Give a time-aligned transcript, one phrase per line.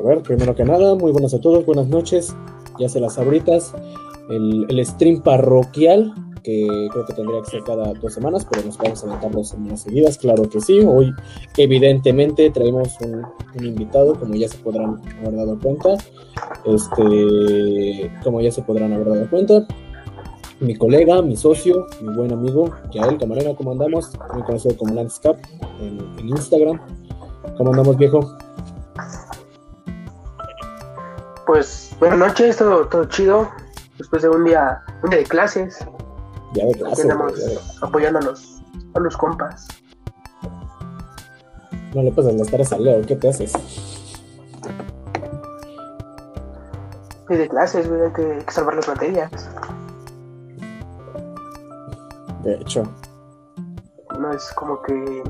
[0.00, 2.34] A ver, primero que nada, muy buenas a todos, buenas noches.
[2.78, 3.74] Ya se las abritas.
[4.30, 8.78] El, el stream parroquial, que creo que tendría que ser cada dos semanas, pero nos
[8.78, 10.80] vamos a aventar dos semanas seguidas, claro que sí.
[10.86, 11.12] Hoy,
[11.58, 13.26] evidentemente, traemos un,
[13.62, 15.90] invitado, como ya se podrán haber dado cuenta.
[16.64, 19.66] Este, como ya se podrán haber dado cuenta,
[20.60, 24.12] mi colega, mi socio, mi buen amigo, Yael Camarena, ¿cómo andamos?
[24.32, 25.42] Muy conocido como Landscape
[25.82, 26.80] en, en Instagram.
[27.58, 28.38] ¿Cómo andamos, viejo?
[31.50, 33.50] Pues buenas noches, todo, todo chido.
[33.98, 35.84] Después de un día, un día de clases,
[36.52, 38.62] Ya de aquí clase, andamos güey, ya de- apoyando a los,
[38.94, 39.66] a los compas.
[41.92, 43.52] No le pasas las tareas a Leo, ¿qué te haces?
[47.28, 49.30] Y de clases, güey, hay que, hay que salvar las materias.
[52.44, 52.84] De hecho,
[54.20, 55.24] No es como que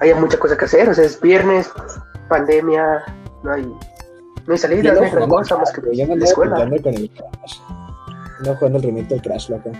[0.00, 0.88] haya mucha cosa que hacer.
[0.88, 1.70] O sea, es viernes,
[2.28, 3.04] pandemia,
[3.44, 3.72] no hay,
[4.46, 6.54] no hay salidas, no cosa más que la andaba escuela.
[6.54, 7.58] peleando con el Crash.
[8.44, 9.72] No jugando el remake del Crash, loco.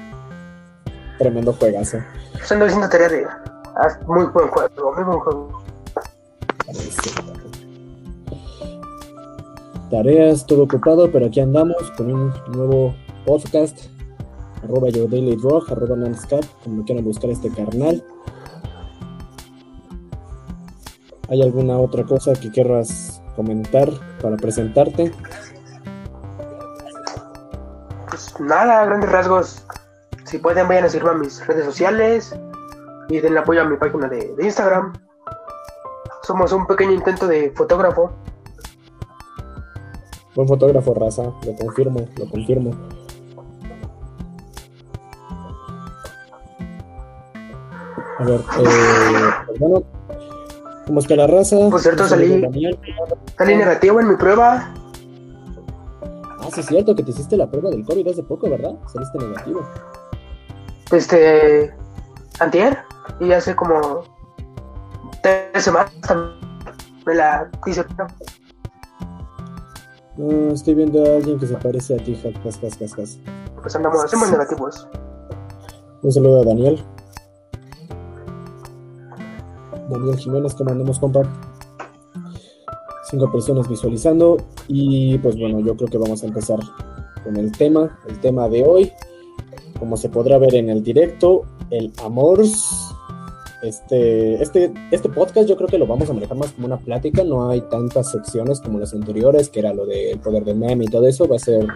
[1.19, 1.98] Tremendo juegazo.
[2.33, 3.27] Pues ando haciendo tarea de
[3.77, 5.62] ah, muy buen juego, muy buen juego.
[9.91, 12.94] Tareas, todo ocupado, pero aquí andamos con un nuevo
[13.25, 13.87] podcast.
[14.64, 18.03] Arroba Your Daily Rock, arroba Landscape, como quieran buscar este carnal.
[21.28, 23.88] ¿Hay alguna otra cosa que querrás comentar
[24.20, 25.12] para presentarte?
[28.08, 29.64] Pues nada, grandes rasgos.
[30.24, 32.34] Si pueden, vayan a seguirme a mis redes sociales
[33.08, 34.92] y den apoyo a mi página de, de Instagram.
[36.22, 38.10] Somos un pequeño intento de fotógrafo.
[40.34, 42.70] Buen fotógrafo, raza, lo confirmo, lo confirmo.
[48.18, 49.95] A ver, eh, pues
[50.86, 51.56] bueno, ¿cómo está la raza?
[51.70, 52.78] Por cierto, salí- Daniel.
[53.36, 54.72] Salí negativo en mi prueba.
[56.40, 58.72] Ah, sí, es cierto que te hiciste la prueba del COVID hace poco, ¿verdad?
[58.92, 59.62] Saliste negativo.
[60.92, 61.75] Este.
[62.41, 62.78] Antier.
[63.20, 64.02] Y hace como.
[65.22, 66.34] Tres semanas también
[67.04, 67.84] me la hice.
[70.16, 73.19] No, estoy viendo a alguien que se parece a ti, jas, jas, jas.
[73.60, 74.88] Pues andamos, hacemos negativos.
[76.02, 76.82] Un saludo a Daniel.
[79.88, 81.22] Daniel Jiménez, ¿cómo andamos, compa?
[83.10, 84.36] Cinco personas visualizando.
[84.69, 86.58] Y pues bueno, yo creo que vamos a empezar
[87.24, 87.98] con el tema.
[88.08, 88.92] El tema de hoy,
[89.78, 92.42] como se podrá ver en el directo, el amor.
[93.62, 97.25] Este, este, este podcast yo creo que lo vamos a manejar más como una plática.
[97.25, 100.88] No hay tantas secciones como las anteriores, que era lo del poder del meme y
[100.88, 101.28] todo eso.
[101.28, 101.66] Va a ser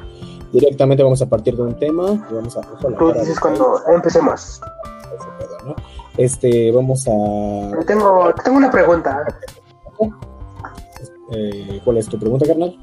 [0.52, 2.26] directamente, vamos a partir de un tema.
[2.30, 2.60] Y vamos a.
[2.60, 4.60] ojo, la Tú dices cuando empecemos.
[5.14, 5.99] ese pedo, ¿no?
[6.16, 7.12] Este, vamos a.
[7.86, 9.24] Tengo, tengo una pregunta.
[11.32, 12.76] eh, ¿Cuál es tu pregunta, carnal?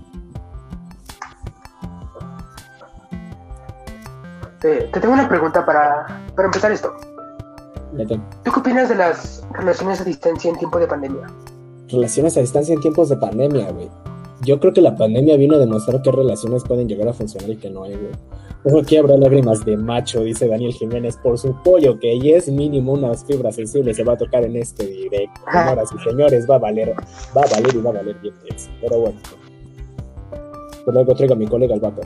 [4.60, 6.94] Te, te tengo una pregunta para, para empezar esto.
[8.44, 11.28] ¿Tú qué opinas de las relaciones a distancia en tiempo de pandemia?
[11.90, 13.90] Relaciones a distancia en tiempos de pandemia, güey.
[14.44, 17.58] Yo creo que la pandemia vino a demostrar qué relaciones pueden llegar a funcionar y
[17.58, 18.12] que no hay, güey.
[18.64, 22.50] Ojo, aquí habrá lágrimas de macho, dice Daniel Jiménez, por su pollo, que ya es
[22.50, 25.42] mínimo unas fibras sensibles se va a tocar en este directo.
[25.52, 26.94] Señoras y señores, va a valer,
[27.36, 28.70] va a valer y va a valer bien eso.
[28.82, 29.20] Pero bueno.
[30.86, 32.06] Por algo traigo a mi colega el vapor.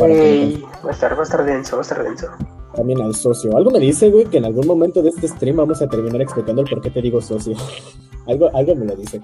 [0.00, 2.26] Va a estar, va a estar denso, va a estar denso.
[2.74, 3.56] También al socio.
[3.56, 6.62] Algo me dice, güey, que en algún momento de este stream vamos a terminar explicando
[6.62, 7.56] el por qué te digo socio.
[8.26, 9.22] algo, algo me lo dice.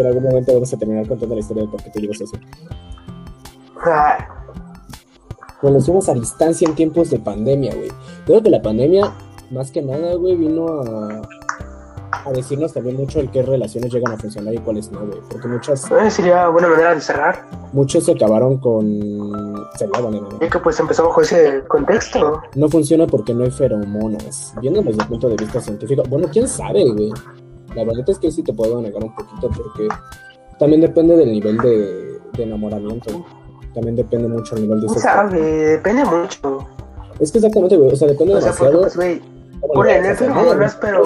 [0.00, 2.14] Que en algún momento vamos a terminar contando la historia del por qué te digo
[2.14, 2.38] socio.
[3.84, 4.16] Ah,
[5.60, 7.90] Relaciones a distancia en tiempos de pandemia, güey.
[8.24, 9.12] Creo que la pandemia,
[9.50, 11.20] más que nada, güey, vino a,
[12.24, 15.18] a decirnos también mucho el qué relaciones llegan a funcionar y cuáles no, güey.
[15.30, 17.44] Porque muchas, eh, sería buena manera de cerrar.
[17.74, 19.54] muchos se acabaron con...
[19.76, 20.40] Se acaban, ¿no?
[20.40, 22.40] Ya que pues empezó bajo ese contexto.
[22.54, 24.54] No funciona porque no hay feromonas.
[24.62, 27.12] Viendo desde el punto de vista científico, bueno, quién sabe, güey.
[27.74, 29.88] La verdad es que sí te puedo negar un poquito porque
[30.58, 33.24] también depende del nivel de, de enamoramiento.
[33.74, 35.08] También depende mucho el nivel de ¿Quién sexo.
[35.16, 35.40] sabe?
[35.40, 36.66] Depende mucho.
[37.20, 37.92] Es que exactamente, güey.
[37.92, 38.80] O sea, depende O sea, porque demasiado.
[38.82, 39.22] pues, güey,
[39.62, 40.80] o sea, hay feromonas, ¿no?
[40.80, 41.04] pero-.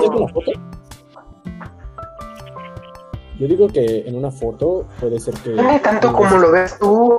[3.38, 5.50] Yo digo que en una foto puede ser que.
[5.50, 7.18] no tanto como lo ves tú.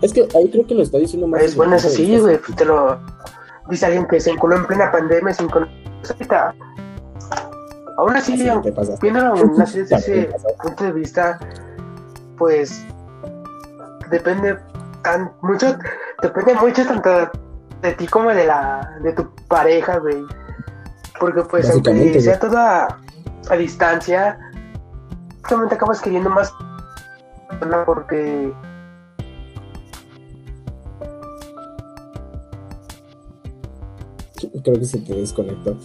[0.00, 1.42] Es que ahí creo que lo está diciendo más.
[1.42, 2.38] Es bueno, el eso sí, güey.
[2.38, 2.98] pues, Te lo
[3.68, 5.74] dice alguien que se enculó en plena pandemia sin conocer.
[8.62, 9.00] Te pasas.
[9.00, 10.28] viéndolo así desde ese
[10.62, 11.38] punto de vista,
[12.36, 12.84] pues
[14.10, 14.58] depende
[15.02, 15.76] tan mucho,
[16.22, 17.30] depende mucho tanto
[17.82, 20.22] de ti como de la de tu pareja, güey.
[21.20, 22.98] Porque pues aunque sea toda
[23.48, 24.38] a distancia,
[25.48, 26.52] realmente acabas queriendo más
[27.86, 28.52] porque
[34.62, 35.76] Creo que se te desconectó.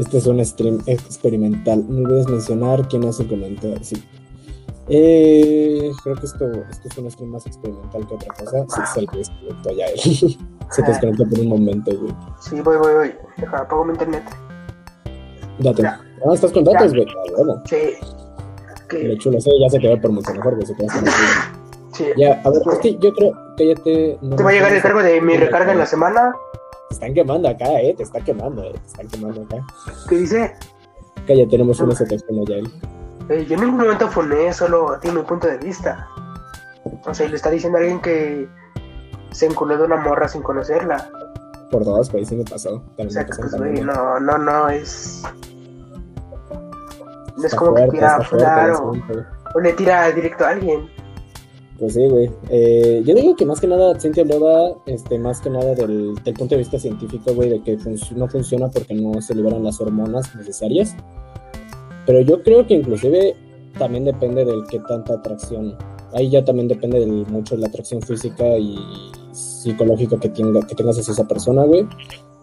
[0.00, 1.84] Este es un stream experimental.
[1.88, 3.76] No olvides mencionar quién hace el comentario.
[3.82, 4.02] Sí.
[4.88, 8.64] Eh, creo que esto, esto es un stream más experimental que otra cosa.
[8.68, 9.98] Sí, se te desconectó ya él.
[10.70, 10.88] se te Ah.
[10.88, 12.12] desconectó por un momento, güey.
[12.40, 13.14] sí, voy, voy, voy.
[13.36, 14.24] Deja, apago mi internet.
[15.58, 15.82] Date.
[15.82, 16.00] Ya.
[16.26, 17.06] Ah, estás con datos, güey.
[17.08, 17.62] Ah, bueno.
[17.66, 17.76] Sí.
[18.88, 20.66] Qué Que, chulo, sí, ya se quedó por mucho mejor, güey.
[20.66, 20.88] Se quedó
[21.92, 22.04] sí.
[22.16, 24.18] Ya, a ver, es que yo creo que ya te.
[24.22, 26.32] no Te va a llegar el cargo de mi recarga en la semana.
[26.90, 27.94] Te están quemando acá, eh.
[27.96, 28.72] Te está quemando, eh.
[28.72, 29.64] Te están quemando acá.
[30.08, 30.54] Que dice,
[31.24, 32.72] Que ya tenemos una ya él.
[33.28, 36.08] eh, yo en ningún momento foné, solo di mi punto de vista.
[37.06, 38.48] O sea, y le está diciendo a alguien que
[39.30, 41.08] se enculó de una morra sin conocerla.
[41.70, 42.82] Por dos, güey, sí me pasó.
[42.96, 45.22] También O sea, que pues, güey, no, no, no, es...
[46.50, 49.24] No es Está como que fuerte o, asunto.
[49.54, 50.90] o le tira directo a alguien.
[51.80, 52.30] Pues sí, güey.
[52.50, 56.34] Eh, yo digo que más que nada, Cintia hablaba, este, más que nada del, del
[56.34, 57.78] punto de vista científico, güey, de que
[58.14, 60.94] no funciona porque no se liberan las hormonas necesarias.
[62.04, 63.34] Pero yo creo que inclusive
[63.78, 65.74] también depende del qué tanta atracción.
[66.12, 68.76] Ahí ya también depende del, mucho de la atracción física y
[69.32, 71.86] psicológica que, tenga, que tengas hacia esa persona, güey.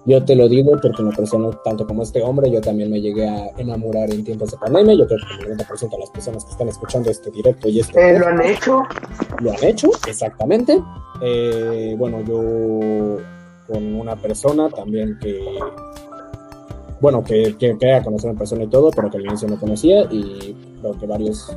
[0.06, 3.02] Yo te lo digo porque en la persona, tanto como este hombre, yo también me
[3.02, 4.96] llegué a enamorar en tiempos de pandemia.
[4.96, 8.12] Yo creo que el 90% de las personas que están escuchando este directo y este
[8.12, 8.84] Eh, lo han hecho.
[9.40, 10.82] lo han hecho, exactamente.
[11.22, 13.18] Eh, bueno, yo
[13.68, 15.44] con una persona también que,
[17.02, 20.04] bueno, que, que quería conocer en persona y todo, pero que al inicio no conocía
[20.10, 21.52] y creo que varios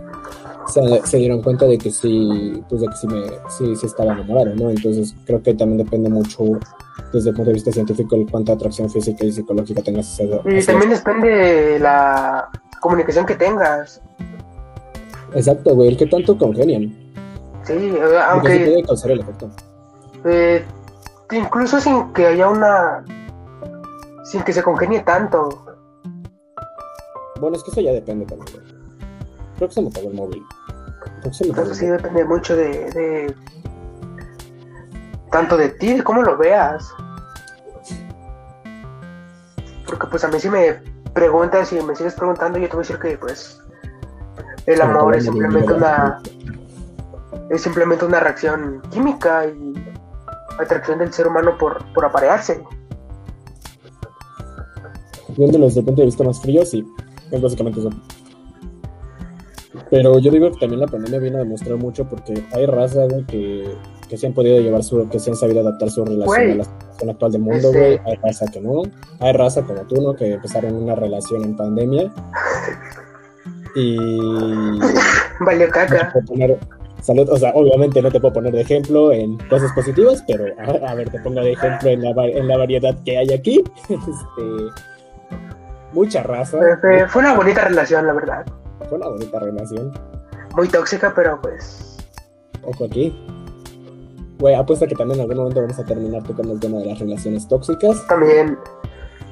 [0.70, 4.12] se, se dieron cuenta de que sí, pues de que sí, me, sí, sí estaba
[4.12, 4.70] enamorado, ¿no?
[4.70, 6.44] Entonces creo que también depende mucho
[7.12, 10.64] desde el punto de vista científico el cuánta atracción física y psicológica tengas hacia, Y
[10.64, 12.48] también depende de la
[12.80, 14.00] comunicación que tengas.
[15.34, 16.94] Exacto, güey, el que tanto congenian.
[17.62, 17.94] Sí,
[18.28, 19.50] aunque puede causar el efecto.
[20.24, 20.64] eh,
[21.32, 23.04] incluso sin que haya una...
[24.24, 25.48] Sin que se congenie tanto.
[27.40, 28.79] Bueno, es que eso ya depende también.
[29.60, 30.46] Creo que se me apagó el móvil.
[31.20, 31.96] Creo que se me sí el móvil.
[31.98, 33.36] depende mucho de, de...
[35.30, 36.90] Tanto de ti, de cómo lo veas.
[39.84, 40.80] Porque pues a mí si me
[41.12, 43.60] preguntas y me sigues preguntando, yo te voy a decir que pues...
[44.64, 46.22] El amor es simplemente una...
[47.50, 49.74] Es simplemente una reacción química y
[50.58, 52.64] atracción del ser humano por, por aparearse.
[55.36, 56.82] Viéndolo desde el punto de vista más frío, sí.
[57.30, 57.90] Es básicamente eso.
[59.90, 63.24] Pero yo digo que también la pandemia viene a demostrar mucho porque hay raza, güey,
[63.26, 63.64] que,
[64.08, 66.52] que se han podido llevar su, que se han sabido adaptar su relación Güey.
[66.52, 68.00] a la situación actual del mundo, Este- güey.
[68.06, 68.82] Hay raza que no.
[69.18, 70.14] Hay raza como tú, ¿no?
[70.14, 72.12] Que empezaron una relación en pandemia.
[73.74, 73.96] Y
[75.40, 76.10] Valió caca.
[76.12, 76.58] puedo poner
[77.02, 80.90] salud, o sea, obviamente no te puedo poner de ejemplo en cosas positivas, pero a,
[80.90, 83.64] a ver, te pongo de ejemplo en la, en la variedad que hay aquí.
[83.88, 84.82] Este,
[85.92, 86.58] mucha raza.
[87.08, 88.46] Fue una bonita relación, la verdad.
[88.88, 89.92] Fue una bonita relación.
[90.56, 91.96] Muy tóxica, pero pues.
[92.64, 93.16] Ojo aquí.
[94.38, 96.98] Güey, apuesta que también en algún momento vamos a terminar tocando el tema de las
[96.98, 98.06] relaciones tóxicas.
[98.06, 98.58] También.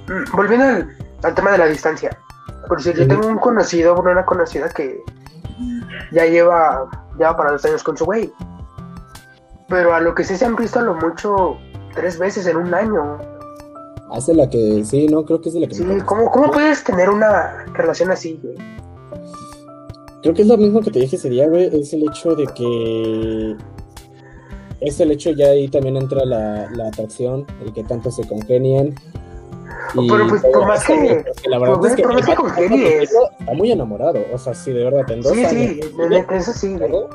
[0.08, 2.16] mm, Volviendo al, al tema de la distancia.
[2.68, 5.00] Por decir, yo tengo un conocido, una conocida que
[6.12, 6.88] ya lleva,
[7.18, 8.32] ya para dos años con su güey.
[9.68, 11.56] Pero a lo que sí se han visto a lo mucho
[11.94, 13.18] tres veces en un año.
[14.12, 16.50] Hace la que, sí, no, creo que es de la que Sí, me ¿cómo, ¿cómo
[16.50, 18.56] puedes tener una relación así, güey?
[20.22, 21.66] Creo que es lo mismo que te dije ese día, güey.
[21.66, 23.56] Es el hecho de que.
[24.80, 28.94] Es el hecho ya ahí también entra la, la atracción, el que tanto se congenian.
[29.94, 33.10] Pero, pues, por más que- la verdad pues, es que por más que congenies.
[33.40, 34.20] está muy enamorado.
[34.32, 35.52] O sea, sí, de verdad, en dos Sí, años.
[35.52, 37.08] sí, neta, eso sí, lol.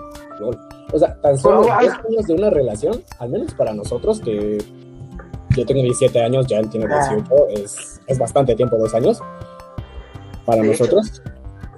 [0.91, 1.87] O sea, tan solo Pero, ay.
[1.87, 4.57] dos años de una relación, al menos para nosotros, que
[5.55, 7.09] yo tengo 17 años, ya él tiene Ah.
[7.15, 9.19] 18, es, es bastante tiempo, dos años,
[10.45, 11.21] para nosotros.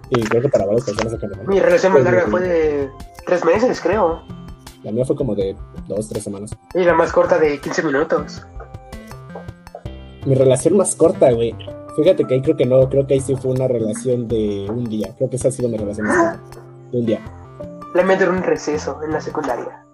[0.09, 1.47] Y creo que para varias personas general.
[1.47, 2.31] Mi relación más Pues, larga sí.
[2.31, 2.89] fue de
[3.25, 4.21] tres meses, creo.
[4.83, 5.55] La mía fue como de
[5.87, 6.51] dos, tres semanas.
[6.75, 8.45] Y la más corta de 15 minutos.
[10.25, 11.55] Mi relación más corta, güey.
[11.95, 14.83] Fíjate que ahí creo que no, creo que ahí sí fue una relación de un
[14.85, 15.13] día.
[15.17, 16.61] Creo que esa ha sido mi relación más corta.
[16.91, 17.19] De un día.
[17.93, 19.85] La mía duró un receso en la secundaria.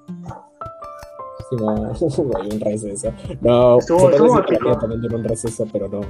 [1.50, 1.74] Sí, no,
[2.52, 3.14] un receso.
[3.42, 6.02] No, Estuvo- estuvo que también duró un receso, pero no.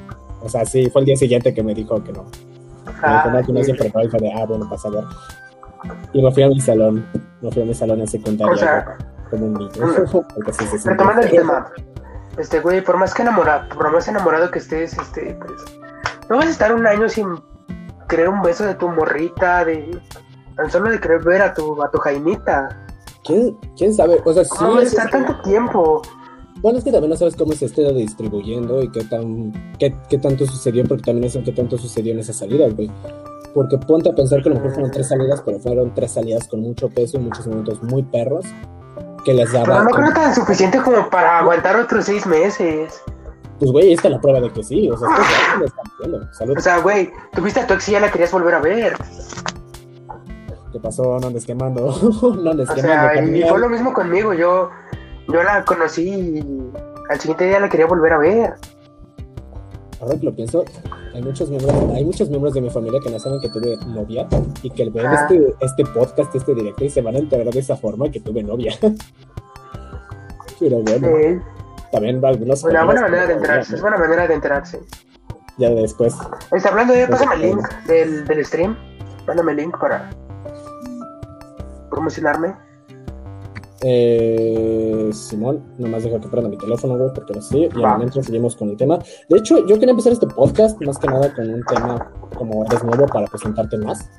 [0.41, 2.25] O sea, sí, fue el día siguiente que me dijo que no.
[3.03, 5.03] Ah, no, que no se preparó y fue de, ah, bueno, pasa a ver.
[6.13, 7.05] Y me fui a mi salón.
[7.41, 8.53] Me fui a mi salón en secundaria.
[8.53, 8.98] O sea,
[9.29, 9.72] como un niño.
[10.86, 11.72] Retomando el tema.
[12.38, 15.62] Este güey, por más que enamorado, por más enamorado que estés, este, pues,
[16.29, 17.27] no vas a estar un año sin
[18.08, 20.00] querer un beso de tu morrita, de
[20.55, 22.70] tan solo de querer ver a tu, a tu Jaimita.
[23.25, 24.22] ¿Quién, quién sabe?
[24.24, 24.50] O sea, sí.
[24.58, 26.01] ¿Cómo es- estar tanto tiempo?
[26.62, 30.18] Bueno, es que también no sabes cómo se esté distribuyendo y qué tan qué, qué
[30.18, 32.89] tanto sucedió, porque también sé qué tanto sucedió en esas salidas, güey.
[33.53, 36.48] Porque ponte a pensar que a lo mejor fueron tres salidas, pero fueron tres salidas
[36.48, 38.46] con mucho peso y muchos momentos muy perros
[39.25, 39.84] que les Pero daba.
[39.84, 43.01] no creo tan suficiente como para aguantar otros seis meses.
[43.60, 44.89] Pues, güey, ahí está la prueba de que sí.
[44.89, 45.08] O sea.
[46.32, 46.58] Salud.
[46.58, 48.94] O sea, güey, tuviste a tu ex y ya la querías volver a ver.
[50.72, 51.20] ¿Qué pasó?
[51.20, 51.88] No andes quemando.
[52.41, 53.13] no andes O quemando.
[53.13, 54.34] sea, y fue lo mismo conmigo.
[54.34, 54.70] Yo,
[55.31, 56.71] yo la conocí y
[57.09, 58.53] al siguiente día la quería volver a ver.
[60.01, 60.65] Ahora que lo pienso,
[61.13, 64.27] hay muchos miembros, hay muchos miembros de mi familia que no saben que tuve novia
[64.63, 65.27] y que ven Ah.
[65.29, 68.41] este, este podcast, este directo y se van a enterar de esa forma que tuve
[68.41, 68.73] novia.
[70.59, 71.41] Pero bueno, Eh,
[71.91, 72.63] también algunos.
[72.63, 73.75] una buena manera de enterarse.
[73.75, 74.79] Es buena manera de enterarse.
[75.57, 76.15] Ya después.
[76.51, 78.75] Está hablando de, pásame el link del, del stream.
[79.27, 80.09] Mándame el link para
[81.89, 82.55] promocionarme.
[83.83, 87.69] Eh, Simón, nomás deja que prenda mi teléfono, güey, porque lo sé.
[87.75, 89.00] Y al mientras seguimos con el tema.
[89.29, 92.83] De hecho, yo quería empezar este podcast más que nada con un tema como eres
[92.83, 94.09] nuevo para presentarte más.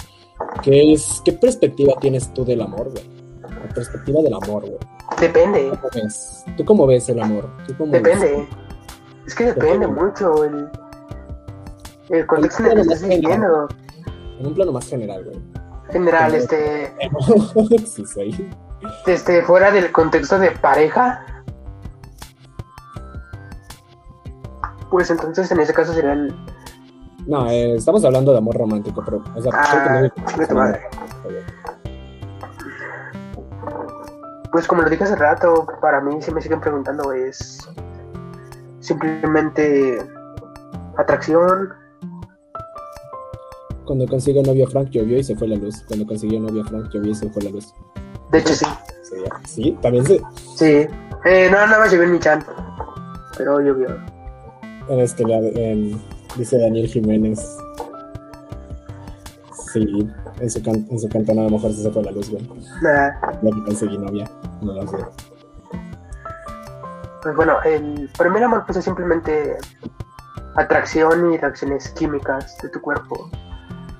[0.62, 3.04] Que es, ¿qué perspectiva tienes tú del amor, güey?
[3.42, 4.78] La perspectiva del amor, güey.
[5.20, 6.44] Depende, ¿Cómo ves?
[6.56, 7.48] ¿Tú cómo ves el amor?
[7.66, 8.02] ¿Tú cómo ves?
[8.02, 8.48] depende.
[9.26, 10.02] Es que depende Depende.
[10.02, 10.68] mucho el,
[12.08, 13.68] el contexto en el que estás viviendo.
[14.40, 15.38] En un plano más general, güey.
[15.90, 16.92] General, este,
[17.86, 18.50] sí, soy.
[19.06, 21.24] Este, fuera del contexto de pareja.
[24.90, 26.34] Pues entonces en ese caso sería el.
[27.26, 29.22] No, eh, estamos hablando de amor romántico, pero.
[29.34, 30.78] O sea, creo que Ah,
[31.24, 31.72] no-.
[34.52, 37.66] Pues como lo dije hace rato, para mí si me siguen preguntando es
[38.80, 39.98] simplemente
[40.98, 41.70] atracción.
[43.86, 45.82] Cuando consiguió novio Frank llovió y se fue la luz.
[45.88, 47.74] Cuando consiguió novio Frank llovió y se fue la luz.
[48.32, 48.66] De hecho sí,
[49.02, 50.20] Sí, sí, también se.
[50.56, 50.86] sí.
[51.24, 52.44] Eh, no, nada más llovió en mi chan,
[53.36, 53.88] pero llovió.
[54.88, 56.00] En este, la- en-
[56.36, 57.56] dice Daniel Jiménez.
[59.72, 60.08] Sí,
[60.40, 62.46] en su, can- en su cantón a lo mejor se fue la luz, güey.
[62.82, 63.18] Nada.
[63.42, 64.28] Ya que conseguí novia.
[64.60, 64.96] No lo sé.
[67.22, 69.56] Pues bueno, el primer amor pues es simplemente
[70.56, 73.30] atracción y reacciones químicas de tu cuerpo.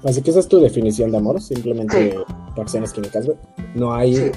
[0.04, 2.16] Así que esa es tu definición de amor, simplemente
[2.56, 3.38] reacciones químicas, güey.
[3.74, 4.16] No hay.
[4.16, 4.32] Sí.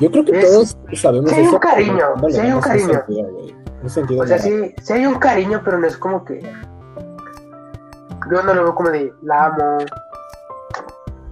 [0.00, 2.92] Yo creo que Es- todos sabemos sí hay un cariño, no sí hay un cariño.
[2.94, 3.28] sentido,
[3.88, 6.40] sentido O sea, sí, sí hay un cariño, pero no es como que.
[8.30, 9.78] Yo no lo veo como de la amo.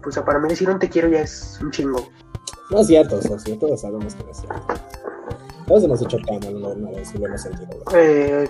[0.03, 1.99] Pues o sea, para mí decir un te quiero ya es un chingo.
[2.71, 4.63] No es cierto, socio, todos sabemos que no es cierto.
[5.69, 7.69] Todos hemos hecho cama una vez y lo hemos sentido.
[7.95, 8.49] Eh,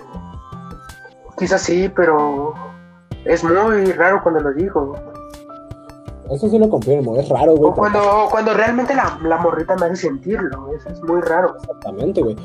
[1.37, 2.53] quizás sí, pero
[3.27, 4.95] es muy raro cuando lo digo.
[6.29, 7.71] Eso sí lo confirmo, es raro, güey.
[7.71, 10.73] O cuando, o cuando realmente la, la morrita me hace sentirlo.
[10.73, 11.55] Eso es muy raro.
[11.57, 12.35] Exactamente, güey.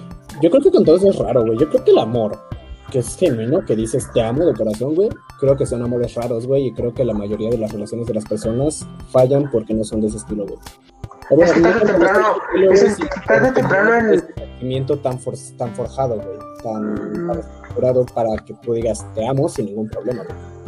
[0.40, 1.58] Yo creo que con todo eso es raro, güey.
[1.58, 2.38] Yo creo que el amor,
[2.92, 5.08] que es genuino, que dices te amo de corazón, güey,
[5.40, 8.14] creo que son amores raros, güey, y creo que la mayoría de las relaciones de
[8.14, 10.58] las personas fallan porque no son de ese estilo, güey.
[11.30, 12.26] O Es que tarde temprano-
[12.72, 16.94] es sino tarde porque temprano no el- sentimiento tan, for- tan forjado, güey, tan,
[17.26, 18.06] Mm.
[18.14, 20.61] para que tú digas te amo sin ningún problema, güey.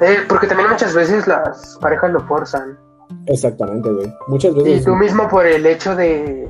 [0.00, 2.78] Eh, porque también muchas veces las parejas lo forzan.
[3.26, 4.14] Exactamente, güey.
[4.28, 4.84] Muchas Y veces.
[4.84, 6.48] tú mismo por el hecho de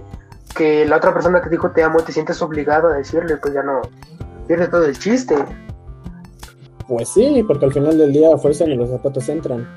[0.54, 3.62] que la otra persona que dijo te amo te sientes obligado a decirle, pues ya
[3.62, 3.80] no
[4.47, 5.37] pierde todo el chiste.
[6.88, 9.68] Pues sí, porque al final del día a fuerza ni los zapatos entran.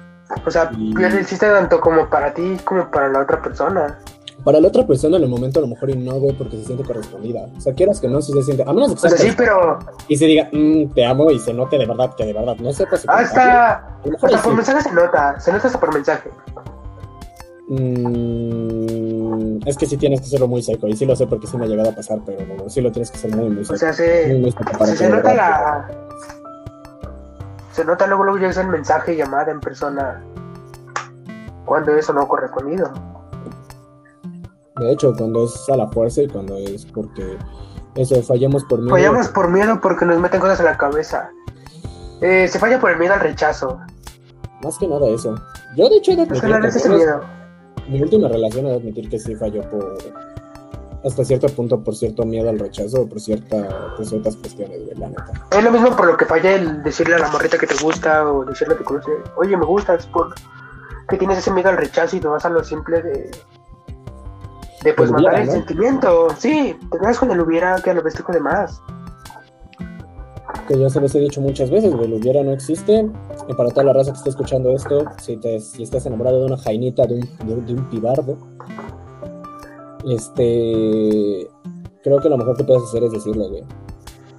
[0.46, 4.00] O sea, Y- pierde el chiste tanto como para ti como para la otra persona.
[4.44, 6.66] Para la otra persona en el momento a lo mejor y no, güey, porque se
[6.66, 7.48] siente correspondida.
[7.56, 8.64] O sea, quieras que no, si se siente.
[8.64, 11.54] A menos que O sea, sí, pero y se diga, "Mm, te amo y se
[11.54, 13.06] note de verdad que de verdad no sepas.
[13.08, 14.56] hasta, A lo mejor hasta y por sí.
[14.58, 16.30] mensaje se nota, se nota hasta por mensaje.
[17.70, 21.56] Mm, es que sí tienes que serlo muy seco y sí lo sé porque sí
[21.58, 23.76] me ha llegado a pasar, pero no, sí lo tienes que ser muy, muy seco.
[23.76, 25.88] O sea, muy, se, muy seco para se, que se de nota la...
[27.72, 30.22] Se nota luego, luego llega el mensaje, llamada en persona,
[31.66, 32.92] cuando eso no correspondido.
[34.78, 37.38] De hecho, cuando es a la fuerza y cuando es porque
[37.96, 38.92] eso fallamos por miedo.
[38.96, 41.30] Fallamos por miedo porque nos meten cosas en la cabeza.
[42.22, 43.80] Eh, se falla por el miedo al rechazo.
[44.64, 45.36] Más que nada eso.
[45.76, 47.22] Yo de hecho he de Es admitir que todos- miedo.
[47.90, 49.98] mi última relación he de admitir que sí falló por
[51.04, 54.96] hasta cierto punto por cierto miedo al rechazo o por cierta por ciertas cuestiones de
[54.96, 55.32] la neta.
[55.52, 58.32] Es lo mismo por lo que falla el decirle a la morrita que te gusta
[58.32, 60.34] o decirle que conoce, oye, me gustas, por
[61.10, 63.32] que tienes ese miedo al rechazo y te vas a lo simple de
[64.84, 65.52] de pues matar el ¿no?
[65.54, 66.28] sentimiento.
[66.38, 68.82] Sí, te quedas con el hubiera que lo bestia con demás.
[70.68, 73.10] que yo se los he dicho muchas veces, güey, lo hubiera no existe.
[73.48, 76.46] Y para toda la raza que está escuchando esto, si, te, si estás enamorado de
[76.46, 78.38] una jainita, de un, de, un pibardo,
[80.10, 81.48] este,
[82.04, 83.64] creo que lo mejor que puedes hacer es decirlo, güey.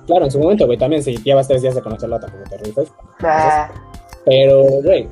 [0.06, 2.92] Claro, en su momento, güey, también si llevas tres días de conocerla, tampoco te rifes.
[3.20, 3.70] Ah,
[4.24, 5.08] Pero, güey,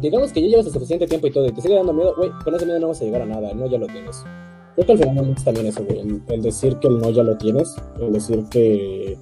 [0.00, 2.30] digamos que ya llevas el suficiente tiempo y todo, y te sigue dando miedo, güey,
[2.44, 4.24] con ese miedo no vas a llegar a nada, no ya lo tienes.
[4.74, 7.22] Creo que al final es también eso, güey, el, el decir que el no ya
[7.22, 9.16] lo tienes, el decir que...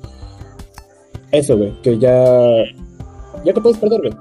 [1.31, 2.65] Eso, güey, que ya...
[3.45, 4.13] Ya te puedes perder, güey.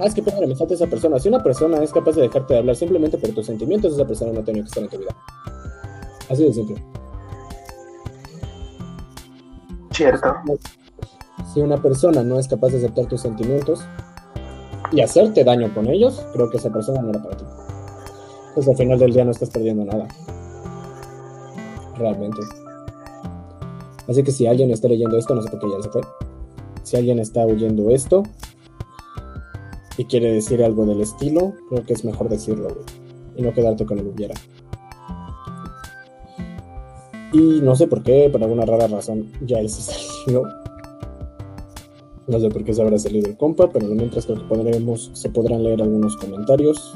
[0.00, 1.18] Ah, es que pégale me falta esa persona.
[1.18, 4.32] Si una persona es capaz de dejarte de hablar simplemente por tus sentimientos, esa persona
[4.32, 5.10] no tiene que estar en tu vida.
[6.30, 6.82] Así de simple.
[9.98, 10.32] cierto.
[11.52, 13.80] Si una persona no es capaz de aceptar tus sentimientos
[14.92, 17.44] y hacerte daño con ellos, creo que esa persona no era para ti.
[18.54, 20.08] Pues al final del día no estás perdiendo nada.
[21.96, 22.40] Realmente.
[24.08, 26.00] Así que si alguien está leyendo esto, no sé por qué ya se fue.
[26.82, 28.22] Si alguien está oyendo esto
[29.98, 32.86] y quiere decir algo del estilo, creo que es mejor decirlo, güey.
[33.36, 34.34] Y no quedarte con el hubiera.
[37.32, 40.44] Y no sé por qué, por alguna rara razón, ya él se salió.
[42.28, 45.30] No sé por qué se habrá salido el compa, pero mientras creo que podremos, se
[45.30, 46.92] podrán leer algunos comentarios.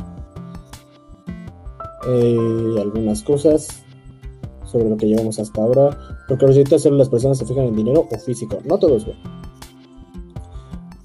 [2.06, 3.68] Eh, algunas cosas
[4.66, 5.96] sobre lo que llevamos hasta ahora.
[6.28, 8.58] Porque ahorita solo las personas se fijan en dinero o físico.
[8.64, 9.16] No todos, güey.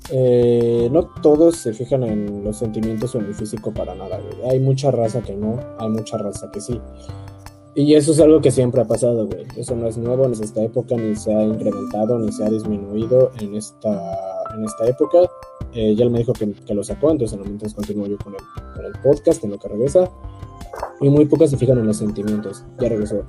[0.10, 4.52] Eh, no todos se fijan en los sentimientos o en el físico para nada, güey.
[4.52, 6.80] Hay mucha raza que no, hay mucha raza que sí.
[7.80, 9.46] Y eso es algo que siempre ha pasado, güey.
[9.56, 13.30] Eso no es nuevo en esta época, ni se ha incrementado, ni se ha disminuido
[13.40, 13.92] en esta,
[14.56, 15.20] en esta época.
[15.74, 18.40] Eh, ya él me dijo que, que, lo sacó, entonces mientras continúo yo con el,
[18.76, 20.10] con el podcast, en lo que regresa.
[21.02, 22.66] Y muy pocas se fijan en los sentimientos.
[22.80, 23.24] Ya regresó.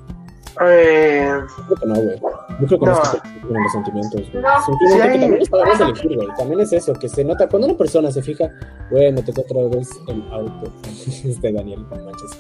[0.66, 1.30] Eh,
[1.66, 2.18] Creo que no, güey.
[2.60, 3.04] Yo creo que no, No.
[3.04, 4.42] se fijan en los sentimientos, güey.
[4.42, 6.28] No, sí que hay- también es para elegir, güey.
[6.38, 7.48] También es eso, que se nota.
[7.50, 8.50] Cuando una persona se fija,
[8.90, 10.72] güey, me tocó otra vez el auto.
[11.06, 12.30] este Daniel, no manches.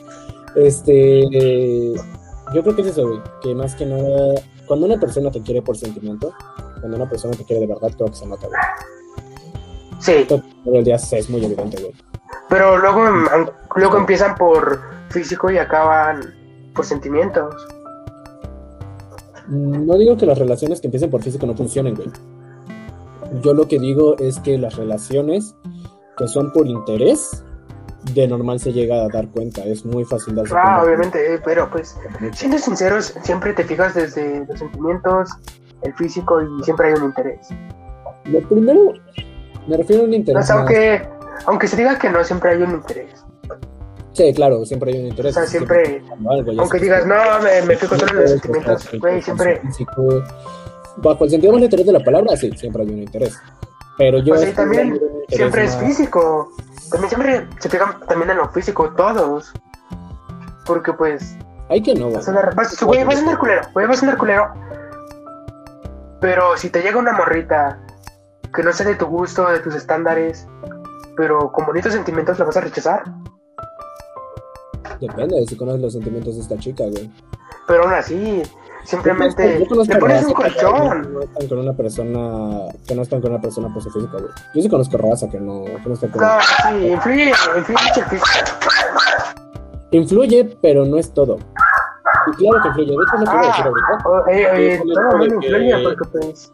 [0.54, 1.92] Este.
[2.54, 3.20] yo creo que es eso, güey.
[3.42, 4.34] Que más que nada,
[4.66, 6.32] cuando una persona te quiere por sentimiento,
[6.80, 8.60] cuando una persona te quiere de verdad, creo que se nota, güey.
[10.00, 11.94] sí, todo el día es muy evidente, güey.
[12.48, 13.04] pero luego,
[13.76, 14.80] luego empiezan por
[15.10, 16.34] físico y acaban
[16.74, 17.54] por sentimientos.
[19.48, 22.10] No digo que las relaciones que empiecen por físico no funcionen, güey.
[23.42, 25.54] Yo lo que digo es que las relaciones
[26.16, 27.44] que son por interés,
[28.14, 29.62] de normal se llega a dar cuenta.
[29.64, 30.82] Es muy fácil darse Ah, cuenta.
[30.84, 31.96] obviamente, eh, pero pues,
[32.32, 35.30] siendo sinceros, siempre te fijas desde los sentimientos,
[35.82, 37.48] el físico y siempre hay un interés.
[38.24, 38.92] Lo primero,
[39.66, 40.42] me refiero a un interés.
[40.44, 41.02] O sea, más- aunque,
[41.46, 43.24] aunque se diga que no, siempre hay un interés.
[44.12, 45.36] Sí, claro, siempre hay un interés.
[45.36, 49.22] O sea, siempre- algo, Aunque digas, no, me, me fijo solo en los sentimientos, güey,
[49.22, 49.60] siempre.
[49.60, 50.08] físico.
[50.96, 53.38] Bajo el sentido monetario de la palabra, sí, siempre hay un interés.
[53.96, 54.30] Pero yo.
[54.34, 56.50] Pues sí, estoy también Siempre es físico.
[56.90, 59.52] También siempre se fijan también en lo físico, todos.
[60.66, 61.36] Porque pues,
[61.68, 62.22] Hay que no, güey.
[62.84, 64.52] güey, vas a andar culero, güey, vas a andar culero.
[66.20, 67.78] Pero si te llega una morrita
[68.54, 70.46] que no sea de tu gusto, de tus estándares,
[71.16, 73.04] pero con bonitos sentimientos la vas a rechazar.
[75.00, 77.10] Depende de si conoces los sentimientos de esta chica, güey.
[77.66, 78.42] Pero aún así,
[78.88, 81.12] simplemente Yo conozco le pones un que colchón.
[81.12, 84.30] No están con una persona que no están con una persona por su físico, güey.
[84.54, 86.20] Yo sí conozco raza que no, que no están con.
[86.22, 88.28] No, sí, influye, influye mucho el físico.
[89.90, 91.38] Influye, pero no es todo.
[92.26, 92.90] Y claro que influye.
[92.90, 94.08] De hecho, no quiero decir Ah, ahorita.
[94.08, 96.52] o- eh, eh, todo que- influye porque pues,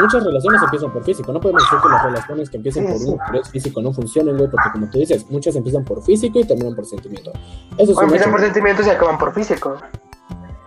[0.00, 1.32] Muchas relaciones empiezan por físico.
[1.32, 4.36] No podemos decir que las relaciones que empiecen Sí, por un interés físico no funcionen,
[4.38, 7.30] güey, porque como tú dices, muchas empiezan por físico y terminan por sentimiento.
[7.76, 8.30] Eso es o empiezan hecho.
[8.30, 9.76] por sentimientos y acaban por físico.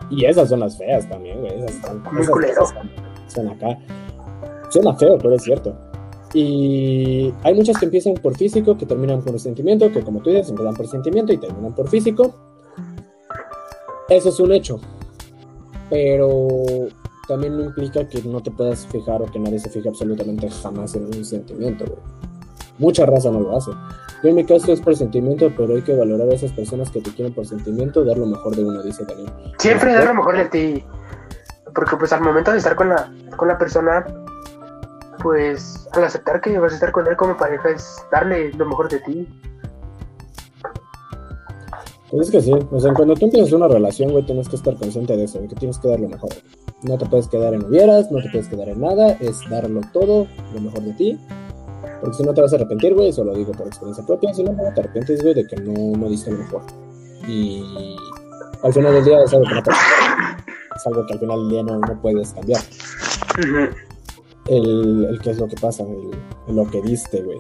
[0.09, 1.53] Y esas son las feas también, güey.
[1.59, 2.03] Esas están.
[2.11, 2.87] Muy esas cosas
[3.27, 3.77] Son acá.
[4.69, 5.75] Suena feo, pero es cierto.
[6.33, 10.49] Y hay muchas que empiezan por físico, que terminan por sentimiento, que como tú dices,
[10.49, 12.35] empiezan por sentimiento y terminan por físico.
[14.09, 14.79] Eso es un hecho.
[15.89, 16.47] Pero
[17.27, 20.95] también no implica que no te puedas fijar o que nadie se fije absolutamente jamás
[20.95, 21.99] en un sentimiento, güey.
[22.77, 23.71] Mucha raza no lo hace.
[24.21, 26.99] Yo en mi caso es por sentimiento, pero hay que valorar a esas personas que
[26.99, 29.31] te quieren por sentimiento, dar lo mejor de uno, dice Daniel.
[29.57, 30.83] Siempre dar lo mejor de ti.
[31.73, 34.05] Porque pues al momento de estar con la, con la persona,
[35.21, 38.89] pues al aceptar que vas a estar con él como pareja es darle lo mejor
[38.89, 39.27] de ti.
[42.11, 44.75] Pues es que sí, o sea, cuando tú empiezas una relación, güey, tienes que estar
[44.75, 46.31] consciente de eso, de que tienes que dar lo mejor.
[46.83, 50.27] No te puedes quedar en hubieras, no te puedes quedar en nada, es darlo todo,
[50.53, 51.19] lo mejor de ti.
[52.01, 54.43] Porque si no te vas a arrepentir, güey, eso lo digo por experiencia propia, si
[54.43, 56.61] no, no te arrepientes, güey, de que no, no diste lo mejor.
[57.27, 57.63] Y
[58.63, 60.45] al final del día es algo que no puedes cambiar.
[60.75, 62.61] Es algo que al final del día no, no puedes cambiar.
[64.47, 67.39] el, el qué es lo que pasa, el, lo que viste, güey.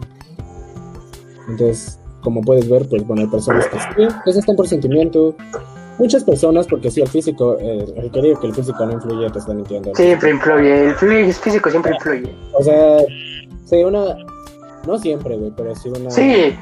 [1.47, 5.35] Entonces, como puedes ver, pues bueno, hay personas que sí, pues están por sentimiento.
[5.97, 9.29] Muchas personas, porque sí, el físico, eh, el que digo que el físico no influye,
[9.29, 9.93] te están mintiendo.
[9.95, 12.33] Siempre influye, el físico siempre influye.
[12.53, 12.99] O sea,
[13.65, 14.15] sí, una,
[14.85, 16.09] no siempre, güey, pero sí una.
[16.09, 16.55] Sí,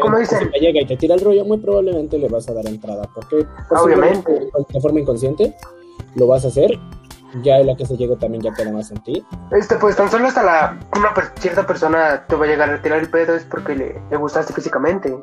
[0.00, 0.50] como dicen.
[0.52, 3.08] Si llega y te tira el rollo, muy probablemente le vas a dar entrada.
[3.14, 5.54] Porque, obviamente, de forma inconsciente,
[6.14, 6.78] lo vas a hacer
[7.42, 9.24] ya la que se llega también ya queda más en ti.
[9.50, 12.98] Este, pues tan solo hasta la una cierta persona te va a llegar a tirar
[12.98, 15.14] el pedo es porque le, le gustaste físicamente.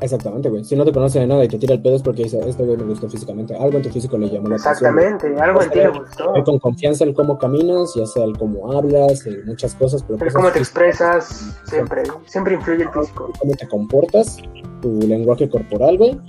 [0.00, 0.64] Exactamente, güey.
[0.64, 2.64] Si no te conoce de nada y te tira el pedo es porque dice, este
[2.64, 3.54] güey me gustó físicamente.
[3.56, 4.98] Algo en tu físico le llamó la atención.
[4.98, 6.32] Exactamente, algo en ti le gustó.
[6.44, 10.02] Con confianza el cómo caminas, ya sea el cómo hablas, en muchas cosas.
[10.02, 13.32] Pero el cómo te expresas, siempre, siempre influye el físico.
[13.38, 14.38] Cómo te comportas,
[14.82, 16.20] tu lenguaje corporal, güey.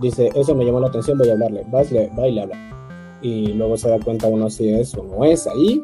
[0.00, 1.64] Dice, eso me llamó la atención, voy a hablarle.
[1.70, 2.72] Vas, le, va y le habla
[3.22, 5.80] y luego se da cuenta uno si es o no es ahí,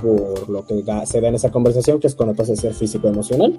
[0.00, 3.56] por lo que se da en esa conversación, que es cuando pasa a ser físico-emocional.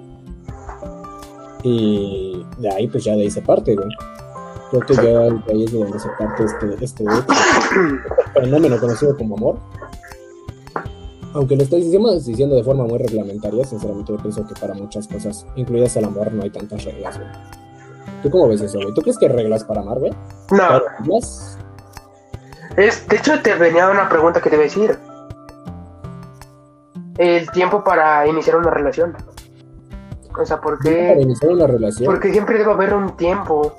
[1.64, 3.88] Y de ahí, pues ya de ahí se parte, güey.
[4.70, 7.04] Creo que ya ahí es de donde se parte este, este
[8.34, 9.56] fenómeno conocido como amor.
[11.32, 15.08] Aunque lo estoy diciendo, diciendo de forma muy reglamentaria, sinceramente yo pienso que para muchas
[15.08, 17.30] cosas, incluidas el amor, no hay tantas reglas, güey.
[18.22, 18.92] ¿Tú cómo ves eso, güey?
[18.94, 20.12] ¿Tú crees que hay reglas para amar, güey?
[20.50, 20.80] No.
[20.98, 21.58] ¿Reglas?
[22.76, 24.98] Es, de hecho, te venía una pregunta que te voy a decir.
[27.16, 29.16] El tiempo para iniciar una relación.
[30.38, 31.08] O sea, ¿por qué?
[31.08, 32.06] Para iniciar una relación.
[32.06, 33.74] Porque siempre debe haber un tiempo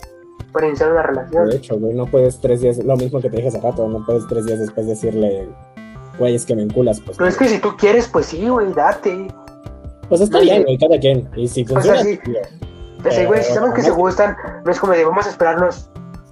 [0.51, 1.49] para iniciar una relación.
[1.49, 4.05] De hecho, güey, no puedes tres días, lo mismo que te dije hace rato, no
[4.05, 5.49] puedes tres días después decirle,
[6.17, 7.17] güey, es que me enculas, pues.
[7.17, 9.27] Pero es que si tú quieres, pues sí, güey, date.
[10.07, 11.29] Pues está bien, güey, cada quien.
[11.35, 11.99] Y si funciona.
[11.99, 13.25] O sea, sí.
[13.25, 15.89] güey, si saben que se gustan, no es como de vamos a esperarnos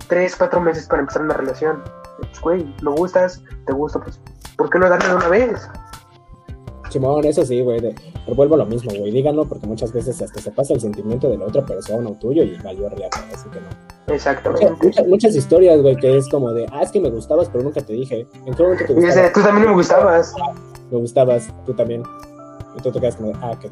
[0.07, 1.81] tres, cuatro meses para empezar una relación
[2.17, 4.19] pues, güey, lo gustas, te gusta, pues,
[4.57, 5.69] ¿por qué no darle de una vez?
[6.93, 10.39] Simón, eso sí, güey, pero vuelvo a lo mismo, güey, díganlo porque muchas veces hasta
[10.39, 13.59] se pasa el sentimiento de la otra persona o tuyo y valió riata, así que
[13.59, 14.13] no.
[14.13, 15.03] Exactamente.
[15.07, 17.93] Muchas, historias, güey, que es como de, ah, es que me gustabas, pero nunca te
[17.93, 18.27] dije.
[18.45, 19.33] ¿En qué momento te gustabas?
[19.33, 20.33] tú también me gustabas.
[20.91, 22.03] Me gustabas, tú también.
[22.77, 23.69] Y tú te quedas como de, ah, qué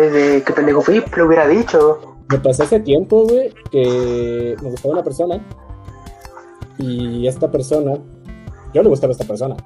[0.00, 2.00] de, qué pendejo fui, lo hubiera dicho.
[2.28, 5.40] Me pasó hace tiempo, güey, que me gustaba una persona
[6.78, 7.98] y esta persona,
[8.74, 9.56] yo le gustaba a esta persona.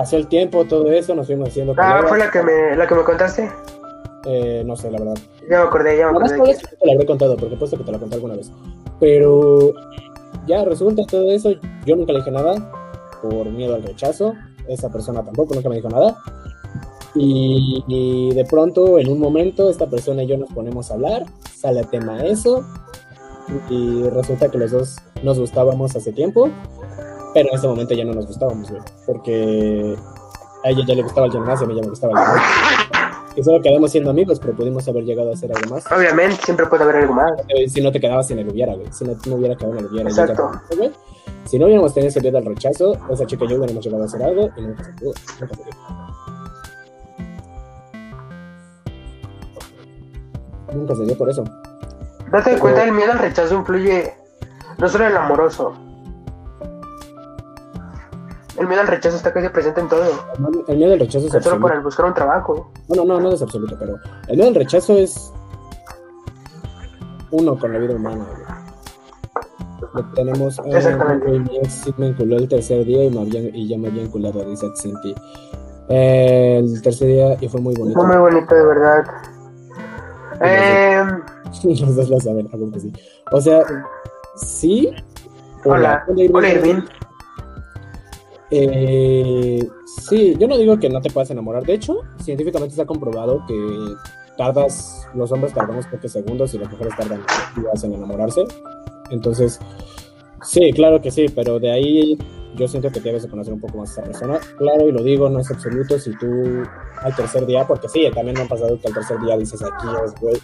[0.00, 1.74] Pasó el tiempo, todo eso, nos fuimos haciendo.
[1.76, 3.50] Ah, ¿fue la que me, la que me contaste?
[4.24, 5.18] Eh, no sé, la verdad.
[5.42, 6.38] Ya me acordé, ya me acordé.
[6.38, 8.50] No, te la habré contado, porque puesto que te la conté alguna vez.
[8.98, 9.74] Pero
[10.46, 11.50] ya resulta todo eso,
[11.84, 12.72] yo nunca le dije nada
[13.20, 14.32] por miedo al rechazo.
[14.68, 16.16] Esa persona tampoco nunca me dijo nada.
[17.14, 21.26] Y, y, de pronto, en un momento, esta persona y yo nos ponemos a hablar,
[21.54, 22.64] sale el tema eso,
[23.68, 26.48] y resulta que los dos nos gustábamos hace tiempo,
[27.34, 29.96] pero en ese momento ya no nos gustábamos, güey, porque
[30.64, 32.90] a ella ya le gustaba el gimnasio, a mí ya me gustaba el gimnasio.
[33.36, 35.84] Y solo quedamos siendo amigos, pero pudimos haber llegado a hacer algo más.
[35.92, 37.30] Obviamente, siempre puede haber algo más.
[37.48, 38.92] Eh, si no te quedabas en el hubiera, güey.
[38.92, 40.10] Si no, no hubiera quedado en el hubiera.
[40.10, 40.50] Exacto.
[41.44, 44.06] Si no hubiéramos tenido ese miedo al rechazo, esa chica y yo hubiéramos llegado a
[44.06, 45.12] hacer algo y nunca se pudo.
[45.40, 45.70] Nunca se pudo.
[50.74, 51.44] Nunca se dio por eso.
[52.30, 54.12] Date cuenta, el miedo al rechazo influye
[54.78, 55.74] no solo en el amoroso.
[58.60, 60.04] El miedo al rechazo está casi presente en todo.
[60.68, 62.70] El miedo al rechazo es no solo por el buscar un trabajo.
[62.88, 63.96] No, no, no, es absoluto, pero
[64.28, 65.32] el miedo al rechazo es
[67.30, 68.26] uno con la vida humana.
[70.14, 70.58] Tenemos.
[70.58, 71.42] Eh, Exactamente.
[71.96, 75.14] me enculó el tercer día y, me y ya me había enculado, dice Senti.
[75.88, 77.98] Eh, el tercer día y fue muy bonito.
[77.98, 79.04] Fue muy bonito, de verdad.
[80.42, 81.02] Eh,
[81.64, 82.92] Los dos lo saben, algo que sí.
[83.32, 83.62] O sea,
[84.36, 84.92] sí.
[85.64, 86.82] Hola, hola Irving.
[88.50, 89.60] Eh,
[90.08, 91.64] sí, yo no digo que no te puedas enamorar.
[91.64, 93.54] De hecho, científicamente está comprobado que
[94.36, 97.22] tardas, los hombres tardamos pocos segundos y las mujeres tardan
[97.56, 98.44] días en enamorarse.
[99.10, 99.60] Entonces,
[100.42, 102.18] sí, claro que sí, pero de ahí
[102.56, 104.40] yo siento que debes de conocer un poco más a esa persona.
[104.58, 106.62] Claro, y lo digo, no es absoluto si tú
[107.02, 109.86] al tercer día, porque sí, también me ha pasado que al tercer día dices aquí
[110.04, 110.40] es,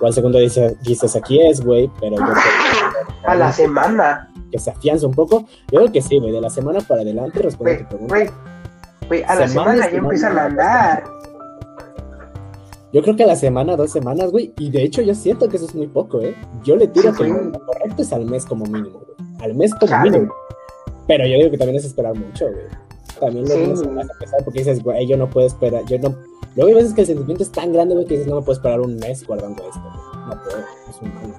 [0.00, 2.32] o al segundo dices, dices aquí es, güey, pero yo
[3.26, 4.30] A la semana.
[4.50, 5.46] Que se afianza un poco.
[5.72, 8.14] Yo creo que sí, güey, de la semana para adelante responde a tu pregunta.
[8.14, 8.30] Güey,
[9.08, 11.04] güey, a la semana ya empiezan a andar.
[12.92, 15.56] Yo creo que a la semana, dos semanas, güey, y de hecho yo siento que
[15.56, 16.36] eso es muy poco, ¿eh?
[16.62, 19.34] Yo le tiro que lo correcto es al mes como mínimo, güey.
[19.40, 20.32] Al mes como mínimo.
[21.08, 22.83] Pero yo digo que también es esperar mucho, güey.
[23.20, 23.84] También lo sí.
[23.86, 26.14] a pesar porque dices, güey, yo no puedo esperar, yo no...
[26.56, 28.56] Luego hay veces que el sentimiento es tan grande, güey, que dices, no me puedo
[28.56, 31.34] esperar un mes guardando esto, No puedo, es un mal.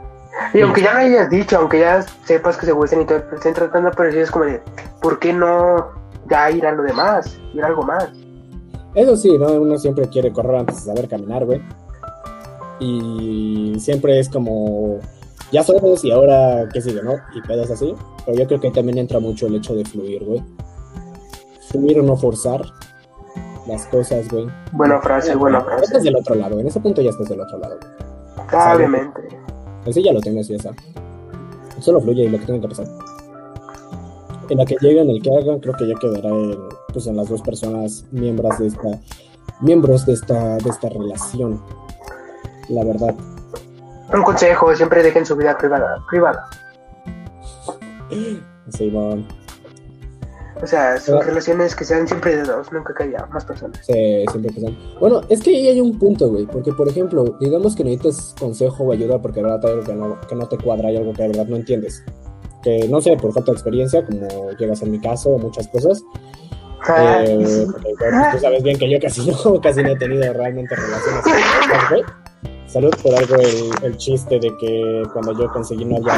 [0.53, 3.53] Y aunque ya lo hayas dicho, aunque ya sepas que se gustan y todo, estén
[3.53, 4.61] tratando, pero si es como de,
[5.01, 8.09] ¿por qué no ya ir a lo demás, ir a algo más.
[8.93, 9.47] Eso sí, ¿no?
[9.53, 11.61] Uno siempre quiere correr antes de saber caminar, güey.
[12.79, 14.99] Y siempre es como,
[15.51, 17.13] ya somos y ahora, ¿qué sigue, no?
[17.35, 17.93] Y pedas así.
[18.25, 20.43] Pero yo creo que también entra mucho el hecho de fluir, güey.
[21.75, 22.61] O no forzar
[23.67, 24.47] las cosas, güey.
[24.71, 25.85] Buena frase, buena frase.
[25.85, 27.77] Estás del otro lado, en ese punto ya estás del otro lado.
[28.75, 29.21] Obviamente.
[29.87, 30.71] Así ya lo tienes, ya está.
[31.79, 32.87] Solo fluye y lo que tiene que pasar.
[34.49, 36.57] En la que lleguen, el que hagan, creo que ya quedará en,
[36.93, 38.99] pues, en las dos personas miembros de esta,
[39.61, 41.61] miembros de esta, de esta relación.
[42.69, 43.15] La verdad.
[44.13, 46.03] Un consejo, siempre dejen su vida privada.
[46.09, 46.47] privada.
[48.69, 49.25] Sí, bueno.
[50.65, 53.79] O sea, son Pero- relaciones que sean siempre de dos, nunca que haya más personas.
[53.85, 54.75] Sí, siempre que sean.
[54.99, 56.47] Bueno, es que ahí hay un punto, güey.
[56.47, 59.93] Porque, por ejemplo, digamos que necesitas consejo o ayuda porque de verdad hay algo que
[59.93, 62.03] no, que no te cuadra, hay algo que de verdad no entiendes.
[62.63, 66.03] Que no sé, por falta de experiencia, como llegas en mi caso, o muchas cosas.
[66.87, 70.75] Ah, Eh, pues, tú sabes bien que yo casi no, casi no he tenido realmente
[70.75, 72.03] relaciones sexuales, güey.
[72.65, 76.13] Salud por algo el, el chiste de que cuando yo conseguí novia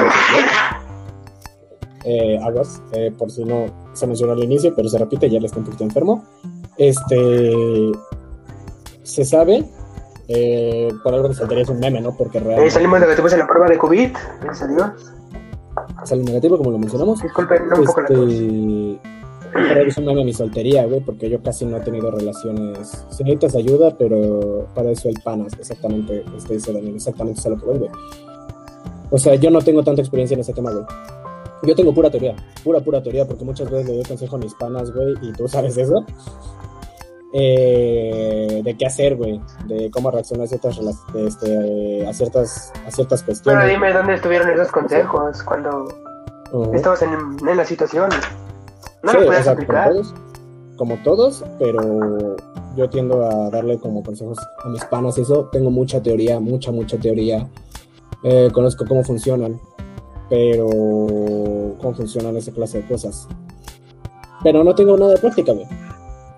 [2.09, 5.47] eh, aguas, eh, por si no se mencionó al inicio, pero se repite, ya le
[5.47, 6.23] está un poquito enfermo.
[6.77, 7.51] Este
[9.03, 9.65] se sabe,
[10.29, 12.15] eh, por algo que soltaría es un meme, ¿no?
[12.15, 14.09] Porque Eh, realmente salimos negativos en la prueba de COVID,
[14.41, 14.89] gracias a Dios.
[16.05, 17.21] sale negativo, como lo mencionamos.
[17.21, 18.01] Disculpen un poco.
[18.01, 18.99] Este,
[19.53, 23.05] pero es un meme mi soltería, güey, porque yo casi no he tenido relaciones.
[23.09, 27.49] Si necesitas ayuda, pero para eso hay panas, exactamente, este dice Daniel, exactamente es a
[27.49, 27.89] lo que güey.
[29.09, 30.85] O sea, yo no tengo tanta experiencia en ese tema, güey.
[31.63, 34.53] Yo tengo pura teoría, pura, pura teoría, porque muchas veces le doy consejo a mis
[34.53, 36.05] panas, güey, y tú sabes eso.
[37.33, 40.79] Eh, de qué hacer, güey, de cómo reaccionar a ciertas,
[41.15, 43.63] este, a ciertas, a ciertas cuestiones.
[43.63, 45.85] Pero dime dónde estuvieron esos consejos cuando
[46.53, 46.73] Ujú.
[46.73, 47.11] estabas en,
[47.47, 48.09] en la situación.
[49.03, 49.89] No Sí, lo o como aplicar.
[49.91, 50.13] todos,
[50.77, 52.37] como todos, pero
[52.77, 55.49] yo tiendo a darle como consejos a mis panas eso.
[55.51, 57.45] Tengo mucha teoría, mucha, mucha teoría.
[58.23, 59.59] Eh, conozco cómo funcionan,
[60.29, 60.67] pero
[61.79, 63.27] cómo funcionan esa clase de cosas.
[64.43, 65.67] Pero no tengo nada de práctica, güey.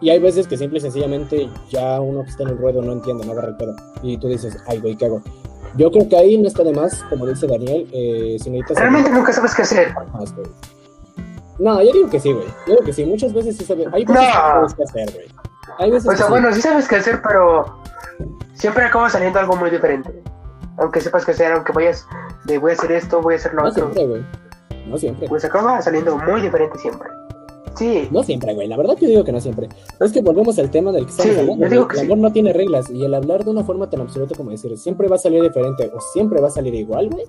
[0.02, 2.94] Y hay veces que simple y sencillamente ya uno que está en el ruedo no
[2.94, 3.76] entiende, no agarra el pedo.
[4.02, 5.22] Y tú dices, ay, güey, ¿qué hago?
[5.76, 8.78] Yo creo que ahí no está de más, como dice Daniel, eh, si necesitas...
[8.80, 9.94] Realmente nunca sabes qué hacer.
[10.14, 10.48] más, güey.
[11.60, 12.46] No, yo digo que sí, güey.
[12.66, 13.04] Yo digo que sí.
[13.06, 13.88] Muchas veces sí sabes.
[13.92, 14.22] Hay veces No.
[14.28, 15.28] que sabes qué hacer, güey.
[15.78, 16.32] Hay veces O que sea, sí.
[16.32, 17.66] bueno, sí sabes qué hacer, pero
[18.54, 20.24] siempre acaba saliendo algo muy diferente.
[20.78, 22.08] Aunque sepas qué hacer, aunque vayas
[22.50, 24.22] de voy a hacer esto, voy a hacer lo No otro, siempre, güey.
[24.88, 25.28] No siempre.
[25.30, 27.10] pues acaba saliendo muy diferente siempre.
[27.76, 28.68] Sí, No siempre, güey.
[28.68, 29.70] La verdad yo digo que no siempre.
[30.02, 31.70] Es que volvemos al tema del que estamos Sí, hablando.
[31.70, 32.06] digo que el sí.
[32.08, 32.90] amor no tiene reglas.
[32.90, 35.90] Y el hablar de una forma tan absoluta como decir siempre va a salir diferente
[35.96, 37.24] o siempre va a salir igual, güey.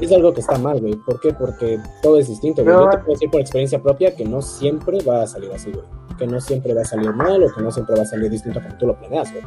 [0.00, 0.96] Es algo que está mal, güey.
[0.96, 1.32] ¿Por qué?
[1.32, 2.74] Porque todo es distinto, güey.
[2.74, 2.84] No.
[2.84, 5.84] Yo te puedo decir por experiencia propia que no siempre va a salir así, güey.
[6.18, 8.60] Que no siempre va a salir mal o que no siempre va a salir distinto
[8.62, 9.44] como tú lo planeas, güey.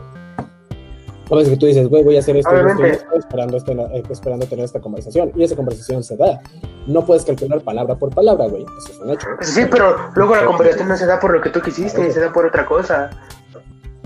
[1.31, 3.71] A veces que tú dices, güey, voy a hacer esto, y esto, esto, esperando, este-
[3.73, 5.31] eh, esperando tener esta conversación.
[5.35, 6.39] Y esa conversación se da.
[6.87, 8.63] No puedes calcular palabra por palabra, güey.
[8.63, 9.27] Eso es un hecho.
[9.41, 12.33] sí, pero luego la conversación no se da por lo que tú quisiste, se da
[12.33, 13.11] por otra cosa.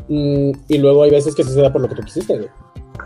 [0.10, 2.50] Mm, y luego hay veces que sí se da por lo que tú quisiste, güey.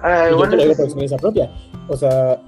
[0.01, 1.51] Ah, Y yo te lo digo por experiencia propia.
[1.87, 2.41] O sea,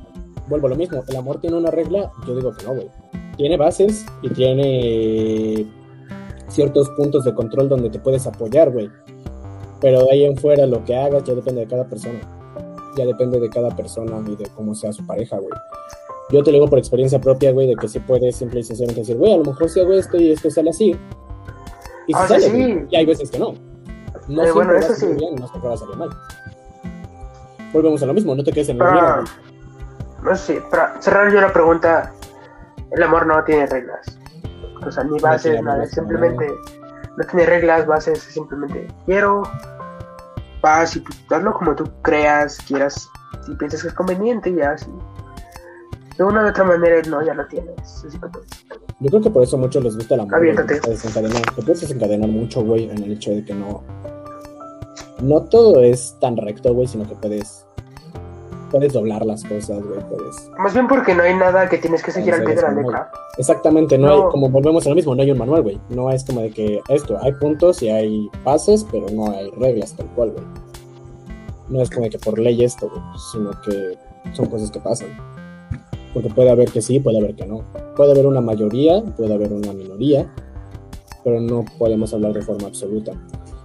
[0.47, 1.03] vuelvo a lo mismo.
[1.07, 2.89] El amor tiene una regla, yo digo que no, güey.
[3.37, 5.67] Tiene bases y tiene
[6.47, 8.89] ciertos puntos de control donde te puedes apoyar, güey.
[9.81, 12.19] Pero de ahí en fuera lo que hagas ya depende de cada persona.
[12.97, 15.51] Ya depende de cada persona y de cómo sea su pareja, güey.
[16.31, 19.01] Yo te lo digo por experiencia propia, güey, de que sí puedes simple y sencillamente
[19.01, 20.91] decir, güey, a lo mejor si hago esto y esto sale así.
[22.07, 22.49] Y si Ah, sale, sí.
[22.51, 22.87] güey.
[22.89, 23.53] Y hay veces que no.
[24.27, 25.07] No Eh, siempre bueno, va a salir sí.
[25.17, 26.09] bien, no siempre va a salir mal.
[27.73, 29.23] Volvemos a lo mismo, no te quedes en el miedo.
[30.23, 32.13] no sé, para cerrar yo la pregunta,
[32.91, 34.17] el amor no tiene reglas.
[34.85, 36.78] O sea, ni bases, tiene nada, reglas, simplemente no
[37.27, 39.43] tiene reglas, bases, simplemente quiero,
[40.61, 43.09] vas y pues, hazlo como tú creas, quieras,
[43.45, 44.89] si piensas que es conveniente, ya así.
[46.17, 48.03] De una u otra manera, no, ya lo tienes.
[48.05, 48.45] Así que pues,
[48.99, 52.61] Yo creo que por eso a muchos les gusta Te desencadenar, te puedes desencadenar mucho,
[52.61, 53.83] güey, en el hecho de que no.
[55.21, 57.65] No todo es tan recto, güey, sino que puedes.
[58.71, 60.49] Puedes doblar las cosas, güey, puedes.
[60.59, 63.11] más bien porque no hay nada que tienes que seguir al pie de la letra.
[63.37, 64.13] Exactamente, no, No.
[64.25, 65.79] hay, como volvemos a lo mismo, no hay un manual, güey.
[65.89, 69.93] No es como de que esto, hay puntos y hay pases, pero no hay reglas
[69.95, 70.43] tal cual, güey.
[71.69, 73.01] No es como de que por ley esto, güey,
[73.31, 73.97] sino que
[74.33, 75.09] son cosas que pasan.
[76.13, 77.63] Porque puede haber que sí, puede haber que no.
[77.95, 80.27] Puede haber una mayoría, puede haber una minoría,
[81.23, 83.11] pero no podemos hablar de forma absoluta.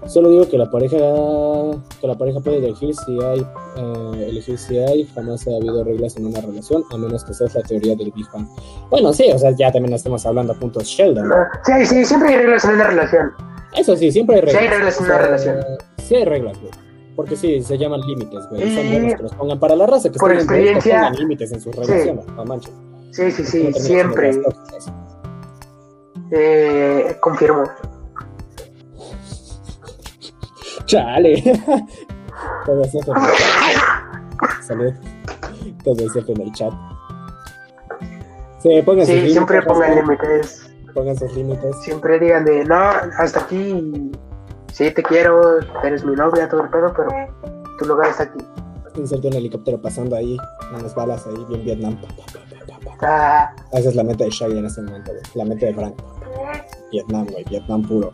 [0.07, 0.97] Solo digo que la pareja
[2.01, 3.41] que la pareja puede elegir si hay
[3.77, 7.47] eh, elegir si hay, jamás ha habido reglas en una relación, a menos que sea
[7.55, 8.47] la teoría del Big Bang.
[8.91, 11.29] Bueno, sí, o sea, ya también estamos hablando a puntos Sheldon.
[11.29, 11.35] ¿no?
[11.65, 13.33] Sí, sí, siempre hay reglas en una relación.
[13.77, 14.61] Eso sí, siempre hay reglas.
[14.63, 15.57] Sí hay reglas en una relación.
[15.99, 16.73] Sí hay reglas, güey.
[17.17, 18.75] Porque sí, se llaman límites, güey.
[18.75, 21.75] Son buenos que los pongan para la raza, que Por experiencia- pongan límites en sus
[21.75, 22.73] relaciones, no manches.
[23.13, 24.33] Sí, sí, sí, siempre.
[26.31, 27.65] Eh, confirmo.
[30.87, 31.43] Chale.
[32.67, 34.63] Todo eso en el chat.
[34.63, 34.93] Salud.
[35.85, 36.73] Todo eso en el chat.
[38.59, 39.33] Sí, pongan sus Sí, límites.
[39.33, 40.71] siempre pongan límites.
[40.95, 41.77] Pongan sus límites.
[41.83, 42.77] Siempre digan de, no,
[43.19, 44.11] hasta aquí.
[44.73, 47.09] Sí, te quiero, eres mi novia, todo el pedo, pero
[47.79, 48.39] tu lugar está aquí.
[48.97, 50.37] Inserto un helicóptero pasando ahí,
[50.77, 52.01] unas balas ahí, bien Vietnam.
[52.01, 53.07] Pa, pa, pa, pa, pa.
[53.07, 55.23] Ah, Esa es la mente de Shaggy en este momento, güey.
[55.35, 55.95] La mente de Frank.
[56.91, 57.45] Vietnam, güey.
[57.51, 58.13] Vietnam puro.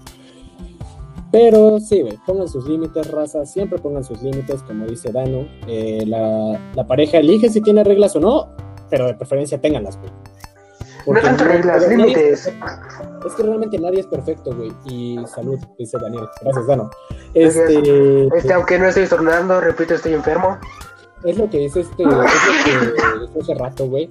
[1.33, 2.19] Pero sí, güey.
[2.27, 3.47] Pongan sus límites, raza.
[3.47, 5.47] Siempre pongan sus límites, como dice Dano.
[5.67, 8.49] Eh, la, la pareja elige si tiene reglas o no,
[8.91, 10.11] pero de preferencia ténganlas, güey.
[10.11, 12.53] no Porque tanto reglas, límites.
[13.27, 14.73] Es que realmente nadie es perfecto, güey.
[14.87, 16.25] Y salud, dice Daniel.
[16.43, 16.91] Gracias, Dano.
[17.35, 20.59] Este, Este, aunque no estoy estornudando, repito, estoy enfermo.
[21.25, 22.03] es lo que dice este.
[22.03, 22.09] Es
[23.21, 24.11] lo que hace rato, güey.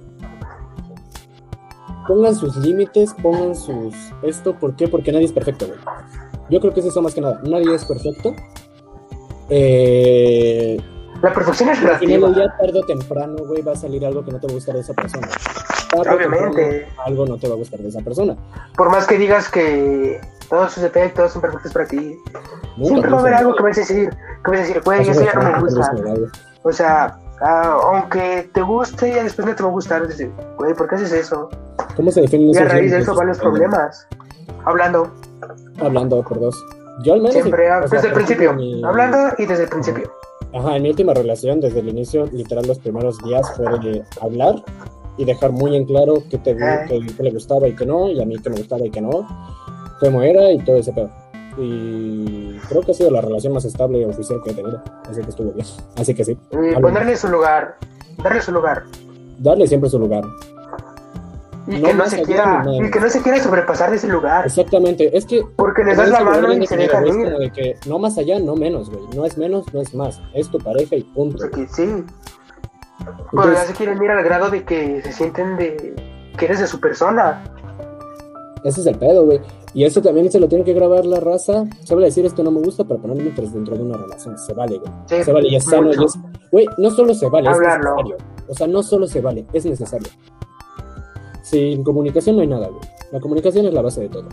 [2.08, 3.94] Pongan sus límites, pongan sus.
[4.22, 4.88] Esto, ¿por qué?
[4.88, 5.78] Porque nadie es perfecto, güey.
[6.50, 7.40] Yo creo que es eso más que nada.
[7.44, 8.34] Nadie es perfecto.
[9.48, 10.80] Eh,
[11.22, 12.28] La perfección es relativa.
[12.30, 14.74] día, tarde o temprano, güey, va a salir algo que no te va a gustar
[14.74, 15.28] de esa persona.
[15.90, 16.62] Tarde Obviamente.
[16.80, 18.36] temprano, algo no te va a gustar de esa persona.
[18.76, 22.16] Por más que digas que todos sus defectos son perfectos para ti,
[22.82, 24.10] siempre va a haber algo que vas a decir,
[24.44, 25.92] que vas a decir, güey, Eso eso es ya no me gusta.
[26.62, 30.02] O sea, ah, aunque te guste, ya después no te va a gustar.
[30.58, 31.48] Güey, ¿por qué haces eso?
[31.96, 34.06] ¿Cómo se definen Y a raíz de eso van los problemas.
[34.64, 35.10] Hablando,
[35.80, 36.64] Hablando por dos.
[37.04, 37.34] Yo al menos.
[37.34, 38.52] siempre, o sea, desde el principio.
[38.54, 40.10] mi- Hablando y desde el principio.
[40.52, 44.56] Ajá, en mi última relación, desde el inicio, literal, los primeros días fue de hablar
[45.16, 48.20] y dejar muy en claro qué te qué- qué le gustaba y qué no, y
[48.20, 49.26] a mí qué me gustaba y qué no,
[50.00, 51.08] cómo era y todo ese pedo.
[51.58, 55.20] Y creo que ha sido la relación más estable y oficial que he tenido, así
[55.20, 55.66] que estuvo bien.
[55.96, 56.80] Así que sí, Y Hablo.
[56.88, 57.76] ponerle su lugar.
[58.22, 58.84] Darle su lugar.
[59.38, 60.22] darle siempre su lugar.
[61.66, 62.64] Y No que no más se quiera.
[62.66, 64.46] Y que no se quiera sobrepasar de ese lugar.
[64.46, 67.14] Exactamente, es que Porque les das la mano y se dejan ir.
[67.14, 69.04] como de que no más allá, no menos, güey.
[69.14, 70.20] No es menos, no es más.
[70.34, 71.38] Es tu pareja y punto.
[71.38, 72.04] sea que sí.
[72.98, 75.94] Pero Entonces, ya se quieren ir al grado de que se sienten de
[76.36, 77.42] que eres de su persona.
[78.64, 79.40] Ese es el pedo, güey.
[79.72, 81.64] Y eso también se lo tiene que grabar la raza.
[81.84, 84.36] Se vale decir esto no me gusta para poner límites dentro de una relación.
[84.38, 84.92] Se vale, güey.
[85.06, 85.84] Sí, Se vale y es sano.
[85.88, 86.02] mucho.
[86.02, 86.18] Y es...
[86.50, 87.90] Güey, no solo se vale, Hablarlo.
[88.00, 88.16] es necesario.
[88.48, 90.08] O sea, no solo se vale, es necesario.
[91.50, 92.80] Sin comunicación no hay nada, güey.
[93.10, 94.28] La comunicación es la base de todo.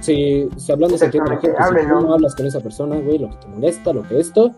[0.00, 3.30] Si, si hablando se entiende gente, si tú no hablas con esa persona, güey, lo
[3.30, 4.50] que te molesta, lo que esto,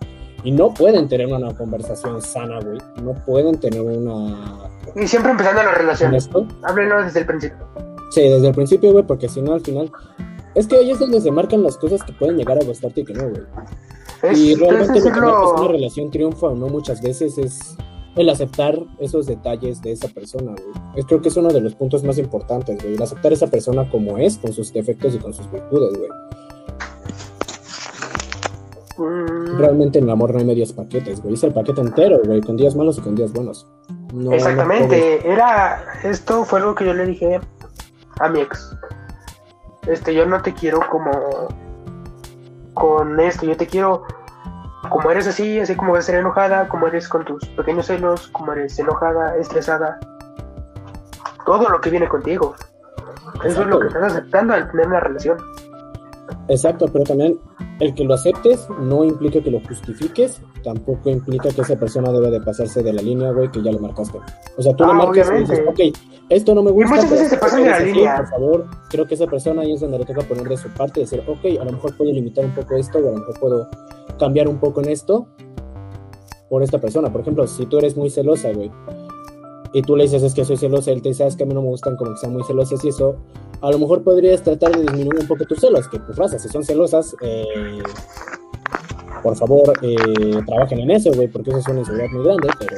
[0.44, 2.78] y no pueden tener una conversación sana, güey.
[3.02, 4.70] No pueden tener una...
[4.96, 6.14] Y siempre empezando la relación.
[6.14, 6.46] esto.
[6.62, 7.66] Háblenlo desde el principio.
[8.10, 9.92] Sí, desde el principio, güey, porque si no, al final...
[10.54, 13.04] Es que ahí es donde se marcan las cosas que pueden llegar a gustarte y
[13.04, 13.42] que no, güey.
[14.22, 17.76] Es, Y es realmente lo que marca una relación triunfa o no muchas veces es
[18.16, 20.52] el aceptar esos detalles de esa persona,
[20.92, 21.04] güey.
[21.04, 22.94] Creo que es uno de los puntos más importantes, güey.
[22.94, 26.10] El aceptar a esa persona como es, con sus defectos y con sus virtudes, güey.
[28.96, 31.34] Mm, Realmente en el amor no hay medios paquetes, güey.
[31.34, 33.66] Es el paquete entero, güey, con días malos y con días buenos.
[34.12, 37.40] No- no puedes- Exactamente, era esto fue algo que yo le dije
[38.20, 38.76] a mi ex.
[39.88, 41.10] Este, yo no te quiero como
[42.74, 44.04] con esto, yo te quiero
[44.94, 48.28] como eres así, así como vas a ser enojada, como eres con tus pequeños celos,
[48.28, 49.98] como eres enojada, estresada.
[51.44, 52.54] Todo lo que viene contigo.
[53.42, 55.38] Eso es lo que estás aceptando al tener una relación.
[56.48, 57.38] Exacto, pero también
[57.80, 62.30] el que lo aceptes no implica que lo justifiques, tampoco implica que esa persona debe
[62.30, 64.18] de pasarse de la línea, güey, que ya le marcaste.
[64.58, 65.80] O sea, tú Ah, le marcas y dices, ok,
[66.28, 66.90] esto no me gusta.
[66.90, 68.16] muchas pero veces se pasan de la línea.
[68.18, 71.00] Por favor, creo que esa persona ahí es donde le toca poner de su parte
[71.00, 73.40] y decir, ok, a lo mejor puedo limitar un poco esto, o a lo mejor
[73.40, 73.68] puedo
[74.18, 75.26] cambiar un poco en esto
[76.50, 77.10] por esta persona.
[77.10, 78.70] Por ejemplo, si tú eres muy celosa, güey,
[79.74, 81.46] y tú le dices, es que soy celosa, él te dice, "Ah, es que a
[81.46, 83.16] mí no me gustan como que sean muy celosas y eso,
[83.60, 86.48] a lo mejor podrías tratar de disminuir un poco tus celos, que tus razas, si
[86.48, 87.82] son celosas, eh,
[89.22, 89.96] por favor, eh,
[90.46, 92.76] trabajen en eso, güey, porque eso es una inseguridad muy grande, pero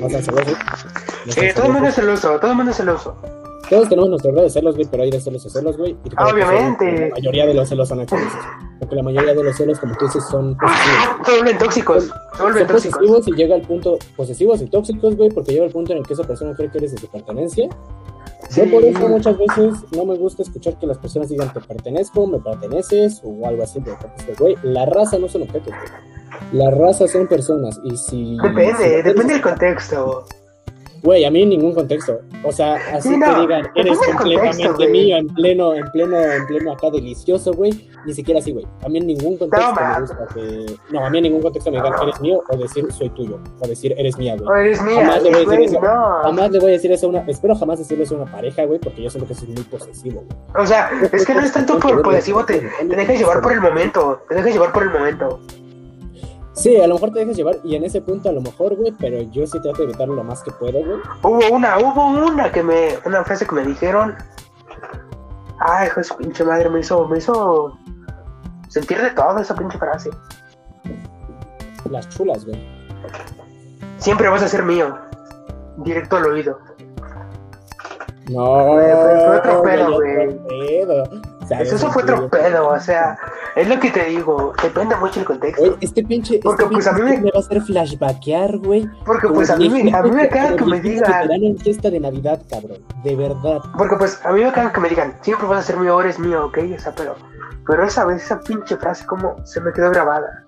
[0.00, 0.54] no sean celosos.
[1.26, 3.16] no sean Eh, todo el mundo es celoso, todo el mundo es celoso.
[3.68, 5.96] Todos tenemos nuestro grado de celos, güey, pero hay de celos a celos, güey.
[6.04, 7.08] y que Obviamente.
[7.08, 8.28] La mayoría de los celos son excesos.
[8.82, 11.24] Porque la mayoría de los celos, como tú dices, son posesivos.
[11.24, 12.04] Se vuelven tóxicos,
[12.36, 12.98] se vuelven Son tóxicos.
[12.98, 16.04] posesivos y llega al punto, posesivos y tóxicos, güey, porque llega el punto en el
[16.04, 17.68] que esa persona cree que eres de su pertenencia
[18.56, 22.26] Yo por eso muchas veces no me gusta escuchar que las personas digan te pertenezco,
[22.26, 23.78] me perteneces o algo así.
[23.78, 26.12] Porque, pues, güey, la raza no son objetos, güey.
[26.52, 28.36] La raza son personas y si...
[28.42, 30.24] Depende, depende del contexto.
[31.02, 32.20] Güey, a mí en ningún contexto.
[32.44, 35.90] O sea, así Sí, que no, digan, depende eres completamente contexto, mío, en pleno, en
[35.90, 37.88] pleno, en pleno acá delicioso, güey.
[38.06, 38.64] Ni siquiera así, güey.
[38.84, 40.66] A mí en ningún contexto me gusta que.
[40.92, 43.66] No, a mí en ningún contexto me digan, eres mío, o decir soy tuyo, o
[43.66, 44.66] decir eres mía, O güey.
[44.66, 45.80] eres mía, Jamás le voy a decir güey, eso.
[45.80, 46.22] no.
[46.22, 47.20] Jamás le voy a decir eso a una.
[47.26, 49.62] Espero jamás decirle eso a una pareja, güey, porque yo siento que eso es muy
[49.64, 50.64] posesivo, güey.
[50.64, 53.60] O sea, es que no es tanto por posesivo, te, te dejas llevar por el
[53.60, 54.22] momento.
[54.28, 55.40] Te dejas llevar por el momento.
[56.54, 58.92] Sí, a lo mejor te dejas llevar, y en ese punto a lo mejor, güey,
[58.92, 60.98] pero yo sí trato de evitarlo lo más que puedo, güey.
[61.22, 64.14] Hubo una, hubo una que me, una frase que me dijeron.
[65.58, 67.78] Ay, hijo de su pinche madre, me hizo, me hizo
[68.68, 70.10] sentir de todo esa pinche frase.
[71.90, 72.58] Las chulas, güey.
[73.98, 74.98] Siempre vas a ser mío.
[75.78, 76.58] Directo al oído.
[78.30, 80.38] No, fue otro pedo, güey.
[81.50, 83.18] Eso fue otro pedo, o sea,
[83.56, 85.62] es lo que te digo, depende mucho el contexto.
[85.62, 86.40] Oye, este pinche.
[86.42, 88.88] Porque, este pues, a mí pinche me- me va a hacer flashbackear, güey.
[89.04, 92.00] Porque pues a mí me, a mí me caga que me digan, en fiesta de
[92.00, 92.78] Navidad, cabrón.
[93.04, 93.60] De verdad.
[93.76, 96.18] porque pues a mí me caga que me digan, siempre vas a ser mío, eres
[96.18, 97.14] mío, ok, o sea, pero,
[97.66, 100.44] pero esa vez esa pinche frase como se me quedó grabada.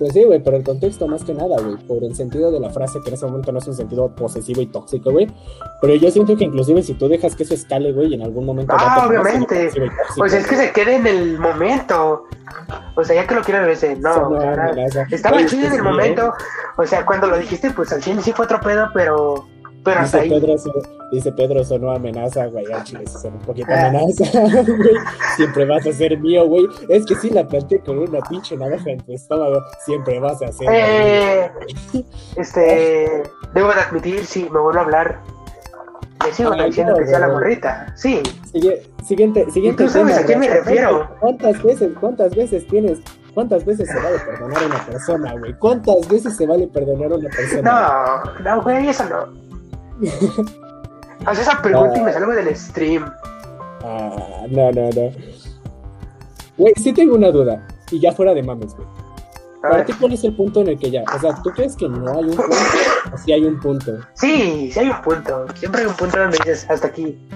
[0.00, 1.76] Pues sí, güey, por el contexto más que nada, güey.
[1.76, 4.62] Por el sentido de la frase, que en ese momento no es un sentido posesivo
[4.62, 5.30] y tóxico, güey.
[5.82, 8.72] Pero yo siento que inclusive si tú dejas que eso escale, güey, en algún momento...
[8.78, 9.70] Ah, obviamente.
[10.16, 12.24] Pues es que se quede en el momento.
[12.94, 15.70] O sea, ya que lo quiero decir, no, Eso o sea, no, estaba chido en
[15.72, 15.82] sí, el ¿eh?
[15.82, 16.32] momento.
[16.78, 19.48] O sea, cuando lo dijiste, pues al chile sí fue otro pedo, pero,
[19.84, 20.28] pero Dice ahí.
[20.28, 20.54] Pedro,
[21.12, 22.64] dice Pedro, sonó amenaza, güey.
[22.84, 23.86] Chile son un poquito Ah.
[23.88, 24.24] amenaza,
[24.66, 24.94] güey.
[25.36, 26.66] Siempre vas a ser mío, güey.
[26.88, 29.62] Es que sí la planté con una pinche navaja en tu estómago.
[29.84, 30.70] Siempre vas a ser mío.
[30.72, 31.50] Eh,
[32.36, 33.22] este,
[33.54, 35.20] debo de admitir, sí, me vuelvo a hablar.
[36.26, 37.92] Le sigo Ah, diciendo no, que sea la morrita.
[37.96, 38.22] Sí,
[38.52, 41.08] Sigue- siguiente, siguiente ¿Y tú sabes tema, a quién me refiero?
[41.18, 42.98] ¿Cuántas veces, cuántas veces tienes,
[43.32, 45.54] cuántas veces se vale perdonar a una persona, güey?
[45.58, 48.22] ¿Cuántas veces se vale perdonar a una persona?
[48.42, 49.49] no, no, güey, eso no.
[51.26, 53.04] Haz esa pregunta y me salgo del stream.
[53.84, 55.12] Ah, no, no, no.
[56.56, 57.66] Güey, sí tengo una duda.
[57.90, 58.88] Y ya fuera de mames, güey.
[59.62, 61.04] ¿Para ti cuál es el punto en el que ya?
[61.14, 62.56] O sea, ¿tú crees que no hay un punto?
[63.12, 63.98] ¿O sí hay un punto?
[64.14, 65.46] Sí, sí hay un punto.
[65.54, 67.28] Siempre hay un punto donde dices hasta aquí.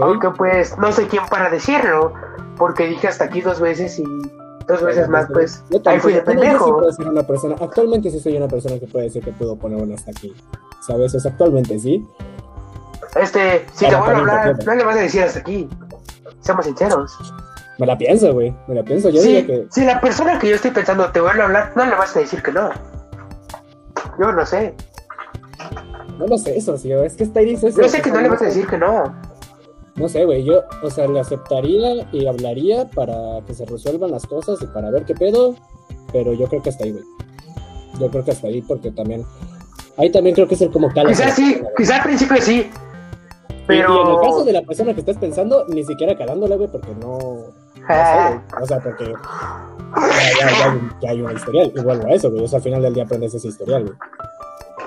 [0.00, 2.12] Aunque pues no soy quien para decirlo,
[2.56, 4.04] porque dije hasta aquí dos veces y
[4.66, 8.36] dos veces más, pues Yo ahí fui de sí ser una persona, actualmente sí soy
[8.36, 10.34] una persona que puede decir que puedo poner una hasta aquí.
[10.86, 11.14] ¿Sabes?
[11.14, 12.06] O sea, actualmente sí.
[13.14, 15.68] Este, si te vuelvo a hablar, no le vas a decir hasta aquí.
[16.40, 17.16] Seamos sinceros.
[17.78, 18.54] Me la pienso, güey.
[18.68, 19.10] Me la pienso.
[19.10, 19.66] Yo Sí, digo que.
[19.70, 22.20] Si la persona que yo estoy pensando te vuelve a hablar, no le vas a
[22.20, 22.70] decir que no.
[24.18, 24.74] Yo no sé.
[26.18, 26.92] No lo sé, eso, sí.
[26.92, 27.82] Es que está ahí dice eso.
[27.82, 29.14] Yo sé que no le vas a decir que no.
[29.96, 30.44] No sé, güey.
[30.44, 34.90] Yo, o sea, le aceptaría y hablaría para que se resuelvan las cosas y para
[34.90, 35.54] ver qué pedo.
[36.12, 37.04] Pero yo creo que hasta ahí, güey.
[37.98, 39.24] Yo creo que hasta ahí, porque también.
[39.96, 41.08] Ahí también creo que es el como cala.
[41.08, 42.52] Quizás sí, quizás al principio sí.
[43.68, 44.20] Y- Y, en Pero.
[44.20, 47.18] el caso de la persona que estás pensando, ni siquiera calándola, güey, porque no.
[47.88, 49.06] Ah, o sea, porque.
[49.06, 51.72] Ya, ya- ya hay un- ya hay una historial.
[51.74, 52.44] Y vuelvo a eso, güey.
[52.44, 53.96] O sea, al final del día aprendes ese historial, güey.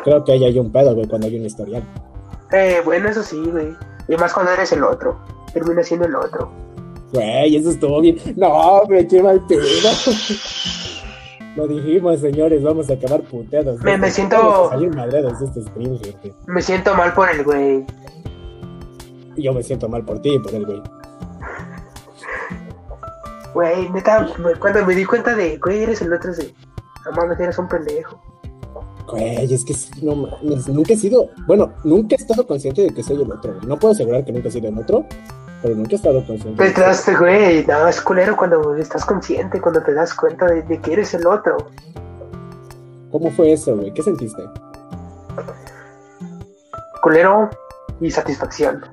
[0.03, 1.83] Creo que ahí hay un pedo, güey, cuando hay un historial.
[2.51, 3.75] eh, bueno, eso sí, güey.
[4.09, 5.17] Y más cuando eres el otro.
[5.53, 6.51] Termina siendo el otro.
[7.13, 8.17] Güey, eso estuvo bien.
[8.35, 9.61] No, me qué mal pedo.
[11.55, 13.81] Lo dijimos, señores, vamos a acabar puteados.
[13.81, 16.33] Me- me siento- Vamos a salir madreados de este stream, gente.
[16.47, 17.85] Me siento mal por el güey.
[19.37, 20.81] Yo me siento mal por ti y por el güey.
[23.53, 24.27] Güey, neta,
[24.59, 26.53] cuando me di cuenta de, güey, eres el otro, de,
[27.05, 28.21] no mames, eres un pendejo.
[29.11, 32.89] Güey, es que sí, no mames, nunca he sido, bueno, nunca he estado consciente de
[32.93, 33.65] que soy el otro, güey.
[33.65, 35.05] No puedo asegurar que nunca he sido el otro,
[35.63, 36.63] pero nunca he estado consciente.
[36.63, 40.61] de Te das, güey, no, es culero cuando estás consciente, cuando te das cuenta de,
[40.63, 41.57] de que eres el otro.
[43.11, 43.91] ¿Cómo fue eso, güey?
[43.93, 44.43] ¿Qué sentiste?
[47.01, 47.49] Culero
[48.01, 48.85] y satisfacción.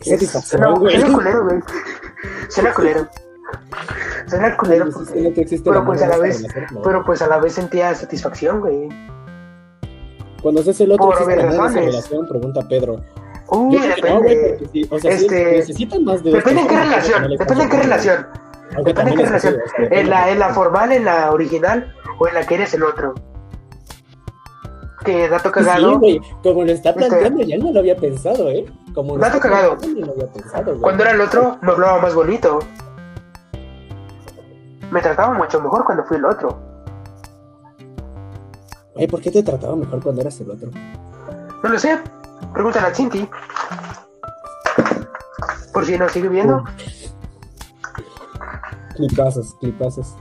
[0.00, 1.00] ¿Qué Es- satisfacción, güey?
[1.00, 1.60] suena culero, güey.
[2.48, 3.08] Suena culero.
[4.26, 6.44] Suena culero Pues es que existe pero pues a la vez-
[6.84, 8.88] pero pues a la vez sentía satisfacción, güey.
[10.42, 11.86] Cuando seas el otro, por ¿existe obvias amor en esa razones.
[11.94, 12.28] relación?
[12.28, 13.00] Pregunta Pedro.
[13.50, 14.28] Uy, Yo no,
[14.72, 15.64] sí, o sea, Este,
[16.04, 18.26] más de Depende en qué relación, no depende en qué relación.
[18.76, 19.54] Aunque Depende en qué relación.
[19.54, 22.46] así, o sea, depende En la, en la formal, en la original o en la
[22.46, 23.14] que eres el otro.
[25.04, 25.98] Que dato Sí, cagado.
[25.98, 28.66] güey, como lo está Este- planteando, ya no lo había pensado, ¿eh?
[28.94, 29.78] Como Dato cagado.
[29.78, 30.78] pensado.
[30.80, 32.58] Cuando era el otro, me hablaba más bonito.
[34.90, 36.58] Me trataba mucho mejor cuando fui el otro.
[38.94, 40.70] Güey, ¿por qué te trataba mejor cuando eras el otro?
[41.62, 41.98] No lo sé.
[42.52, 43.28] Pregúntale a Cinti.
[45.72, 46.64] Por si nos sigue viendo.
[48.96, 50.14] Clipazos, clipazos.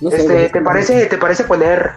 [0.00, 1.92] No sé, Este, ¿te parece, ¿te parece poner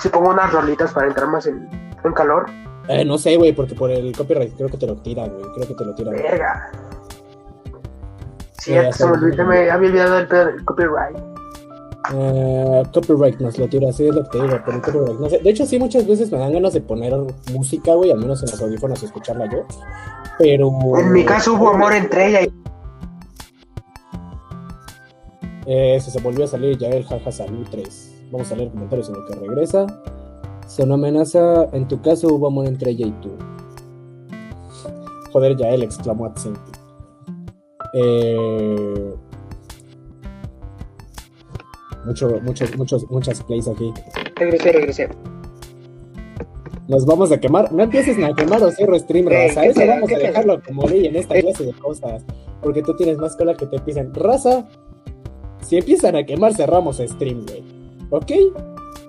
[0.00, 1.68] si pongo unas rolitas para entrar más en,
[2.02, 2.46] en calor?
[2.88, 5.42] Eh, no sé, güey, porque por el copyright creo que te lo tira, güey.
[5.54, 6.10] Creo que te lo tira.
[6.10, 6.22] güey.
[6.22, 6.70] Verga.
[8.64, 11.16] Se me me había olvidado el del copyright.
[12.14, 15.20] Eh, copyright nos lo tira, sí es lo que te digo, el copyright.
[15.20, 15.38] No sé.
[15.38, 17.14] De hecho, sí, muchas veces me dan ganas de poner
[17.52, 19.64] música, güey, al menos en los audífonos, escucharla yo.
[20.38, 20.70] Pero.
[20.98, 22.64] En mi caso hubo amor entre ella y
[25.66, 28.28] Eh, se, se volvió a salir ya el jaja salud 3.
[28.30, 29.86] Vamos a leer comentarios en lo que regresa.
[30.66, 31.68] Sonó amenaza.
[31.72, 33.30] En tu caso hubo amor entre ella y tú.
[35.32, 36.73] Joder, ya él exclamó Atsenti.
[37.94, 39.14] Eh...
[42.04, 43.92] Mucho, muchos, muchos, muchas plays aquí.
[44.36, 45.08] regresé, regresé.
[46.86, 47.72] Nos vamos a quemar.
[47.72, 49.62] No empieces a quemar o cierro stream, Eh, raza.
[49.62, 49.94] ¿qué Eso será?
[49.94, 50.28] vamos ¿Qué a será?
[50.30, 52.22] dejarlo como ley en esta clase de cosas.
[52.62, 54.12] Porque tú tienes más cola que te pisen.
[54.12, 54.66] Raza,
[55.62, 57.62] si empiezan a quemar, cerramos stream, güey.
[58.10, 58.32] ¿Ok?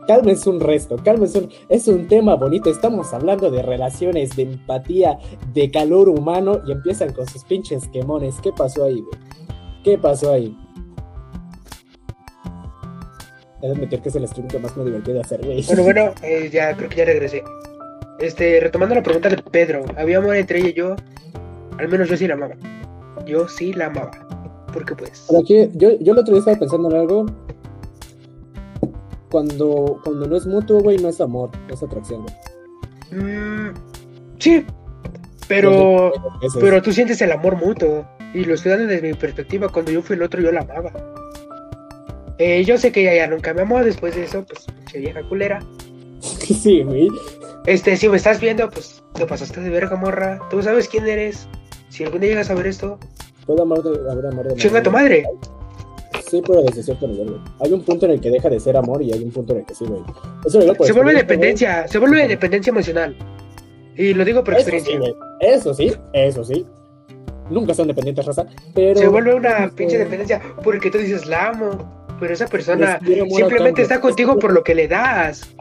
[0.07, 1.49] Cálmense un resto, cálmense un...
[1.69, 5.17] Es un tema bonito, estamos hablando de relaciones, de empatía,
[5.53, 8.35] de calor humano y empiezan con sus pinches quemones.
[8.41, 9.19] ¿Qué pasó ahí, güey?
[9.83, 10.55] ¿Qué pasó ahí?
[13.61, 15.63] He de admitir que es el stream que más me divertí de hacer, güey.
[15.63, 17.43] Bueno, bueno, eh, ya creo que ya regresé.
[18.19, 20.95] Este, retomando la pregunta de Pedro, ¿había amor entre ella y yo?
[21.77, 22.55] Al menos yo sí la amaba.
[23.25, 24.11] Yo sí la amaba.
[24.71, 25.25] Porque pues.
[25.27, 27.25] Pero aquí, yo, yo el otro día estaba pensando en algo.
[29.35, 33.21] Cuando, cuando no es mutuo, güey, no es amor, es atracción, güey.
[33.21, 33.73] mm,
[34.39, 34.65] sí.
[35.49, 36.13] Pero.
[36.57, 38.07] Pero tú sientes el amor mutuo.
[38.33, 39.67] Y lo estoy dando desde mi perspectiva.
[39.67, 40.93] Cuando yo fui el otro, yo la amaba.
[42.37, 43.83] Eh, yo sé que ella ya nunca me amó.
[43.83, 45.59] Después de eso, pues, pinche vieja culera.
[46.21, 47.09] sí, güey.
[47.65, 50.39] Este, si me estás viendo, pues, te pasaste de verga, morra.
[50.49, 51.45] Tú sabes quién eres.
[51.89, 52.99] Si algún día llegas a ver esto,
[53.45, 55.25] Puede amar de, amor de chinga tu madre.
[56.29, 57.41] Sí, pero desde cierto nivel, güey.
[57.61, 59.59] Hay un punto en el que deja de ser amor y hay un punto en
[59.59, 60.01] el que sí, güey.
[60.45, 61.87] Eso lo Se vuelve dependencia.
[61.87, 63.15] Se vuelve dependencia emocional.
[63.95, 64.53] Y lo digo por.
[64.55, 65.13] Eso sí, experiencia.
[65.13, 65.53] güey.
[65.53, 66.65] Eso sí, eso sí.
[67.49, 68.45] Nunca son dependientes, raza.
[68.73, 68.99] Pero.
[68.99, 72.05] Se vuelve una Eh, pinche dependencia porque tú dices la amo.
[72.19, 72.99] Pero esa persona
[73.29, 75.53] simplemente está contigo por lo que le das.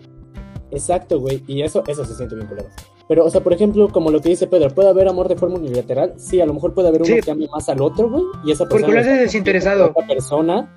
[0.71, 1.43] Exacto, güey.
[1.47, 2.69] Y eso, eso se siente bien culero.
[3.09, 5.57] Pero, o sea, por ejemplo, como lo que dice Pedro, ¿puede haber amor de forma
[5.57, 6.15] unilateral?
[6.17, 7.21] Sí, a lo mejor puede haber uno Sí.
[7.21, 8.23] que ame más al otro, güey.
[8.45, 8.95] Y esa Porque persona.
[8.95, 9.91] lo haces desinteresado.
[9.91, 10.75] Otra persona,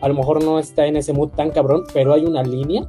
[0.00, 2.82] a lo mejor no está en ese mood tan cabrón, pero hay una línea.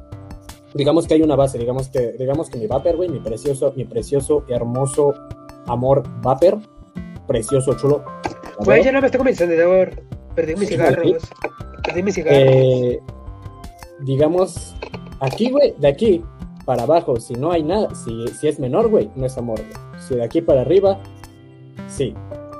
[0.74, 3.84] Digamos que hay una base, digamos que, digamos que mi Vapor, güey, mi precioso, mi
[3.84, 5.14] precioso, hermoso
[5.66, 6.58] amor Vapor,
[7.26, 8.04] precioso, chulo.
[8.64, 9.90] Güey, ya no me está convenciendo de amor.
[10.34, 11.16] Perdí mis cigarros.
[11.84, 12.40] Perdí mis cigarros.
[12.44, 13.00] Eh,
[14.00, 14.74] digamos,
[15.20, 16.24] aquí, güey, de aquí
[16.70, 19.72] para abajo, si no hay nada, si, si es menor, güey, no es amor, güey.
[20.06, 21.00] Si de aquí para arriba,
[21.88, 22.14] sí.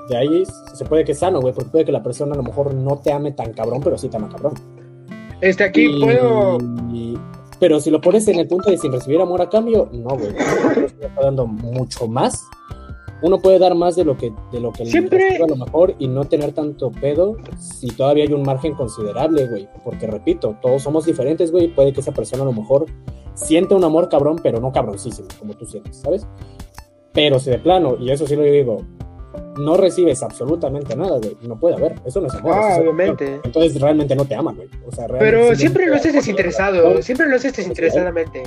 [0.08, 0.42] De ahí
[0.74, 2.98] se puede que es sano, güey, porque puede que la persona a lo mejor no
[2.98, 4.54] te ame tan cabrón, pero sí te ama cabrón.
[5.40, 6.58] Este, aquí Y- puedo.
[7.60, 10.34] Pero si lo pones en el punto de sin recibir amor a cambio, no, güey.
[11.00, 12.42] Está dando mucho más.
[13.22, 16.08] Uno puede dar más de lo que, de lo que Siempre- a lo mejor y
[16.08, 19.68] no tener tanto pedo si todavía hay un margen considerable, güey.
[19.84, 21.68] Porque repito, todos somos diferentes, güey.
[21.68, 22.86] Puede que esa persona a lo mejor
[23.34, 26.26] sienta un amor cabrón, pero no cabroncísimo, como tú sientes, ¿sabes?
[27.12, 28.78] Pero si de plano, y eso sí lo digo,
[29.58, 31.36] no recibes absolutamente nada, güey.
[31.42, 31.94] No puede haber.
[32.04, 32.52] Eso no es amor.
[32.54, 33.40] Ah, es obviamente.
[33.44, 34.68] Entonces realmente no te ama, güey.
[34.86, 37.02] O sea, realmente Pero siempre lo haces desinteresado.
[37.02, 38.42] Siempre lo haces desinteresadamente.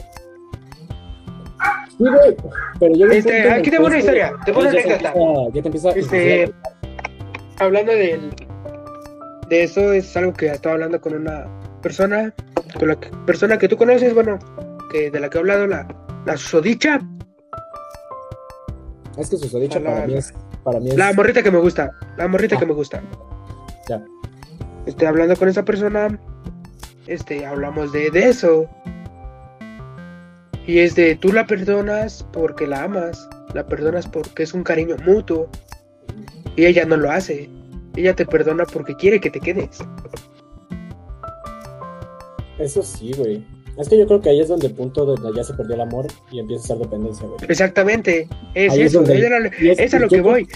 [2.04, 2.36] Sí, güey,
[2.80, 4.94] pero un Este, aquí que tengo una historia, una te anécdota.
[5.14, 6.54] empieza- Ya te empieza a Este,
[7.60, 8.36] hablando del,
[9.50, 11.46] de eso, es algo que estaba hablando con una
[11.82, 12.34] persona,
[12.78, 14.38] con la que- persona que tú conoces, bueno,
[14.92, 15.88] que de la que he hablado, la,
[16.26, 17.00] la sodicha,
[19.18, 20.34] Es que susodicha la- para mí es.
[20.64, 22.60] Para mí es la morrita que me gusta, la morrita Ah.
[22.60, 23.02] que me gusta.
[23.90, 24.02] Ya.
[24.86, 26.20] Este, hablando con esa persona,
[27.08, 28.68] este, hablamos de, de eso.
[30.66, 34.96] Y es de, tú la perdonas porque la amas, la perdonas porque es un cariño
[35.06, 35.50] mutuo.
[36.56, 37.50] Y ella no lo hace.
[37.96, 39.80] Ella te perdona porque quiere que te quedes.
[42.60, 43.44] Eso sí, güey.
[43.78, 45.82] Es que yo creo que ahí es donde el punto donde ya se perdió el
[45.82, 47.40] amor y empieza a ser dependencia, güey.
[47.50, 50.22] Exactamente, es Ahí es eso, donde- es, a lo- y es- es a lo que
[50.22, 50.48] voy.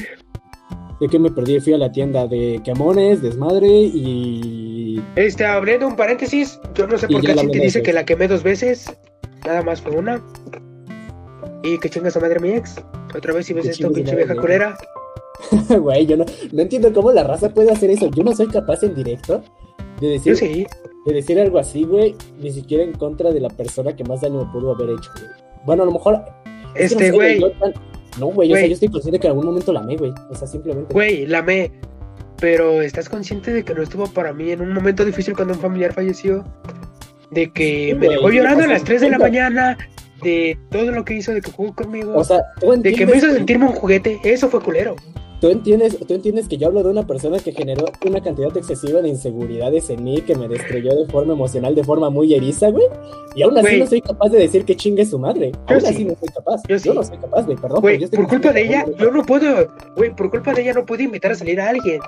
[1.02, 5.02] De que me perdí, fui a la tienda de quemones, desmadre y.
[5.16, 8.44] Este, abriendo un paréntesis, yo no sé por qué hablé dice que la quemé dos
[8.44, 8.92] veces,
[9.46, 10.22] nada más fue una.
[11.64, 12.76] Y que chingas a madre mi ex.
[13.16, 14.78] Otra vez si ves esto, su pinche vieja mi culera.
[15.80, 18.10] Güey, yo no, no entiendo cómo la raza puede hacer eso.
[18.12, 19.44] Yo no soy capaz en directo
[20.02, 20.66] de decir, sí.
[21.06, 24.46] de decir algo así, güey, ni siquiera en contra de la persona que más daño
[24.46, 25.30] me pudo haber hecho, güey.
[25.66, 26.14] Bueno, a lo mejor.
[26.14, 27.40] no Este, güey.
[28.20, 30.12] No, güey, o sea, yo estoy consciente que en algún momento la amé, güey.
[30.30, 30.94] O sea, simplemente.
[30.94, 31.72] Güey, la amé.
[32.40, 35.60] Pero ¿estás consciente de que no estuvo para mí en un momento difícil cuando un
[35.60, 36.44] familiar falleció?
[37.32, 39.78] De que me dejó llorando a las 3 de la mañana,
[40.24, 43.18] de todo lo que hizo, de que jugó conmigo, O sea, tú de que me
[43.18, 44.20] hizo sentirme un juguete.
[44.24, 44.96] Eso fue culero.
[45.42, 49.02] Tú entiendes, tú entiendes que yo hablo de una persona que generó una cantidad excesiva
[49.02, 52.86] de inseguridades en mí, que me destruyó de forma emocional, de forma muy eriza, güey.
[53.36, 53.80] Y aún así Güey.
[53.80, 55.52] no soy capaz de decir que chingue su madre.
[55.52, 55.88] Yo Aún sí.
[55.88, 56.62] así no soy capaz.
[56.68, 56.90] Yo Yo, sí.
[56.90, 57.82] no soy capaz, güey, perdón.
[57.82, 60.86] Güey, yo por culpa de ella, yo no puedo, güey, por culpa de ella no
[60.86, 62.00] puedo invitar a salir a alguien.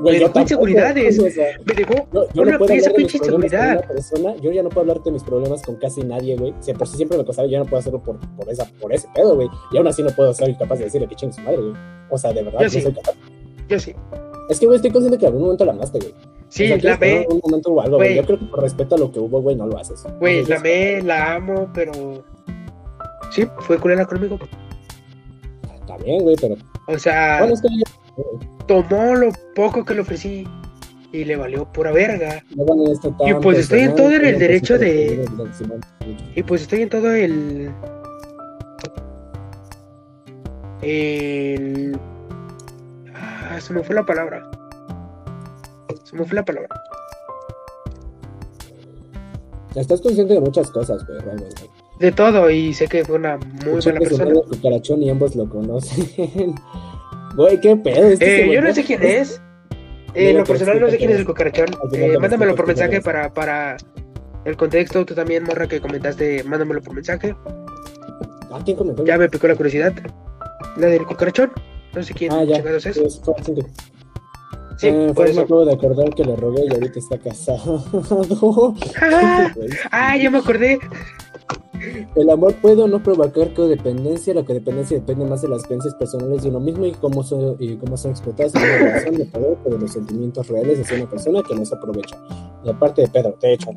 [0.00, 1.18] Güey, me dejó tampoco, inseguridades.
[1.18, 3.84] o sea, Me dejó Yo, yo una no puedo pinche inseguridad.
[3.86, 6.54] persona, yo ya no puedo hablarte de mis problemas con casi nadie, güey.
[6.60, 9.08] Si por si siempre me costaba, yo no puedo hacerlo por, por, esa, por ese
[9.14, 9.48] pedo, güey.
[9.72, 11.74] Y aún así no puedo ser capaz de decirle que chingue su madre, güey.
[12.10, 12.80] O sea, de verdad, Yo no sí.
[12.82, 13.14] soy capaz.
[13.68, 13.94] Yo sí.
[14.48, 16.14] Es que, güey, estoy consciente que en algún momento la amaste, güey.
[16.48, 18.08] Sí, o sea, la en amé, algún momento hubo algo, güey.
[18.08, 18.16] Güey.
[18.20, 20.04] Yo creo que por respeto a lo que hubo, güey, no lo haces.
[20.18, 21.92] güey, la amé, la amo, pero...
[23.30, 24.38] Sí, fue culera conmigo.
[25.80, 26.56] Está bien, güey, pero.
[26.86, 27.84] O sea, Bueno, es que yo.
[28.66, 30.46] tomó lo poco que le ofrecí
[31.12, 32.42] y le valió pura verga.
[32.56, 35.24] no tan Y pues estoy en todo en el derecho de-.
[36.34, 37.70] Y pues estoy en todo el...
[40.82, 41.98] El...
[43.14, 44.48] Ah, se me fue la palabra.
[46.04, 46.68] Se me fue la palabra.
[49.74, 51.62] Estás consciente de muchas cosas, güey, realmente.
[51.98, 54.32] De todo y sé que fue una muy buena persona.
[54.32, 56.54] es cucarachón y ambos lo conocen.
[57.36, 58.08] Güey, qué pedo.
[58.08, 59.40] es que ese Eh, yo no sé quién es.
[60.14, 61.68] Eh, en lo personal no sé quién es el cucarachón.
[61.92, 63.76] Eh, mándamelo por mensaje para, para
[64.44, 65.04] el contexto.
[65.04, 67.36] Tú también, morra, que comentaste, mándamelo por mensaje.
[68.50, 69.04] ¿Ah, quién comentó?
[69.04, 69.92] Ya me picó la curiosidad.
[70.76, 71.52] La del cucarachón.
[71.94, 72.56] No sé quién Ah, ya.
[72.56, 72.82] es.
[72.82, 73.62] Sí, es fue Cindy.
[74.76, 75.40] Sí, Eh, por pues me eso.
[75.42, 77.84] acabo de acordar que le rogué y ahorita está casado.
[79.02, 79.52] Ah,
[79.90, 80.78] ah, ya me acordé.
[82.16, 84.34] El amor puede o no provocar codependencia.
[84.34, 87.76] La codependencia depende más de las creencias personales de uno mismo y cómo son, y
[87.76, 91.42] cómo son explotadas en una relación de poder de los sentimientos reales de una persona
[91.42, 92.16] que no se aprovecha.
[92.64, 93.70] Y aparte de Pedro, de hecho,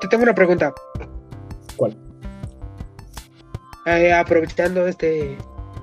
[0.00, 0.72] Te tengo una pregunta.
[1.76, 1.96] ¿cuál?
[3.86, 5.36] Eh, aprovechando este,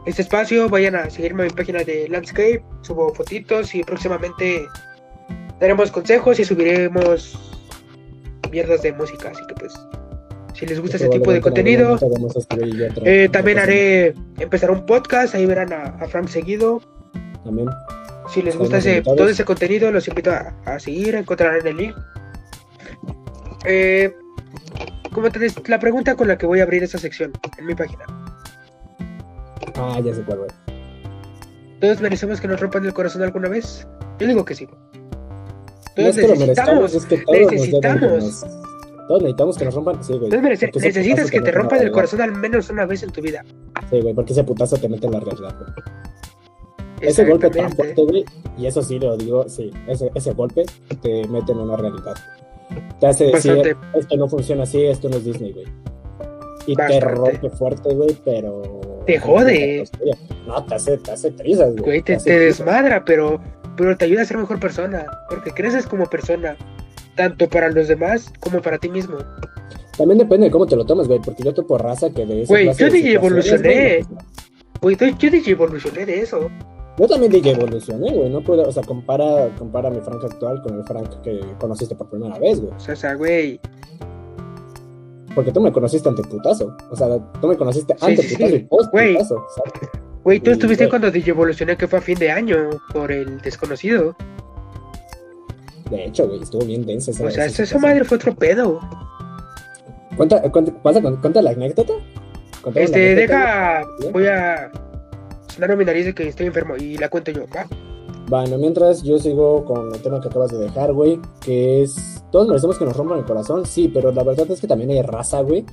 [0.05, 2.63] este espacio, vayan a seguirme en mi página de Landscape.
[2.81, 4.65] Subo fotitos y próximamente
[5.59, 7.39] daremos consejos y subiremos
[8.51, 9.29] mierdas de música.
[9.29, 9.73] Así que pues,
[10.53, 11.97] si les gusta ese tipo de contenido,
[13.05, 15.35] eh, también haré empezar un podcast.
[15.35, 16.81] Ahí verán a, a Frank seguido.
[17.43, 17.69] También.
[18.29, 21.95] Si les gusta ese, todo ese contenido, los invito a, a seguir, encontrarán el link.
[23.65, 24.13] Eh,
[25.13, 28.05] como te la pregunta con la que voy a abrir esta sección en mi página.
[29.75, 30.49] Ah, ya sé cuál, güey.
[31.79, 33.87] ¿Todos merecemos que nos rompan el corazón alguna vez?
[34.19, 34.65] Yo digo que sí.
[34.65, 34.73] No
[35.95, 36.95] Todos es que lo merezcamos, necesitamos.
[36.95, 38.45] es que todos nos deben que necesitamos.
[39.07, 40.29] Todos necesitamos que nos rompan, sí, güey.
[40.29, 43.43] Todos merece- necesitas que te rompan el corazón al menos una vez en tu vida.
[43.89, 45.71] Sí, güey, porque ese putazo te mete en la realidad, güey.
[47.01, 48.23] Ese golpe tan fuerte, güey,
[48.57, 50.65] y eso sí lo digo, sí, ese, ese golpe
[51.01, 52.15] te mete en una realidad.
[53.01, 55.65] Te hace decir, esto no funciona así, esto no es Disney, güey.
[56.65, 58.79] Y te rompe fuerte, güey, pero...
[59.05, 59.83] Te jode.
[60.47, 61.83] No, te hace, te hace trizas, güey.
[61.83, 63.41] Güey, te, te desmadra, pero,
[63.77, 65.05] pero te ayuda a ser mejor persona.
[65.29, 66.55] Porque creces como persona.
[67.15, 69.17] Tanto para los demás como para ti mismo.
[69.97, 72.51] También depende de cómo te lo tomes, güey, porque yo topo raza que de esa
[72.53, 74.05] Güey, yo situaciones, evolucioné.
[74.81, 76.49] güey, yo, yo DJ evolucioné de eso.
[76.97, 80.77] Yo también DJ evolucioné, güey, no puedo, o sea, compara, compara mi Frank actual con
[80.77, 82.73] el Frank que conociste por primera vez, güey.
[82.73, 83.59] O sea, güey.
[85.35, 86.75] Porque tú me conociste ante putazo.
[86.91, 87.07] O sea,
[87.41, 88.55] tú me conociste Sí, antes sí, putazo sí.
[88.57, 89.13] y post Güey.
[89.13, 89.45] putazo.
[89.55, 89.89] ¿sabes?
[90.23, 94.15] Güey, tú estuviste cuando DJ evolucioné que fue a fin de año por el desconocido.
[95.89, 98.79] De hecho, güey, estuvo bien densa esa O sea, esa esa, madre fue otro pedo.
[100.15, 101.93] Cuenta, cuenta, pasa, cuenta la anécdota.
[102.73, 104.11] La Este, anécdota, deja.
[104.11, 104.71] Voy a
[105.47, 107.65] sonar mi nariz de que estoy enfermo y la cuento yo, ¿va?
[108.29, 112.23] Bueno, mientras yo sigo con el tema que acabas de dejar, güey, que es.
[112.31, 115.01] Todos merecemos que nos rompan el corazón, sí, pero la verdad es que también hay
[115.01, 115.65] raza, güey,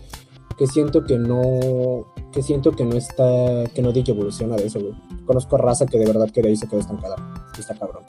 [0.58, 2.04] que siento que no.
[2.32, 3.64] Que siento que no está.
[3.74, 4.92] Que no DJ evoluciona de eso, güey.
[5.24, 7.16] Conozco raza que de verdad que de ahí se quedó estancada.
[7.58, 8.02] Está cabrón.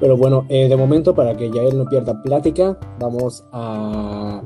[0.00, 4.42] Pero bueno, eh, de momento, para que ya él no pierda plática, vamos a.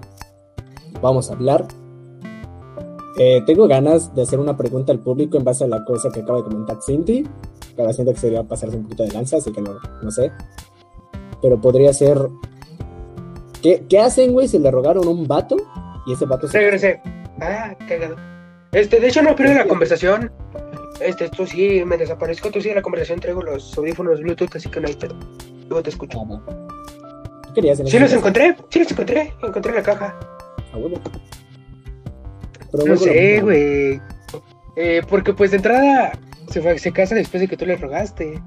[1.01, 1.66] Vamos a hablar.
[3.18, 6.20] Eh, tengo ganas de hacer una pregunta al público en base a la cosa que
[6.20, 7.24] acaba de comentar Cindy.
[7.77, 10.33] Cada siento que sería pasarse un poquito de lanza, así que no, no sé.
[11.43, 12.18] Pero podría ser.
[13.62, 15.57] ¿Qué, qué hacen, güey, si le rogaron un vato
[16.07, 16.59] y ese vato se.
[16.59, 17.01] Regresé.
[17.41, 18.16] Ah, cagado.
[18.72, 20.31] Este, de hecho no pierdo la conversación.
[21.01, 24.70] Este, tú sí, me desaparezco, tú sí en la conversación traigo los audífonos Bluetooth, así
[24.70, 25.14] que no hay pedo.
[25.68, 26.20] Luego te escucho.
[26.20, 26.43] Ah, no.
[27.43, 30.18] ¿Qué querías en Sí los encontré, sí los encontré, encontré la caja.
[30.72, 31.01] Ah, bueno.
[32.72, 34.01] Pero No sé, güey.
[34.77, 36.12] Eh, porque pues de entrada
[36.49, 38.41] se, fue, se casa después de que tú le rogaste.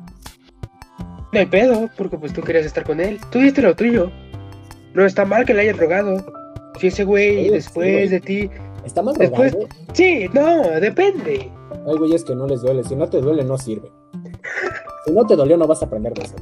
[1.32, 3.20] No hay pedo, porque pues tú querías estar con él.
[3.32, 4.12] Tú diste lo tuyo.
[4.94, 6.26] No está mal que le hayas rogado.
[6.80, 8.50] Si ese güey después sí, de ti.
[8.86, 9.54] Está mal Después.
[9.54, 9.68] güey.
[9.94, 11.52] Sí, no, depende.
[11.86, 12.84] Hay güeyes que no les duele.
[12.84, 13.92] Si no te duele, no sirve.
[15.06, 16.36] Si no te dolió, no vas a aprender de eso.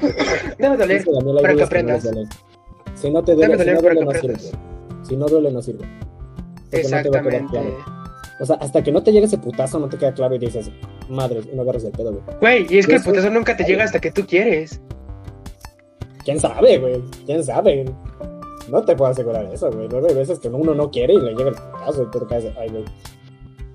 [0.58, 2.08] Debe doler Daniel, para que no aprendas.
[2.94, 4.38] Si no te duele, si no duele, no sirve.
[5.02, 5.86] Si no duele, no sirve.
[6.70, 7.97] Porque no te va a quedar Exactamente.
[8.40, 10.70] O sea, hasta que no te llegue ese putazo, no te queda claro y dices,
[11.08, 12.22] madre, y no agarras el pedo, güey.
[12.40, 14.80] Güey, y es que el Eso- putazo nunca te llega hasta que tú quieres.
[16.24, 17.02] ¿Quién sabe, güey?
[17.26, 17.84] ¿Quién sabe?
[18.70, 19.88] No te puedo asegurar eso, güey.
[19.88, 22.26] Luego hay veces que uno no quiere y le llega el putazo y tú te
[22.26, 22.84] caes, ay, güey.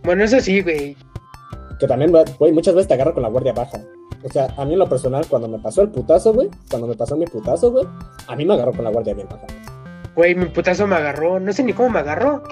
[0.04, 0.96] Bueno, eso sí, güey.
[1.80, 3.80] Que también, güey, muchas veces te agarro con la guardia baja.
[4.24, 6.96] O sea, a mí en lo personal, cuando me pasó el putazo, güey, cuando me
[6.96, 7.86] pasó mi putazo, güey,
[8.28, 9.48] a mí me agarró con la guardia bien baja.
[10.16, 11.40] Güey, mi putazo me agarró.
[11.40, 12.44] No sé ni cómo me agarró.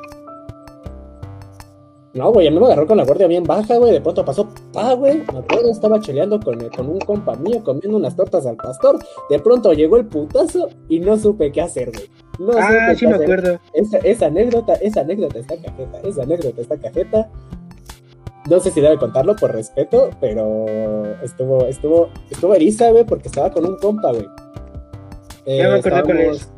[2.14, 3.94] No, güey, a mí me agarró con la guardia bien baja, güey.
[3.94, 5.20] De pronto pasó, pa, güey.
[5.32, 9.00] Me acuerdo, estaba cheleando con, con un compa mío comiendo unas tortas al pastor.
[9.30, 12.10] De pronto llegó el putazo y no supe qué hacer, güey.
[12.40, 13.24] No Ah, sí me hacer.
[13.24, 13.60] acuerdo.
[13.74, 17.30] Esa, esa anécdota, esa anécdota está cajeta, esa anécdota está cajeta.
[18.50, 20.66] No sé si debe contarlo por respeto, pero
[21.24, 24.26] estuvo, estuvo, estuvo eriza, güey, porque estaba con un compa, güey.
[25.46, 26.52] Eh, Ya me acuerdo estábamos- es.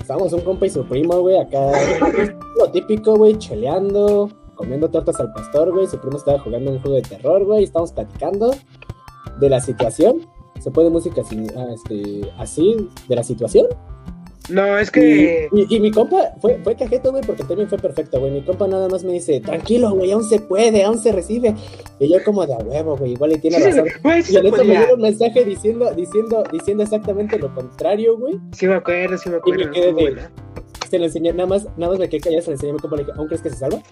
[0.00, 1.70] Estábamos un compa y su primo, güey, acá.
[2.58, 5.86] lo típico, güey, cheleando, comiendo tortas al pastor, güey.
[5.86, 7.60] Su primo estaba jugando un juego de terror, güey.
[7.60, 8.52] y Estábamos platicando
[9.38, 10.26] de la situación.
[10.60, 13.66] ¿Se puede música así, ah, este, así de la situación?
[14.48, 15.48] No, es que.
[15.52, 18.30] Y, y- y mi compa fue, fue cajeto, güey, porque también fue perfecto, güey.
[18.30, 21.54] Mi compa nada más me dice, tranquilo, güey, aún se puede, aún se recibe.
[21.98, 23.86] Y yo como de a huevo, güey, igual y tiene razón.
[24.22, 28.38] Sí Y en eso me llega un mensaje diciendo, diciendo, diciendo exactamente lo contrario, güey.
[28.52, 29.62] Sí me acuerdo, sí me acuerdo.
[29.62, 30.22] Y me quedé de-.
[30.88, 32.78] Se lo enseñé, nada más, nada más me quedé callado, se lo enseñé a mi
[32.78, 33.82] compa, le dije, ¿aún crees que se salva?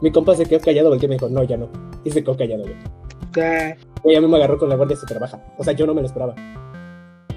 [0.00, 1.68] Mi compa se quedó callado, y me dijo, no, ya no.
[2.04, 2.76] Y se quedó callado, güey.
[3.36, 3.76] Ya.
[4.04, 5.40] Y a mí me agarró con la guardia súper baja.
[5.58, 6.34] O sea, yo no me lo esperaba.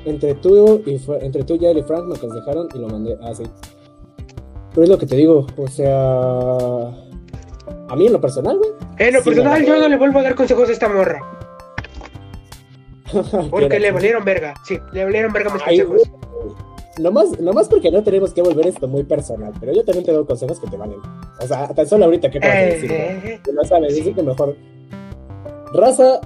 [0.05, 3.43] Entre tú y entre tú, Yael y Frank me aconsejaron y lo mandé así.
[4.71, 6.57] Pero es lo que te digo, o sea.
[7.89, 8.71] A mí en lo personal, güey.
[8.97, 11.19] En lo Sí, personal, yo no le vuelvo a dar consejos a esta morra.
[13.51, 14.53] Porque que le valieron verga.
[14.65, 16.09] Sí, le valieron verga mis Ay, consejos.
[16.09, 16.72] güey.
[16.99, 20.25] Nomás, nomás porque no tenemos que volver esto muy personal, pero yo también te doy
[20.25, 20.99] consejos que te valen.
[21.41, 22.95] O sea, tan solo ahorita que acabas de decir, ¿no?
[22.95, 24.55] Eh, Que no sabes, dice que mejor.
[25.73, 26.21] Raza,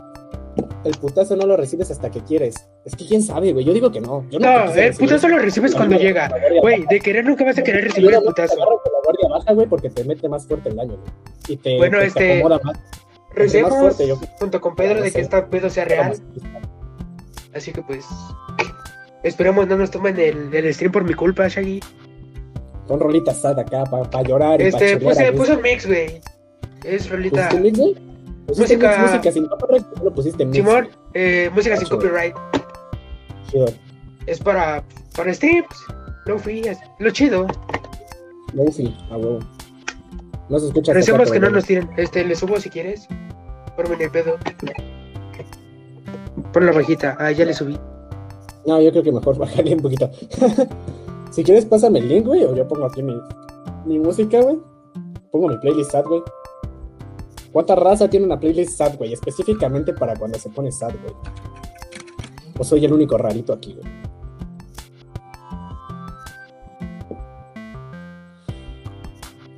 [0.84, 2.68] el putazo no lo recibes hasta que quieres.
[2.84, 3.64] Es que quién sabe, güey.
[3.64, 4.26] Yo digo que no.
[4.30, 6.30] Yo no, el putazo lo recibes cuando no, llega.
[6.62, 8.54] Güey, de querer nunca vas a querer recibir el te putazo.
[8.56, 11.10] agarro con la guardia baja, güey, porque te mete más fuerte el daño, güey.
[11.48, 12.78] Y te, Bueno, te este- acomoda más.
[14.00, 14.18] Yo.
[14.40, 16.14] junto con Pedro de que esta pedo sea real.
[17.54, 18.06] Así que pues.
[19.24, 21.80] Esperemos no nos tomen el, el stream por mi culpa, Shaggy.
[22.88, 25.86] Con rolitas sad acá para llorar y pa' Este, chulear a puse, puse un mix,
[25.86, 26.22] güey.
[26.86, 27.50] Es rolita.
[27.50, 27.96] ¿Pusiste mix, güey?
[28.48, 30.56] Música- música sin copyright, lo pusiste mix.
[30.58, 31.98] Simón, eh, música sin Chido.
[32.00, 32.36] copyright.
[33.52, 33.66] Chido.
[34.26, 34.84] Es para,
[35.16, 35.68] para streams.
[36.26, 36.64] Lo fui,
[37.00, 37.48] lo chido.
[38.54, 39.40] Luffy, a huevo.
[40.50, 40.94] No se escucha.
[40.94, 41.90] Recemos hasta que no nos tiren.
[41.98, 43.06] Este, le subo si quieres.
[43.76, 44.38] Por mi pedo.
[46.54, 47.16] Pon la bajita.
[47.20, 47.78] Ah, ya le subí.
[48.68, 50.12] No, yo creo que mejor bajarle un poquito.
[51.32, 54.60] si quieres, pásame el link, güey, o yo pongo aquí mi, música, güey.
[55.32, 56.22] Pongo mi playlist sad, güey.
[57.54, 59.14] ¿Cuánta raza tiene una playlist sad, güey?
[59.14, 61.14] Específicamente para cuando se pone sad, güey.
[62.60, 63.88] O soy el único rarito aquí, güey.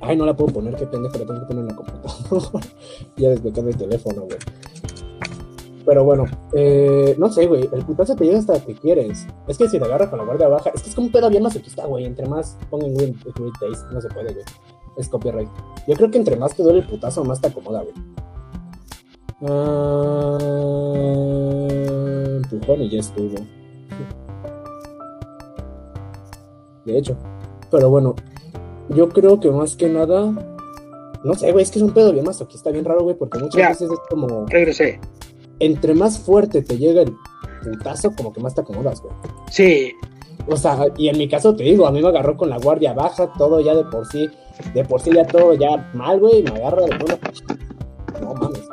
[0.02, 2.66] Ay, no la puedo poner, qué pendejo, la tengo que poner en la computadora.
[3.16, 4.38] ya desbloqueando el teléfono, güey.
[5.90, 9.26] Pero bueno, eh, no sé, güey, el putazo te llega hasta que quieres.
[9.48, 11.28] Es que si te agarras con la guardia baja, es que es como un pedo
[11.28, 12.04] bien masoquista, güey.
[12.04, 13.18] Entre más pongan Win
[13.60, 14.44] Days, no se puede, güey.
[14.98, 15.48] Es copyright.
[15.88, 17.94] Yo creo que entre más te duele el putazo, más te acomoda, güey.
[19.48, 20.38] Ah,
[22.52, 23.34] empujón y ya estuvo.
[26.84, 27.16] De hecho.
[27.68, 28.14] Pero bueno,
[28.90, 30.30] yo creo que más que nada.
[31.24, 33.58] No sé, güey, es que es un pedo bien masoquista, bien raro, güey, porque muchas
[33.60, 33.68] Ya.
[33.70, 35.00] veces es como Regresé.
[35.60, 37.16] Entre más fuerte te llega el
[37.62, 39.14] putazo, como que más te acomodas, güey.
[39.50, 39.92] Sí.
[40.48, 42.92] O sea, y en mi caso te digo, a mí me agarró con la guardia
[42.92, 44.28] baja, todo ya de por sí,
[44.74, 47.18] de por sí ya todo ya mal, güey, y me agarra de una.
[48.20, 48.68] No mames.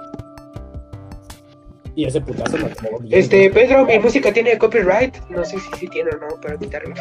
[1.95, 3.19] Y ese putazo me acomodó bien.
[3.19, 3.49] Este.
[3.49, 5.17] Pedro, mi música tiene copyright.
[5.29, 6.93] No sé si sí tiene o no para quitarlo.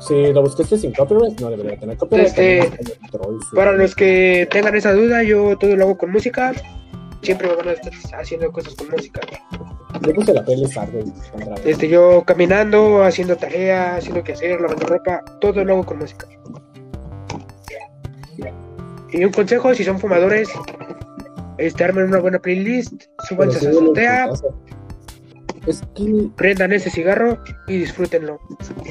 [0.00, 2.28] Si lo buscaste sin copyright, no debería tener copyright.
[2.28, 2.70] Este.
[3.54, 6.52] Para los que tengan esa duda, yo todo lo hago con música.
[7.26, 9.20] Siempre me van a estar haciendo cosas con música.
[10.00, 10.86] Yo puse la contra-
[11.64, 16.28] Este, yo caminando, haciendo tarea, haciendo que hacer, lavando ropa, todo lo hago con música.
[19.10, 20.48] Y un consejo, si son fumadores,
[21.58, 24.30] este, armen una buena playlist, súbanse a su azotea,
[26.36, 28.40] prendan ese cigarro y disfrútenlo.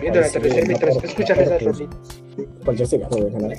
[0.01, 1.97] Viendo la televisión mientras escuchan esas rolitas.
[2.63, 3.57] Cualquier cigarro, güey, en general.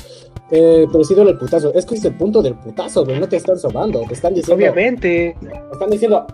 [0.51, 1.73] Eh, pero sí duele el putazo.
[1.75, 3.19] Es que es el punto del putazo, güey.
[3.19, 4.03] No te están sobando.
[4.03, 4.55] Te están diciendo.
[4.55, 5.37] Obviamente.
[5.41, 6.27] Te están diciendo.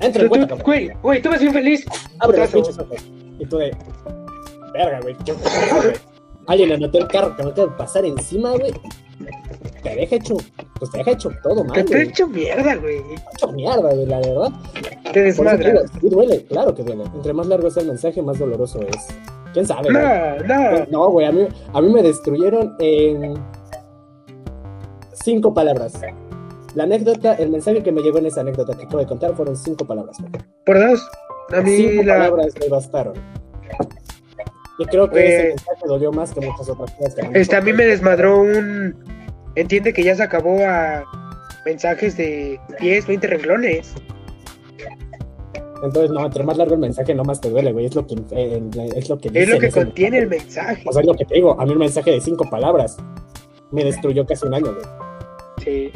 [0.00, 0.54] Entra en cuenta.
[0.56, 1.86] Güey, güey, tú ves bien feliz.
[2.18, 3.04] Abre los pinches ojos.
[3.38, 3.76] Y tú de.
[4.72, 5.16] Verga, güey.
[6.46, 8.72] Alguien anotó el carro que me acaba de pasar encima, güey.
[9.82, 10.36] Te deja hecho.
[10.78, 12.08] Pues te deja hecho todo mal, te he güey.
[12.08, 12.98] hecho mierda, güey.
[13.34, 14.48] Hecho mierda, güey, la verdad.
[14.74, 15.56] Te Por eso te desmadra.
[15.70, 17.04] digo, sí duele, claro que duele.
[17.14, 19.06] Entre más largo sea el mensaje, más doloroso es.
[19.52, 20.02] ¿Quién sabe, güey?
[20.46, 20.86] No, no.
[20.90, 23.34] No, güey, a mí, a mí me destruyeron en
[25.12, 26.00] cinco palabras.
[26.74, 29.56] La anécdota, el mensaje que me llegó en esa anécdota que acabo de contar fueron
[29.56, 30.16] cinco palabras.
[30.20, 30.32] güey.
[30.66, 31.08] Por dos.
[31.52, 32.14] A mí cinco la.
[32.18, 33.14] palabras me bastaron.
[34.78, 37.14] Y creo que Eh, ese mensaje dolió más que muchas otras cosas.
[37.14, 38.94] que Este, a mí me desmadró un.
[39.54, 41.04] Entiende que ya se acabó a
[41.64, 43.94] mensajes de 10, 20 renglones.
[45.82, 47.86] Entonces, no, entre más largo el mensaje, no más te duele, güey.
[47.86, 48.62] Es lo que, eh,
[48.96, 50.68] es lo que Es lo que contiene el mensaje.
[50.68, 50.88] mensaje.
[50.88, 51.60] O sea, es lo que te digo.
[51.60, 52.96] A mí un mensaje de cinco palabras
[53.70, 54.84] me destruyó casi un año, güey.
[55.62, 55.92] Sí.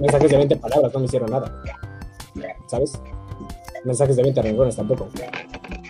[0.00, 1.62] Mensajes de 20 palabras no me hicieron nada.
[2.68, 2.92] ¿Sabes?
[3.84, 5.08] Mensajes de 20 renglones tampoco.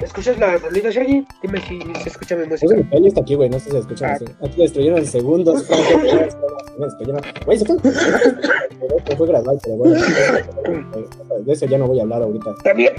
[0.00, 1.26] ¿Escuchas la rolita, Shaggy?
[1.42, 2.74] Dime si se escucha mi música.
[2.90, 4.18] playlist aquí, güey, no sé si se escucha Ah.
[4.46, 5.66] Aquí destruyeron en segundos.
[7.44, 7.76] Güey, se fue.
[9.06, 9.96] Pero bueno.
[11.44, 12.54] De eso ya no voy a hablar ahorita.
[12.64, 12.92] También.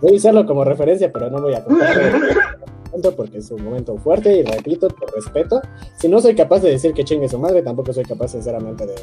[0.00, 4.38] Voy a usarlo como referencia, pero no voy a contar porque es un momento fuerte
[4.38, 5.60] y repito, por respeto.
[5.98, 8.94] Si no soy capaz de decir que chingue su madre, tampoco soy capaz, sinceramente, de,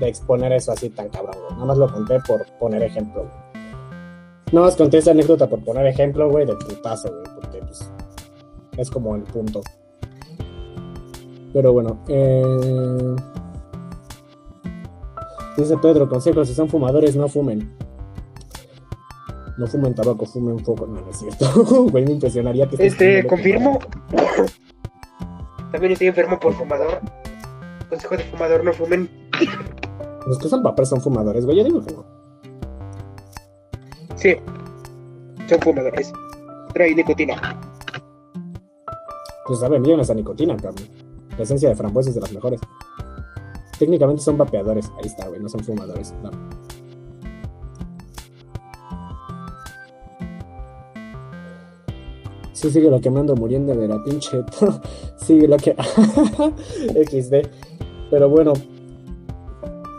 [0.00, 1.52] de exponer eso así tan cabrón, güey.
[1.52, 3.41] Nada más lo conté por poner ejemplo, güey.
[4.52, 7.90] Nada más conté esa anécdota por poner ejemplo, güey, de putazo, güey, porque pues
[8.76, 9.62] es como el punto.
[11.54, 13.16] Pero bueno, eh...
[15.56, 17.74] dice Pedro, consejo, si son fumadores, no fumen.
[19.56, 20.86] No fumen tabaco, fumen foco.
[20.86, 21.46] No, no es cierto.
[21.90, 23.78] Güey, me impresionaría que Este, confirmo.
[25.70, 27.00] También estoy enfermo por fumador.
[27.88, 29.08] Consejo de fumador, no fumen.
[30.26, 31.58] Los que son papás son fumadores, güey.
[31.58, 32.04] Yo digo que no.
[34.22, 34.36] Sí.
[35.48, 36.12] Son fumadores.
[36.72, 37.58] Trae nicotina.
[39.44, 40.88] Pues saben bien esa nicotina, cabrón.
[41.36, 42.60] La esencia de frambuesa es de las mejores.
[43.80, 44.92] Técnicamente son vapeadores.
[44.96, 45.40] Ahí está, güey.
[45.40, 46.14] No son fumadores.
[46.22, 46.30] No.
[52.52, 54.44] Sí, sigue lo que me ando muriendo de la pinche.
[55.16, 55.74] sigue lo que.
[57.10, 57.48] XD.
[58.08, 58.52] Pero bueno.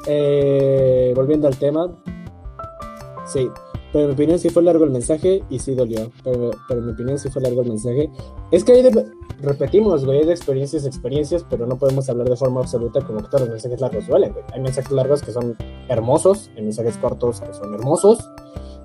[0.08, 1.92] Eh, volviendo al tema.
[3.26, 3.50] Sí.
[3.94, 6.12] Pero en mi opinión sí fue largo el mensaje y sí dolió.
[6.24, 8.10] Pero, en mi opinión sí fue largo el mensaje.
[8.50, 9.06] Es que hay de,
[9.40, 13.28] repetimos, güey, hay de experiencias experiencias, pero no podemos hablar de forma absoluta como que
[13.28, 14.44] todos los mensajes largos duelen, güey.
[14.52, 15.56] Hay mensajes largos que son
[15.90, 18.28] hermosos, hay mensajes cortos que son hermosos.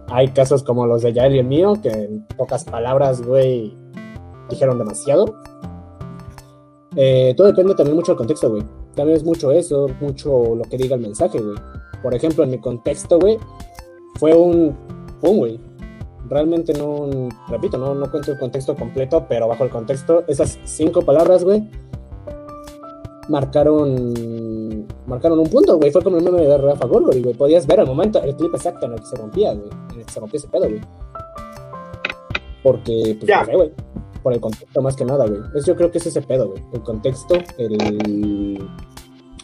[0.09, 3.75] Hay casos como los de Yael y el mío, que en pocas palabras, güey,
[4.51, 5.35] dijeron demasiado.
[6.97, 8.63] Eh, todo depende también mucho del contexto, güey.
[8.95, 11.57] También es mucho eso, mucho lo que diga el mensaje, güey.
[12.03, 13.39] Por ejemplo, en mi contexto, güey,
[14.19, 14.77] fue un
[15.21, 15.61] güey.
[16.29, 17.09] Realmente no,
[17.49, 21.69] repito, no, no cuento el contexto completo, pero bajo el contexto, esas cinco palabras, güey,
[23.29, 25.91] marcaron marcaron un punto, güey.
[25.91, 27.35] Fue como el meme de Rafa Gorgori, güey.
[27.35, 29.69] Podías ver el momento, el clip exacto en el que se rompía, güey.
[29.93, 30.81] En el que se rompía ese pedo, güey.
[32.63, 33.41] Porque, pues, Ya.
[33.41, 33.73] no sé, güey.
[34.23, 35.41] Por el contexto más que nada, güey.
[35.55, 36.63] Es, yo creo que es ese pedo, güey.
[36.73, 38.69] El contexto, el,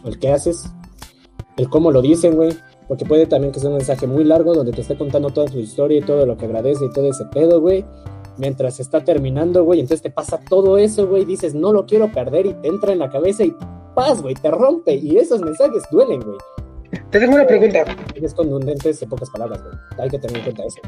[0.03, 0.69] el qué haces,
[1.57, 2.51] el cómo lo dicen, güey.
[2.87, 5.59] Porque puede también que sea un mensaje muy largo donde te esté contando toda su
[5.59, 7.85] historia y todo lo que agradece y todo ese pedo, güey.
[8.37, 9.79] Mientras está terminando, güey.
[9.79, 11.25] Entonces te pasa todo eso, güey.
[11.25, 13.55] Dices, no lo quiero perder y te entra en la cabeza y
[13.95, 14.35] paz, güey.
[14.35, 14.93] Te rompe.
[14.95, 16.37] Y esos mensajes duelen, güey.
[17.09, 17.83] Te tengo una pregunta.
[18.15, 19.75] Es contundentes en pocas palabras, güey.
[19.97, 20.81] Hay que tener en cuenta eso.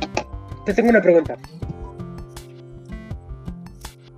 [0.65, 1.37] Te tengo una pregunta.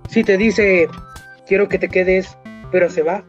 [0.08, 0.88] Si te dice,
[1.46, 2.36] quiero que te quedes,
[2.72, 3.24] pero se va.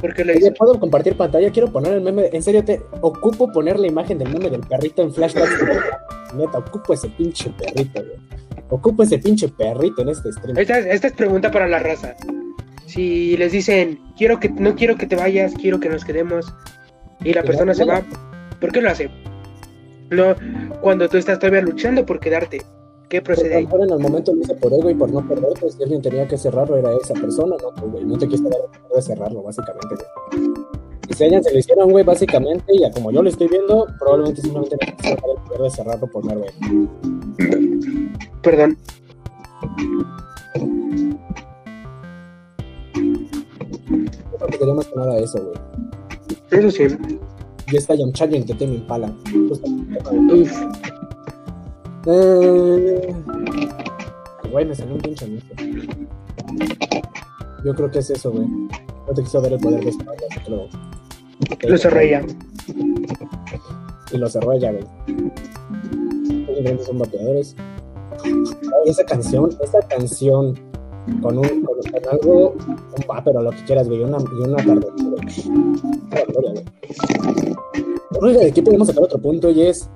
[0.00, 0.52] ¿Por qué le Oye?
[0.52, 1.50] ¿puedo compartir pantalla?
[1.50, 2.30] Quiero poner el meme.
[2.32, 5.48] En serio, te ocupo poner la imagen del meme del perrito en flashback.
[6.36, 8.16] Neta, ocupo ese pinche perrito, güey.
[8.70, 10.56] Ocupo ese pinche perrito en este stream.
[10.56, 12.14] Esta, es- esta es pregunta para la raza.
[12.86, 16.52] Si les dicen, quiero que, no quiero que te vayas, quiero que nos quedemos,
[17.22, 18.02] y la persona se va,
[18.60, 19.10] ¿por qué lo hace?
[20.10, 20.34] No,
[20.80, 22.62] cuando tú estás todavía luchando por quedarte,
[23.10, 23.68] ¿Qué procede ahí?
[23.68, 26.28] En el momento lo hice por ego y por no perder, pues si alguien tenía
[26.28, 27.74] que cerrarlo era esa persona, ¿no?
[27.74, 28.60] Pues, güey, no te quise dar
[28.94, 29.96] de cerrarlo, básicamente,
[30.30, 30.54] güey.
[31.08, 33.84] Y si alguien se lo hicieron, güey, básicamente, y a como yo lo estoy viendo,
[33.98, 36.50] probablemente simplemente me quise dar el poder de cerrarlo por no, güey.
[38.42, 38.78] Perdón.
[44.30, 45.58] Yo creo que quería más que nada eso, güey.
[46.52, 46.84] Eso sí.
[47.72, 49.12] Y esta Yamchayan que tiene Impala.
[50.32, 50.52] Uf.
[52.06, 53.14] Eh...
[54.50, 55.26] Güey, me salió un pinche.
[57.64, 58.46] Yo creo que es eso, güey.
[58.46, 60.12] No te quiso dar el poder de espalda,
[60.44, 60.68] creo.
[61.68, 62.22] Lo cerré ya.
[64.12, 64.84] Y lo cerró ella, güey.
[66.62, 67.56] Los son vapeadores.
[68.24, 70.58] Ay, esa canción, esa canción
[71.22, 74.56] con un con, con algo, un va, pero lo que quieras, güey, una, y una
[74.56, 75.14] tarde, güey.
[75.48, 76.64] Una gloria, güey.
[78.20, 79.88] Oiga, de aquí podemos sacar otro punto y es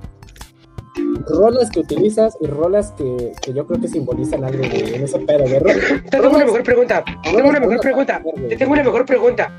[1.29, 5.19] rolas que utilizas y rolas que, que yo creo que simbolizan algo güey, en ese
[5.21, 5.77] pedo de rolas.
[6.05, 7.05] Te tengo una mejor pregunta.
[7.23, 8.23] Te tengo una mejor pregunta.
[8.49, 9.53] Te tengo una mejor pregunta.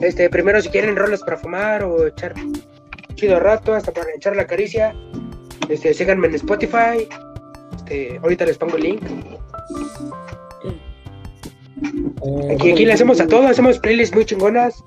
[0.00, 2.34] Este, primero si quieren rolas para fumar o echar
[3.14, 4.94] chido rato, hasta para echar la caricia.
[5.68, 7.08] Este, síganme en Spotify.
[7.76, 9.02] Este, ahorita les pongo el link.
[12.22, 14.82] Eh, Aquí, aquí le hacemos a todo, hacemos playlists muy chingonas.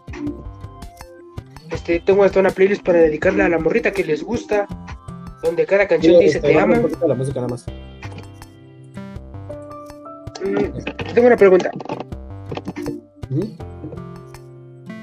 [1.72, 4.68] Este, tengo hasta una playlist para dedicarle a la morrita que les gusta.
[5.44, 6.76] Donde cada canción sí, dice te amo.
[6.76, 7.66] un poquito la música nada más.
[10.44, 11.72] Mm, tengo una pregunta.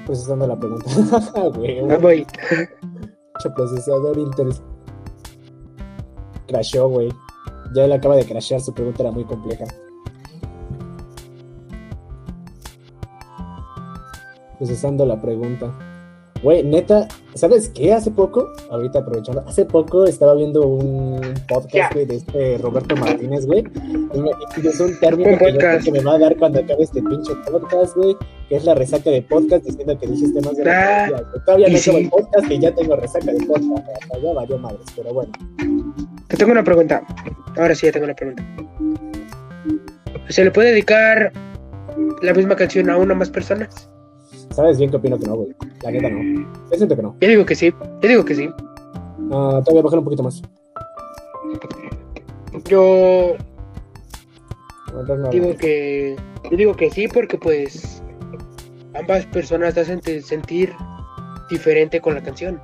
[0.05, 0.85] Procesando la pregunta.
[1.35, 2.25] Ah, voy.
[3.55, 4.53] Procesador Intel.
[6.47, 7.09] Crashó, güey.
[7.73, 9.65] Ya él acaba de crashear, su pregunta era muy compleja.
[14.57, 15.73] Procesando la pregunta.
[16.43, 17.93] Güey, neta, ¿sabes qué?
[17.93, 23.45] Hace poco, ahorita aprovechando, hace poco estaba viendo un podcast, güey, de este Roberto Martínez,
[23.47, 23.63] güey.
[24.61, 25.85] Y es un término que, yo creo podcast.
[25.85, 28.15] que me va a dar cuando acabe este pinche podcast, güey,
[28.47, 31.23] que es la resaca de podcast, diciendo que dijiste más de la Ah.
[31.45, 31.89] Todavía no sí.
[31.89, 33.89] el podcast y ya tengo resaca de podcast.
[34.03, 35.31] Hasta ya valió madres, pero bueno.
[36.27, 37.01] Te tengo una pregunta.
[37.57, 38.43] Ahora sí, ya tengo una pregunta.
[40.29, 41.31] ¿Se le puede dedicar
[42.21, 43.89] la misma canción a una o más personas?
[44.55, 45.53] ¿Sabes bien qué opino que no, güey?
[45.83, 46.47] La neta no.
[46.71, 47.15] Yo siento que no.
[47.19, 47.73] Yo digo que sí.
[48.01, 48.49] Yo digo que sí.
[49.31, 50.41] Ah, todavía bajar un poquito más.
[52.69, 53.35] Yo
[54.93, 56.15] no, digo que
[56.49, 58.01] yo digo que sí porque pues
[58.93, 60.73] ambas personas te hacen sentir
[61.49, 62.61] diferente con la canción.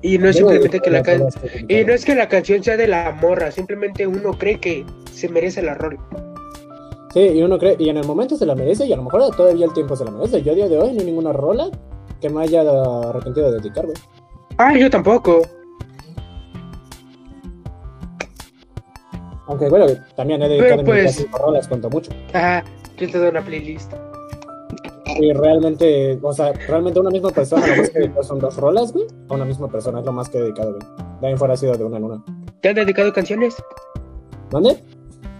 [0.00, 1.24] Y no es simplemente que la can-
[1.66, 5.28] y no es que la canción sea de la morra, simplemente uno cree que se
[5.28, 5.98] merece la rol.
[7.12, 9.34] Sí, y uno cree, y en el momento se la merece, y a lo mejor
[9.34, 10.42] todavía el tiempo se la merece.
[10.42, 11.70] Yo a día de hoy no hay ninguna rola
[12.20, 13.96] que me haya arrepentido de dedicar, güey.
[14.58, 15.40] Ah, yo tampoco.
[19.46, 22.12] Aunque, bueno, también he dedicado pues- cinco rolas, cuento mucho.
[22.34, 22.62] Ajá,
[22.98, 23.92] yo te doy una playlist.
[25.20, 28.92] Y realmente, o sea, realmente una misma persona, lo más que dedicado son dos rolas,
[28.92, 29.06] güey.
[29.30, 30.86] A una misma persona es lo más que he dedicado, güey.
[31.20, 32.24] De ahí fuera ha sido de una en una.
[32.60, 33.56] ¿Te han dedicado canciones?
[34.52, 34.84] ¿Mande?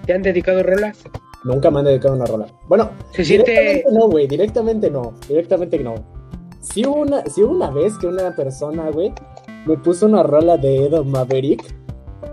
[0.06, 1.04] ¿Te han dedicado rolas?
[1.44, 2.46] Nunca me han dedicado una rola.
[2.68, 3.50] Bueno, Se siente.
[3.52, 5.94] Directamente no, güey, directamente no, directamente no.
[6.60, 9.12] Sí hubo una, sí hubo una vez que una persona, güey,
[9.66, 11.74] me puso una rola de Edo Maverick,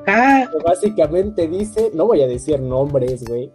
[0.08, 3.51] Ah, que básicamente dice, no voy a decir nombres, güey.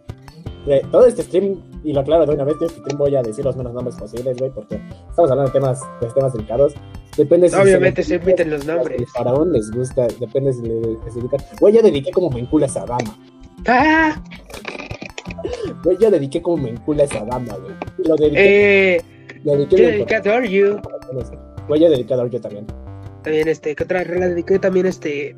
[0.91, 3.43] Todo este stream, y lo aclaro de una vez, de este stream voy a decir
[3.43, 4.75] los menos nombres posibles, güey, porque
[5.09, 6.73] estamos hablando de temas, de temas delicados.
[7.17, 9.09] Depende si obviamente se emiten los nombres.
[9.11, 11.39] faraón les gusta, depende si le- les dedican.
[11.59, 13.17] Güey, ya dediqué como me esa dama.
[13.67, 14.21] Ah,
[15.83, 17.73] Güey, ya dediqué como me encula esa dama, güey.
[18.05, 19.01] Lo dediqué, eh,
[19.43, 20.79] lo dediqué yo dediqué a Adore You.
[21.67, 22.65] Güey, ya dedicado yo también.
[23.23, 24.59] También este, ¿qué otra rola dediqué?
[24.59, 25.35] También este.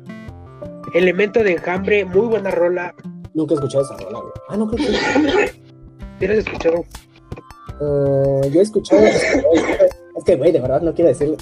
[0.94, 2.94] Elemento de enjambre, muy buena rola.
[3.34, 4.32] Nunca he escuchado esa rola, güey.
[4.48, 5.48] Ah, no creo que.
[6.20, 6.84] ¿Sí la has escuchado?
[7.80, 9.02] Eh, yo he escuchado.
[9.04, 11.36] Es que, güey, de verdad no quiero decir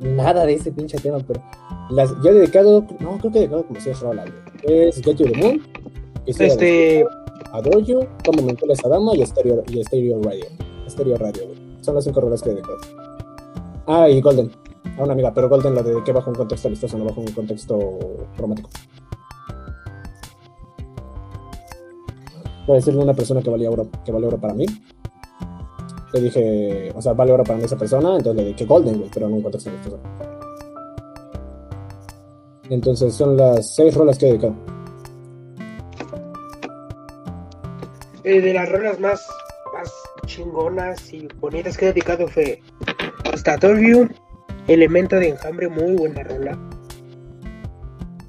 [0.00, 1.42] nada de ese pinche tema, pero.
[1.90, 2.86] Las, yo he dedicado.
[3.00, 4.28] No, creo que he dedicado como seis rolas,
[4.62, 4.88] güey.
[4.88, 5.62] Es Get You the Moon.
[6.26, 7.06] Decir
[7.54, 10.46] Adore You, Como me encula esa dama y Stereo, y Stereo Radio.
[10.88, 11.58] Stereo Radio, güey.
[11.82, 12.78] Son las cinco rolas que he dedicado.
[13.86, 14.50] Ah, y Golden.
[14.98, 17.78] A una amiga, pero Golden la dediqué bajo un contexto amistoso, no bajo un contexto
[18.36, 18.70] romántico.
[22.66, 24.66] Voy a decirle a una persona que valía oro, que vale oro para mí.
[26.12, 29.10] Le dije, o sea, vale oro para mí esa persona, entonces le dediqué Golden, güey,
[29.14, 30.00] pero en un contexto amistoso.
[32.68, 34.54] Entonces son las seis rolas que he dedicado.
[38.24, 39.26] Eh, de las rolas más,
[39.74, 39.92] más
[40.26, 42.60] chingonas y bonitas que he dedicado fue
[43.62, 44.08] You,
[44.66, 46.58] Elemento de enjambre, muy buena rola.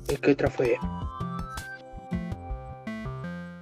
[0.09, 0.77] ¿Y qué otra fue?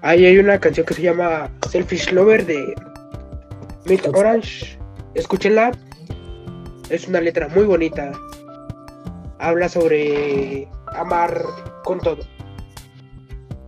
[0.02, 2.74] Ahí hay una canción que se llama Selfish Lover de
[3.86, 4.80] Mint Orange.
[5.14, 5.72] Escúchenla.
[6.90, 8.12] Es una letra muy bonita.
[9.40, 11.44] Habla sobre amar
[11.84, 12.33] con todo.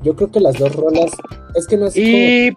[0.06, 1.12] Yo creo que las dos rolas.
[1.56, 2.56] Es que no es Y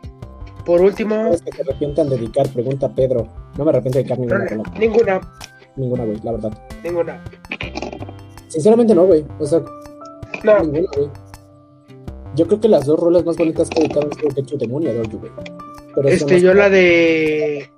[0.66, 3.26] por último, Es que se arrepientan de dedicar, pregunta Pedro.
[3.56, 4.62] No me arrepiento de dedicar ninguna rola.
[4.78, 5.20] ninguna,
[5.76, 6.62] Ninguna, güey, la verdad.
[6.84, 7.24] ninguna.
[8.48, 9.24] Sinceramente no, güey.
[9.38, 9.60] O sea,
[10.44, 11.08] No, ninguna, güey.
[12.34, 14.82] Yo creo que las dos rolas más bonitas que dedicaron son Get You the Moon
[14.82, 15.32] y Adore You, güey.
[15.94, 17.68] Pero este, yo la de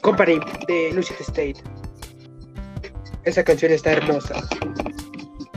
[0.00, 1.56] Company de Lucid State.
[3.24, 4.36] Esa canción está hermosa.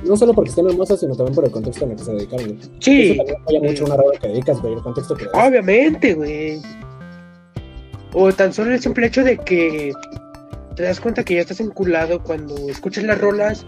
[0.03, 2.47] No solo porque estén hermosas, sino también por el contexto en el que se dedicaron,
[2.47, 2.59] güey.
[2.79, 6.61] Sí, Eso también mucho una rola que dedicas, güey, el contexto que obviamente, güey.
[8.13, 9.93] O tan solo el simple hecho de que
[10.75, 13.65] te das cuenta que ya estás enculado cuando escuchas las rolas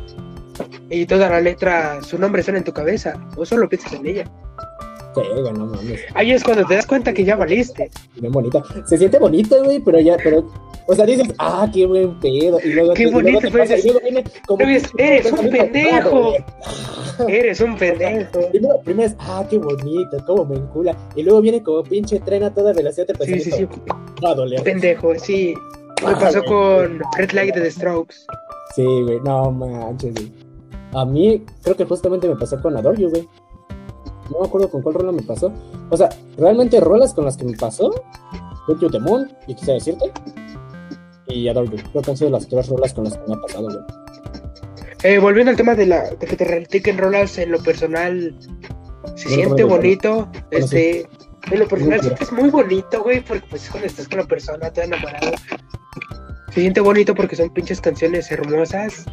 [0.90, 4.32] y toda la letra, su nombre suena en tu cabeza, o solo piensas en ella.
[5.16, 6.02] No mames.
[6.14, 7.90] Ahí es cuando te das cuenta que ya valiste.
[8.16, 8.64] Bien bonita.
[8.86, 10.48] Se siente bonita, güey, pero ya, pero.
[10.86, 12.60] O sea, dices, ah, qué buen pedo.
[12.64, 14.64] Y luego, Qué y luego bonito, te pues, pasa, y luego viene como.
[14.98, 16.34] Eres un pendejo.
[16.34, 17.30] raro.
[17.30, 18.50] Eres un pendejo.
[18.50, 20.96] Primero, primero es, ah, qué bonito, cómo me encula.
[21.16, 23.66] Y luego viene como pinche tren a toda velocidad de Sí, sí, sí.
[23.66, 23.96] pensamiento.
[24.24, 24.64] Va a doler.
[24.64, 25.54] Pendejo, sí.
[26.06, 28.16] Me Ah, pasó con Red Light de The Strokes.
[28.76, 30.32] Sí, güey, no manches, güey.
[30.96, 33.28] A mí, creo que justamente me pasó con Adore You, güey.
[34.34, 35.52] No me acuerdo con cuál rola me pasó.
[35.90, 37.94] O sea, realmente rolas con las que me pasó.
[38.68, 40.12] You the Moon, y quise decirte.
[41.28, 41.78] Y Adore You.
[41.92, 43.78] Creo que han sido las tres rolas con las que me ha pasado, güey.
[45.04, 48.36] Eh, volviendo al tema de, la, de que te repliquen rolas en lo personal,
[49.16, 50.32] se siente bueno, bonito.
[50.50, 51.08] Este,
[51.52, 54.72] en lo personal sí es muy bonito, güey, porque pues cuando estás con la persona,
[54.72, 55.34] te enamorado.
[56.54, 59.06] Se siente bonito porque son pinches canciones hermosas.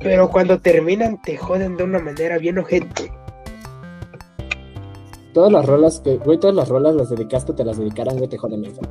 [0.00, 3.12] Pero cuando terminan te joden de una manera bien ojete.
[5.32, 8.36] Todas las rolas que, güey, todas las rolas las dedicaste, te las dedicaran, güey, te
[8.36, 8.82] joden feo.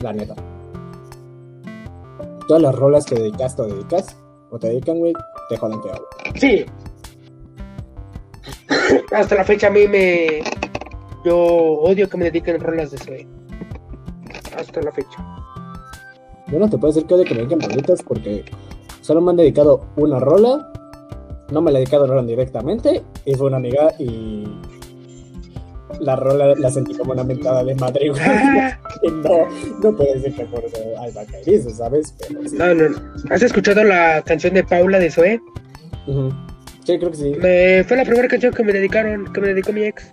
[0.00, 0.34] La neta.
[2.48, 4.16] Todas las rolas que dedicaste o dedicas,
[4.50, 5.12] o te dedican, güey,
[5.48, 5.92] te joden güey.
[6.34, 6.66] Sí.
[9.12, 10.42] Hasta la fecha a mí me...
[11.24, 13.28] Yo odio que me dediquen rolas de Zoe.
[14.56, 15.24] Hasta la fecha.
[16.48, 18.44] Yo no te puedo decir que odio que me dediquen rolitas porque
[19.02, 20.72] solo me han dedicado una rola,
[21.50, 24.44] no me la he dedicado rola directamente, y fue una amiga y
[26.00, 28.22] la rola la sentí como una mentada de madre, güey.
[29.22, 29.46] No,
[29.82, 32.14] no puedo decir que por eso hay bacarizo, ¿sabes?
[32.18, 32.56] Pero sí.
[32.56, 32.96] no, no.
[33.30, 35.40] ¿Has escuchado la canción de Paula de Zoe?
[36.84, 37.32] Sí, creo que sí.
[37.38, 37.84] Me...
[37.84, 40.12] Fue la primera canción que me dedicaron, que me dedicó mi ex.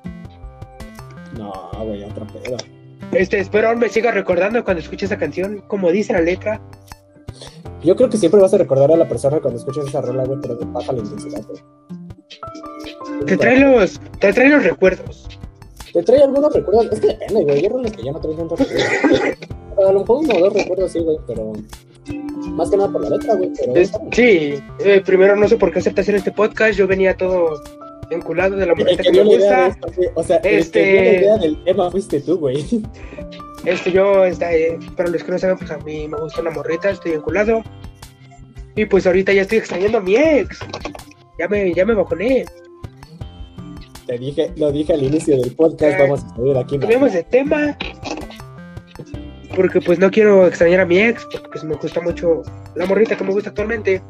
[1.38, 2.58] No, güey, otro pedo.
[3.12, 6.62] Este, espero aún me siga recordando cuando escuche esa canción, como dice la letra.
[7.84, 10.40] Yo creo que siempre vas a recordar a la persona cuando escuches esa rola, güey,
[10.42, 11.62] pero baja la intensidad, güey.
[13.26, 15.28] Te trae los, te trae los recuerdos.
[15.96, 16.88] ¿Te trae algunos recuerdos?
[16.92, 17.58] Es que depende, güey.
[17.64, 19.22] Hay rolas que ya no traen tantos recuerdos.
[19.78, 21.54] A lo mejor uno o dos recuerdos, sí, güey, pero.
[22.52, 23.52] Más que nada por la letra, güey.
[23.58, 23.76] Pero.
[23.76, 26.78] Es- sí, eh, primero no sé por qué aceptas hacer este podcast.
[26.78, 27.62] Yo venía todo
[28.10, 29.68] enculado de la morrita que que me la gusta.
[29.68, 30.10] esto, güey.
[30.16, 32.58] O sea, Este- que dio la idea del tema fuiste tú, güey.
[33.66, 36.52] Este, yo, está, eh, para los que no saben, pues a mí me gusta una
[36.52, 37.64] morrita, estoy enculado.
[38.76, 40.60] Y pues ahorita ya estoy extrañando a mi ex.
[41.40, 42.46] Ya me, ya me bajoné.
[44.06, 46.78] Te dije, lo dije al inicio del podcast, vamos a subir aquí.
[46.78, 47.78] Cambiamos de tema.
[49.56, 52.44] Porque pues no quiero extrañar a mi ex, porque pues me gusta mucho
[52.76, 54.04] la morrita que me gusta actualmente.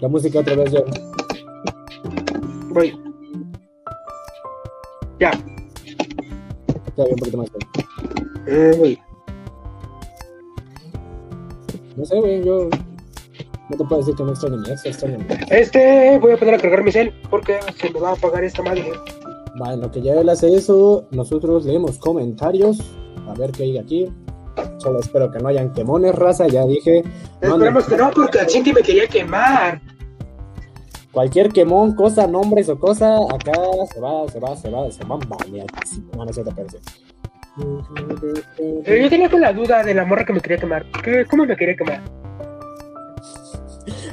[0.00, 0.84] La música otra vez, yo.
[2.70, 2.98] Voy.
[5.18, 5.32] Ya.
[6.94, 7.50] Todavía un poquito más.
[8.46, 8.98] Eh, voy.
[11.96, 12.70] No sé, güey, yo.
[13.70, 15.50] No te puedo decir que no extraño mi ex, extraño mi ex.
[15.50, 18.62] Este, voy a poner a cargar mi cel porque se me va a apagar esta
[18.62, 18.90] madre.
[19.58, 22.78] Vale, en lo que ya él hace eso, nosotros leemos comentarios.
[23.28, 24.10] A ver qué hay aquí.
[24.78, 26.46] Solo espero que no hayan quemones, raza.
[26.48, 27.02] Ya dije,
[27.42, 29.80] No, Esperemos que no, porque el Cinti me quería quemar.
[31.12, 33.52] cualquier quemón, cosa, nombres o cosa, acá
[33.92, 35.20] se va, se va, se va, se van.
[36.16, 36.78] No, no se te parece.
[38.84, 40.86] Pero yo tenía con la duda de la morra que me quería quemar.
[41.02, 42.00] ¿Qué, ¿Cómo me quería quemar?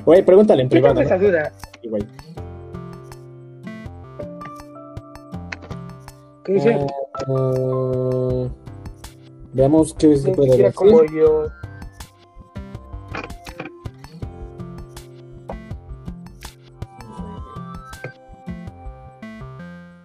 [0.06, 1.02] Güey, pregúntale en Yo tengo privado.
[1.02, 1.52] esa duda.
[1.82, 2.04] Sí, güey.
[6.44, 6.78] ¿Qué dice?
[7.28, 8.48] Ah,
[9.54, 10.74] veamos qué se puede decir.
[10.76, 11.48] como yo.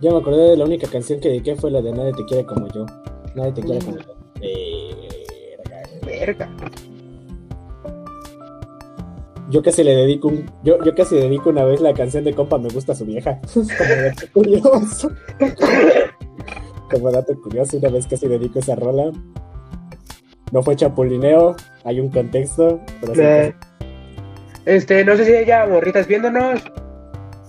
[0.00, 2.44] Ya me acordé de la única canción que dediqué fue la de Nadie te quiere
[2.46, 2.86] como yo.
[3.34, 3.84] Nadie te quiere Mm.
[3.84, 4.04] como yo.
[6.06, 6.48] Verga.
[6.48, 6.69] Verga.
[9.50, 12.58] Yo casi le dedico un, yo, yo casi dedico una vez la canción de compa
[12.58, 13.40] me gusta su vieja.
[13.52, 13.64] Como
[14.04, 15.10] dato curioso.
[16.90, 19.10] Como dato curioso, una vez casi dedico esa rola.
[20.52, 23.54] No fue chapulineo, hay un contexto, pero Eh,
[24.66, 26.60] Este, no sé si ella, morritas viéndonos.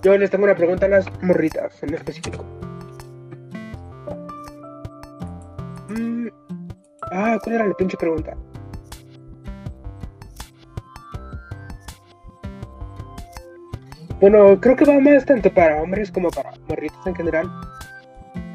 [0.02, 2.44] Yo les tengo una pregunta a las morritas en específico.
[7.12, 8.36] Ah, ¿cuál era la pinche pregunta?
[14.22, 17.50] Bueno, creo que va más tanto para hombres como para morritos en general.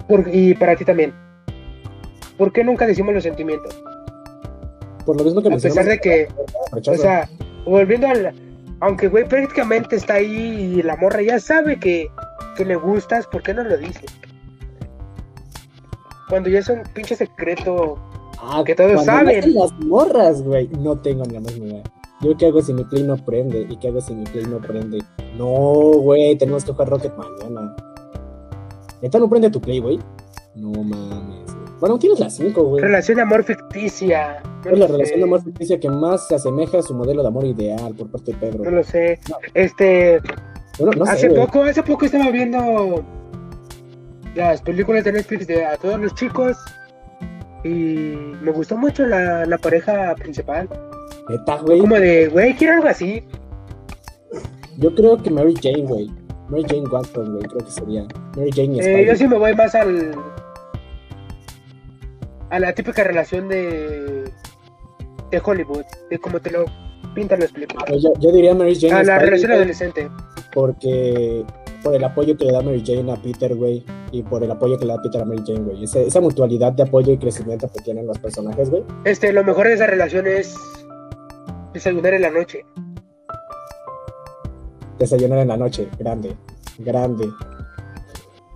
[0.07, 1.13] Por- y para ti también.
[2.37, 3.77] ¿Por qué nunca decimos los sentimientos?
[5.05, 6.29] Por lo mismo que A pesar de que,
[6.71, 6.97] rechazo.
[6.99, 7.29] o sea,
[7.65, 8.33] volviendo al...
[8.79, 12.07] Aunque, güey, prácticamente está ahí y la morra ya sabe que,
[12.55, 14.05] que le gustas, ¿por qué no lo dice?
[16.29, 17.97] Cuando ya es un pinche secreto
[18.39, 19.53] Ah, que todos saben.
[19.55, 20.67] las morras, güey.
[20.79, 21.83] No tengo ni la más idea.
[22.21, 24.59] Yo qué hago si mi play no prende y qué hago si mi play no
[24.59, 25.03] prende.
[25.37, 27.75] No, güey, tenemos que jugar Rocket mañana.
[29.01, 29.99] ¿Neta no prende tu play, güey?
[30.55, 31.47] No mames.
[31.79, 32.81] Bueno, tienes las 5, güey.
[32.83, 34.41] Relación de amor ficticia.
[34.65, 37.27] No Es la relación de amor ficticia que más se asemeja a su modelo de
[37.27, 38.63] amor ideal por parte de Pedro.
[38.63, 39.19] No lo sé.
[39.29, 39.37] No.
[39.53, 40.19] Este,
[40.79, 43.03] no hace poco, hace poco estaba viendo
[44.33, 46.57] las películas de Netflix de a todos los chicos
[47.63, 50.67] y me gustó mucho la, la pareja principal.
[51.29, 51.79] Neta, güey.
[51.79, 53.23] Como de, güey, quiero algo así.
[54.77, 56.09] Yo creo que Mary Jane, güey.
[56.49, 58.05] Mary Jane Watson, güey, creo que sería.
[58.35, 60.15] Mary Jane y Eh, yo sí me voy más al
[62.49, 64.31] a la típica relación de
[65.31, 66.63] de Hollywood, de cómo te lo
[67.13, 67.83] pintan las películas.
[67.85, 70.09] Pero Yo, yo diría Mary Jane A la relación güey, adolescente.
[70.53, 71.43] porque
[71.83, 74.77] por el apoyo que le da Mary Jane a Peter, güey, y por el apoyo
[74.77, 75.83] que le da Peter a Mary Jane, güey.
[75.83, 78.83] Esa mutualidad de apoyo y crecimiento que tienen los personajes, güey.
[79.03, 80.55] Este, lo mejor de esa relación es
[81.77, 82.65] desayunar en la noche.
[84.97, 86.35] Desayunar en la noche, grande,
[86.79, 87.29] grande.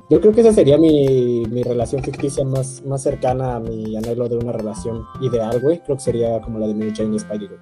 [0.10, 4.28] Yo creo que esa sería mi, mi relación ficticia más, más cercana a mi anhelo
[4.28, 5.80] de una relación ideal, güey.
[5.80, 7.60] Creo que sería como la de Mary Jane y Spidey, güey.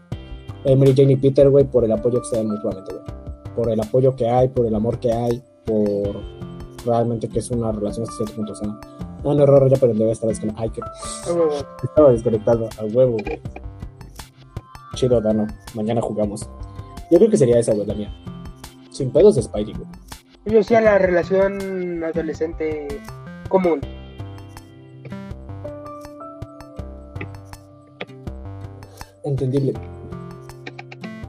[0.64, 3.06] Eh, Mary Jane y Peter, güey, por el apoyo que se dan mutuamente, güey.
[3.56, 6.16] Por el apoyo que hay, por el amor que hay, por
[6.86, 8.80] realmente que es una relación hasta cierto punto sana.
[9.26, 10.54] Ah, no, error, ya aprendí esta vez con...
[10.58, 11.52] Ay, que A huevo.
[11.84, 13.42] estaba desconectado a huevo, güey.
[14.96, 15.48] Chido, Dano.
[15.76, 16.50] Mañana jugamos.
[17.12, 18.14] Yo creo que sería esa, güey, la mía.
[18.92, 19.88] Sin pedos de Spidey, güey.
[20.46, 22.88] Yo sí a la relación adolescente
[23.50, 23.82] común.
[29.24, 29.74] Entendible.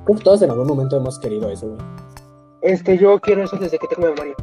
[0.05, 1.81] Creo que todos en algún momento hemos querido eso, güey.
[2.63, 4.35] Este, yo quiero eso desde que tengo memoria.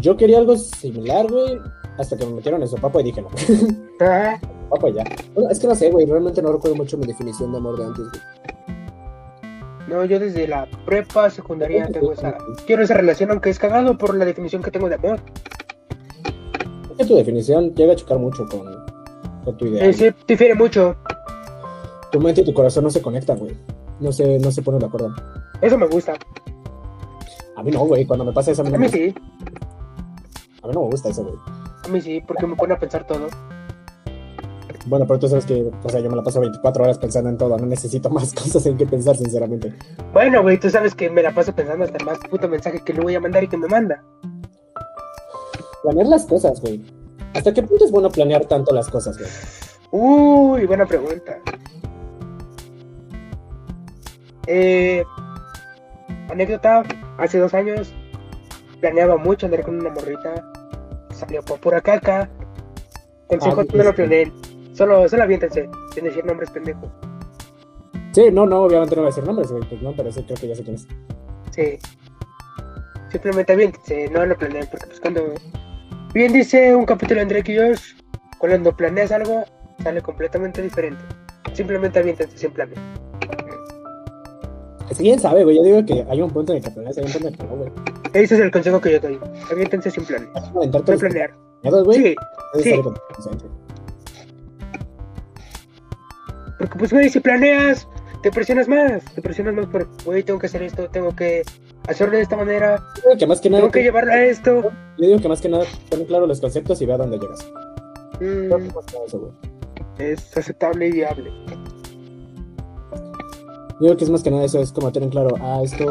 [0.00, 1.60] Yo quería algo similar, güey,
[1.98, 3.28] hasta que me metieron en su papa y dije no.
[4.00, 4.40] Ah,
[4.72, 5.04] papa ya.
[5.34, 7.84] Bueno, es que no sé, güey, realmente no recuerdo mucho mi definición de amor de
[7.84, 8.22] antes, güey.
[9.88, 12.36] no, yo desde la prepa, secundaria tengo esa.
[12.66, 15.20] Quiero esa relación, aunque es cagado por la definición que tengo de amor.
[16.90, 18.66] Es que tu definición llega a chocar mucho con,
[19.44, 19.84] con tu idea.
[19.86, 20.96] Eh, sí, difiere mucho.
[22.10, 23.56] Tu mente y tu corazón no se conectan, güey.
[24.00, 25.14] No se, no se ponen de acuerdo.
[25.60, 26.14] Eso me gusta.
[27.56, 28.04] A mí no, güey.
[28.04, 29.14] Cuando me pasa eso, a mí A mí me, sí,
[30.62, 31.36] a mí no me gusta eso, güey.
[31.84, 33.28] a mí sí, porque me pone a pensar todo.
[34.86, 37.36] Bueno, pero tú sabes que, o sea, yo me la paso 24 horas pensando en
[37.38, 37.56] todo.
[37.56, 39.72] No necesito más cosas en que pensar, sinceramente.
[40.12, 42.92] Bueno, güey, tú sabes que me la paso pensando hasta el más puto mensaje que
[42.92, 44.02] le voy a mandar y que me manda.
[45.82, 46.82] Planear las cosas, güey.
[47.34, 49.30] ¿Hasta qué punto es bueno planear tanto las cosas, güey?
[49.90, 51.38] Uy, buena pregunta.
[54.46, 55.04] Eh,
[56.30, 56.82] anécdota,
[57.18, 57.92] hace dos años
[58.80, 60.34] planeaba mucho andar con una morrita.
[61.10, 62.28] Salió por pura caca.
[63.28, 64.32] Consejo, Ah, no lo sí.
[64.82, 66.90] Solo, solo aviéntense, sin decir nombres pendejos.
[68.10, 69.62] Sí, no, no, obviamente no voy a decir nombres, güey.
[69.68, 70.88] Pues no, pero sí creo que ya sé quién es.
[71.52, 71.78] Sí.
[73.12, 75.34] Simplemente aviéntense, no lo planeen, porque pues cuando...
[76.12, 77.94] Bien dice un capítulo de Drake y Josh,
[78.38, 79.44] cuando planeas algo,
[79.84, 81.00] sale completamente diferente.
[81.52, 82.82] Simplemente aviéntense sin planear.
[84.90, 85.58] Es que quién sabe, güey.
[85.58, 87.38] Yo digo que hay un punto en el que planeas, hay un punto en el
[87.38, 87.70] que no, güey.
[88.14, 89.20] Ese es el consejo que yo doy.
[89.48, 90.28] Aviéntense sin planes.
[90.52, 91.30] No planear.
[91.62, 92.16] güey.
[92.56, 92.82] Sí, sí.
[96.62, 97.88] Porque pues güey, si planeas,
[98.22, 99.02] te presionas más.
[99.16, 101.42] Te presionas más por, güey, tengo que hacer esto, tengo que
[101.88, 102.80] hacerlo de esta manera,
[103.18, 104.70] que más que nada, tengo que llevarlo a esto.
[104.96, 107.44] yo digo que más que nada, ten claro los conceptos y ve a dónde llegas.
[108.20, 109.32] Mm, Creo que más que nada eso, güey.
[109.98, 111.32] es aceptable y viable.
[113.80, 115.84] Yo digo que es más que nada eso, es como tener claro, ah, esto,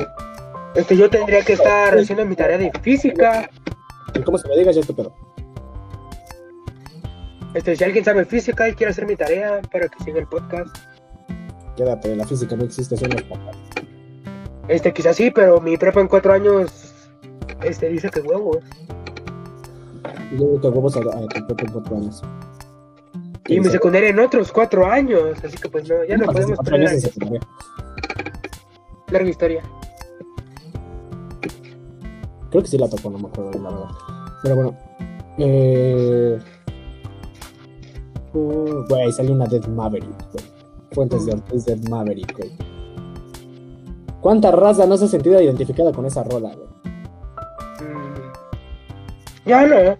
[0.76, 3.50] Este, yo tendría que estar haciendo mi tarea de física.
[4.16, 5.14] y cómo se me digas, ya es tu pedo.
[7.54, 10.74] Este, si alguien sabe física y quiere hacer mi tarea para que siga el podcast.
[11.76, 13.56] Quédate, la física no existe, son los papás.
[14.68, 16.94] Este, quizás sí, pero mi prepa en cuatro años,
[17.64, 18.60] este, dice que huevos.
[20.32, 22.22] Y yo digo que huevos a, a tu propio en cuatro años.
[23.48, 26.70] Y mi secundaria en otros cuatro años, así que pues no, ya no podemos años
[26.70, 27.42] poner en secundaria.
[29.10, 29.64] larga historia.
[32.50, 33.90] Creo que sí la tocó, no me acuerdo la verdad.
[34.44, 34.78] Pero bueno.
[35.38, 36.40] Eh...
[38.34, 40.46] Uh, Güey, salió una Dead Maverick, güey.
[40.92, 42.52] Fuentes de Ortiz Dead Maverick, güey.
[44.22, 46.68] ¿Cuánta raza no se ha sentido identificada con esa rola, güey?
[47.90, 48.32] Mm.
[49.46, 49.98] Ya no.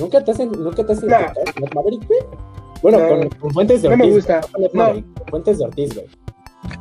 [0.00, 1.08] ¿Nunca te has, nunca te has No.
[1.08, 2.20] identificado con Dead Maverick, güey?
[2.82, 3.08] Bueno, No.
[3.08, 4.08] con, con Fuentes de No Ortiz.
[4.08, 4.40] me gusta.
[4.52, 5.04] con No.
[5.30, 6.06] Fuentes de Ortiz, güey.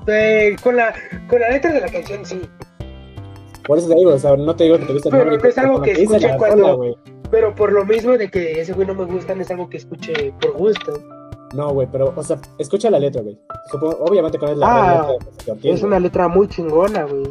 [0.08, 0.94] Eh, con, la,
[1.30, 2.42] con la letra de la canción sí.
[3.68, 5.50] Por eso te digo, o sea, no te digo que te guste Pero Maverick, no
[5.50, 6.96] es algo que la cuando- rola.
[7.34, 9.78] Pero por lo mismo de que ese güey no me gusta, no es algo que
[9.78, 10.94] escuche por gusto.
[11.56, 13.40] No, güey, pero, o sea, escucha la letra, güey.
[14.02, 17.24] Obviamente la Ah, letra de Fuentes de Ortiz, Es una letra muy chingona, güey.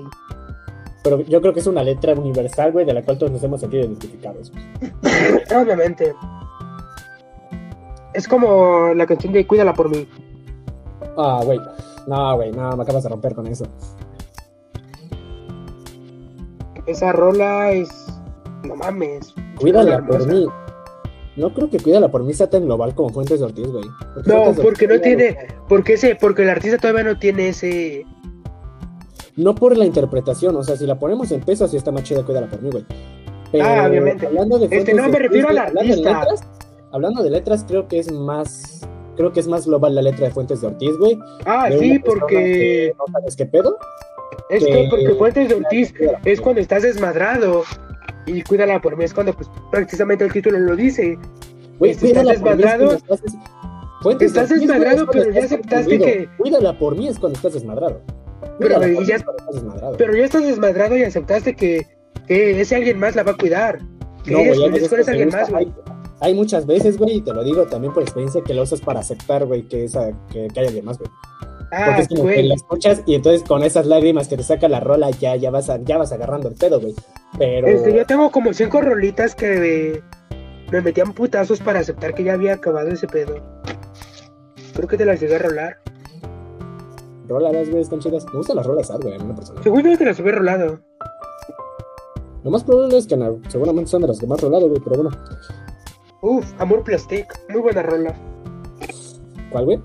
[1.04, 3.60] Pero yo creo que es una letra universal, güey, de la cual todos nos hemos
[3.60, 4.52] sentido identificados.
[5.56, 6.12] Obviamente.
[8.12, 10.08] Es como la canción de Cuídala por mí.
[11.16, 11.60] Ah, güey.
[12.08, 13.66] No, güey, no, me acabas de romper con eso.
[16.86, 18.01] Esa rola es.
[18.64, 19.34] No mames.
[19.58, 20.46] Cuídala por mí.
[21.36, 23.84] No creo que Cuídala por mí sea tan global como Fuentes de Ortiz, güey.
[24.26, 25.36] No, Fuentes porque no tiene.
[25.68, 28.04] Porque ese, porque el artista todavía no tiene ese.
[29.36, 32.22] No por la interpretación, o sea, si la ponemos en peso, sí está más chida
[32.22, 32.84] Cuídala por mí, güey.
[33.50, 34.26] Pero Ah, obviamente.
[34.26, 36.40] Hablando de Este, Fuentes no, me Ortiz, refiero al güey, hablando de letras,
[36.92, 38.86] hablando de letras, creo que es más.
[39.16, 41.18] Creo que es más global la letra de Fuentes de Ortiz, güey.
[41.46, 42.26] Ah, sí, porque.
[42.36, 43.76] que No sabes qué pedo.
[44.50, 45.94] Es que- porque Fuentes de Ortiz
[46.24, 47.62] es cuando estás desmadrado.
[48.26, 51.18] Y cuídala por mí es cuando, pues, precisamente el título lo dice.
[51.80, 52.92] Este, estás cuídala por mí es desmadrado.
[52.92, 57.54] estás de Estás desmadrado, es pero ya aceptaste que- Cuídala por mí es cuando estás
[57.54, 58.00] desmadrado.
[58.58, 59.96] Pero, ya- es estás desmadrado.
[59.96, 61.86] Pero ya estás desmadrado y aceptaste que,
[62.26, 63.78] que ese alguien más la va a cuidar.
[64.24, 65.72] Que No, es que ese te alguien más, güey.
[66.20, 69.00] hay muchas veces, güey, y te lo digo también por experiencia, que lo usas para
[69.00, 71.10] aceptar, güey, que, esa, que, que hay alguien más, güey.
[71.74, 74.68] Porque Ah, es como que la escuchas y entonces con esas lágrimas que te saca
[74.68, 76.94] la rola ya, ya, vas, a- ya vas agarrando el pedo, güey.
[77.38, 77.66] Pero...
[77.66, 82.34] Este, yo tengo como cinco rolitas que me, me metían putazos para aceptar que ya
[82.34, 83.36] había acabado ese pedo.
[84.74, 85.78] Creo que te las llegué a rolar.
[87.26, 88.26] Rolas, güey, están chidas.
[88.26, 89.62] Me gustan las rolas, güey, en una persona.
[89.62, 90.78] Según yo te las había rolado.
[92.44, 95.02] Lo más probable es que no, seguramente son de las que más rolado, güey, pero
[95.02, 95.10] bueno.
[96.20, 97.32] Uf, Amor Plastic.
[97.48, 98.14] Muy buena rola.
[99.50, 99.80] ¿Cuál, güey?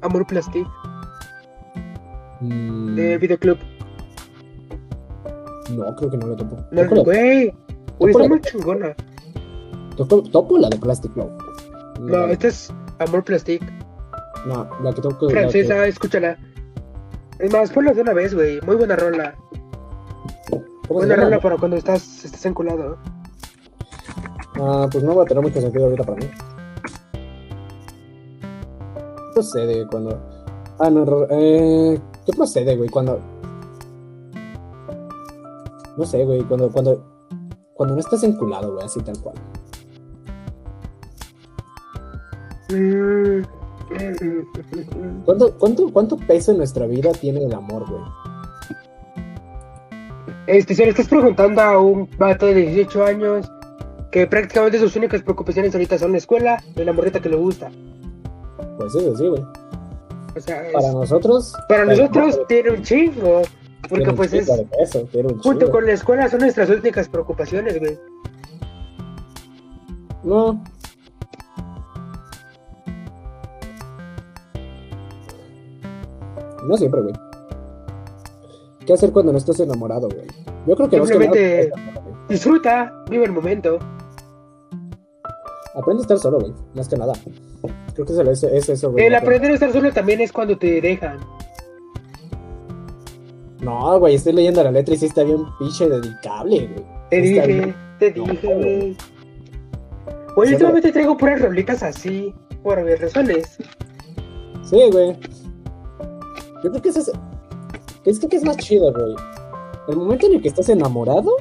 [0.00, 0.66] Amor Plastic.
[2.40, 3.58] Mm, De Videoclub.
[5.70, 6.56] no, creo que no lo topo.
[6.70, 7.52] No, güey.
[7.98, 8.94] Güey, está muy chingona.
[9.96, 11.32] topo- topo la de Plastic Love.
[12.00, 13.62] No, esta es Amor Plastic.
[14.46, 15.30] No, la que toco.
[15.30, 16.36] Francesa, escúchala.
[17.38, 18.60] Es más, ponla de una vez, güey.
[18.62, 19.34] Muy buena rola.
[20.50, 22.98] que- ¿Cómo se Buena rola para cuando estás, estás enculado.
[24.60, 26.26] Ah, pues no va a tener mucho sentido ahorita para mí.
[28.42, 30.20] ¿Qué procede cuando.?
[30.78, 32.88] Ah, no, eh, ¿qué procede, güey?
[32.88, 33.20] Cuando.
[35.96, 37.04] No sé, güey, cuando, cuando.
[37.74, 39.34] Cuando no estás enculado, güey, así tal cual.
[45.24, 48.02] ¿Cuánto, cuánto, ¿Cuánto peso en nuestra vida tiene el amor, güey?
[50.46, 53.50] Este, si le estás preguntando a un vato de 18 años
[54.10, 57.70] que prácticamente sus únicas preocupaciones ahorita son la escuela y la morrita que le gusta.
[58.78, 59.42] Pues eso sí, güey.
[60.36, 61.52] O sea, es- Para nosotros.
[61.68, 63.42] para el nosotros tiene un chingo.
[63.88, 67.98] Porque pues es, un junto con la escuela son nuestras únicas preocupaciones, güey.
[70.22, 70.62] No.
[76.66, 77.14] No siempre, güey.
[78.86, 80.26] ¿Qué hacer cuando no estás enamorado, güey?
[80.66, 81.72] Yo creo que más que nada, Simplemente-
[82.28, 83.78] Disfruta, vive el momento.
[85.74, 86.52] aprende a estar solo, güey.
[86.74, 87.12] Más que nada.
[87.94, 89.06] Creo que es, es, es eso, güey.
[89.06, 91.18] El aprender a estar solo también es cuando te dejan.
[93.60, 96.86] No, güey, estoy leyendo la letra y sí está bien pinche dedicable, güey.
[97.10, 97.76] Te Sí dije, bien.
[97.98, 98.96] te No, dije, güey.
[100.34, 100.56] güey.
[100.56, 103.56] Oye, traigo puras rolitas así, por obvias razones.
[104.64, 105.16] Sí, güey.
[106.62, 107.12] Yo creo que eso es.
[108.04, 109.14] Es que, que es más chido, güey.
[109.88, 111.36] El momento en el que estás enamorado.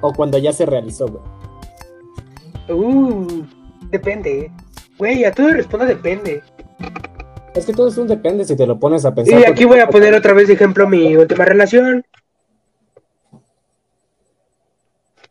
[0.00, 1.22] O cuando ya se realizó, güey.
[2.68, 3.44] Uh,
[3.90, 4.50] depende.
[4.98, 6.42] Güey, a todo respondo depende.
[7.54, 9.40] Es que todo es un depende si te lo pones a pensar.
[9.40, 12.04] Y aquí voy a poner otra vez de ejemplo mi última relación.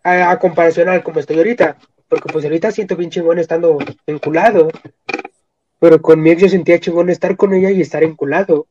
[0.04, 1.78] A, a comparación a como estoy ahorita.
[2.08, 4.70] Porque pues ahorita siento bien chingón estando enculado.
[5.80, 8.68] Pero con mi ex yo sentía chingón estar con ella y estar enculado.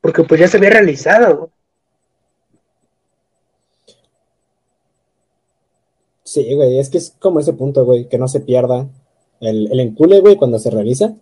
[0.00, 1.50] Porque pues ya se había realizado.
[6.34, 8.88] Sí, güey, es que es como ese punto, güey, que no se pierda
[9.38, 11.14] el, el encule, güey, cuando se realiza.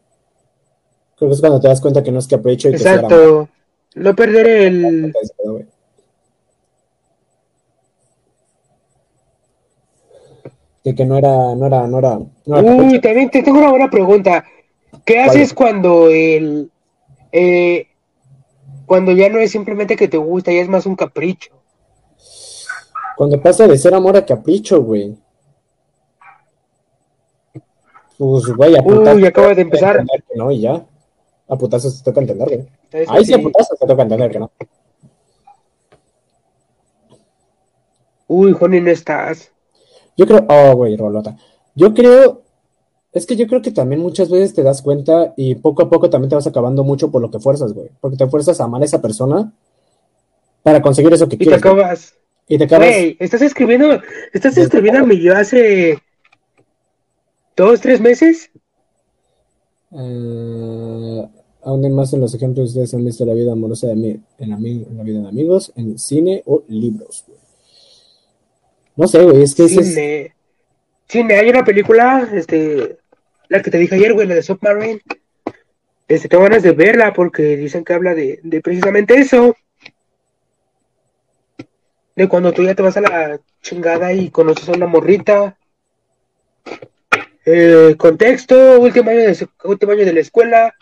[1.17, 2.95] Creo que es cuando te das cuenta que no es capricho y que sí era
[2.95, 3.47] Exacto.
[3.95, 5.13] No perder el...
[10.83, 12.19] De que no era, no era, no era.
[12.47, 14.47] no era Uy, también te tengo una buena pregunta.
[15.05, 16.71] ¿Qué haces cuando el
[17.33, 17.87] eh,
[18.87, 21.62] cuando ya no es simplemente que te gusta, ya es más un capricho?
[23.17, 25.17] Cuando pasa de ser amor a capricho, güey.
[28.19, 30.05] Pues, güey, a putazos Uy, acaba de empezar.
[30.35, 30.85] no, y ya.
[31.49, 33.07] A putazos te toca entender, güey.
[33.09, 34.51] Ahí sí, a putazos te toca entender que no.
[38.29, 39.51] Uy, Joni, no estás.
[40.17, 41.37] Yo creo, oh, güey, Rolota.
[41.75, 42.43] Yo creo,
[43.13, 46.09] es que yo creo que también muchas veces te das cuenta y poco a poco
[46.09, 47.91] también te vas acabando mucho por lo que fuerzas, güey.
[48.01, 49.53] Porque te fuerzas a amar a esa persona
[50.63, 51.63] para conseguir eso que Y te quieres.
[51.63, 51.85] güey.
[52.53, 52.87] Y te acabas.
[52.89, 54.03] Güey, estás escribiendo,
[54.35, 55.99] estás escribiendo a mi yo hace
[57.57, 58.51] dos, tres meses.
[59.91, 61.29] Eh,
[61.63, 64.87] aún más en los ejemplos ustedes han visto la vida amorosa de mí, en, ami-
[64.87, 67.25] en la vida de amigos, en cine o libros.
[68.97, 70.35] No sé, güey, es que ese es- Cine.
[71.09, 72.99] Cine, hay una película, este,
[73.49, 75.01] la que te dije ayer, güey, la de Submarine.
[76.07, 79.57] Este, tengo ganas de verla porque dicen que habla de, de precisamente eso.
[82.23, 85.59] De cuando tú ya te vas a la chingada y conoces a una morrita.
[87.45, 90.73] Eh, contexto, último año, de, último año de la escuela.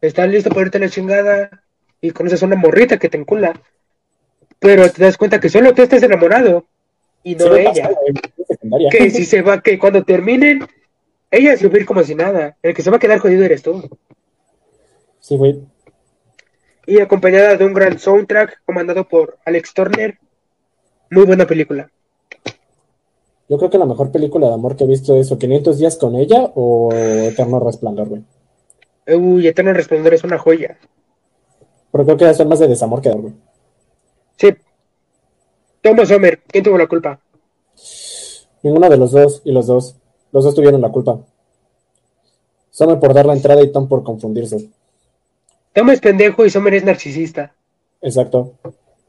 [0.00, 1.62] Estás listo para irte a la chingada
[2.00, 3.60] y conoces a una morrita que te encula.
[4.58, 6.66] Pero te das cuenta que solo tú estás enamorado
[7.22, 10.66] y no sí ella pasa, que si se va, que cuando terminen,
[11.30, 12.56] ella se va a ir como si nada.
[12.62, 13.90] El que se va a quedar jodido eres tú.
[15.20, 15.60] Sí, güey.
[16.86, 20.18] Y acompañada de un gran soundtrack comandado por Alex Turner.
[21.10, 21.90] Muy buena película.
[23.48, 25.96] Yo creo que la mejor película de amor que he visto es o 500 días
[25.96, 28.24] con ella o Eterno Resplandor, güey.
[29.06, 30.78] Uy, Eterno Resplandor es una joya.
[31.92, 33.32] Pero creo que ser más de desamor que de amor.
[34.36, 34.54] Sí.
[35.80, 37.20] Thomas Sommer, ¿quién tuvo la culpa?
[38.62, 39.96] Ninguno de los dos y los dos.
[40.32, 41.20] Los dos tuvieron la culpa.
[42.70, 44.70] Sommer por dar la entrada y Tom por confundirse.
[45.72, 47.54] Tom es pendejo y Sommer es narcisista.
[48.02, 48.54] Exacto.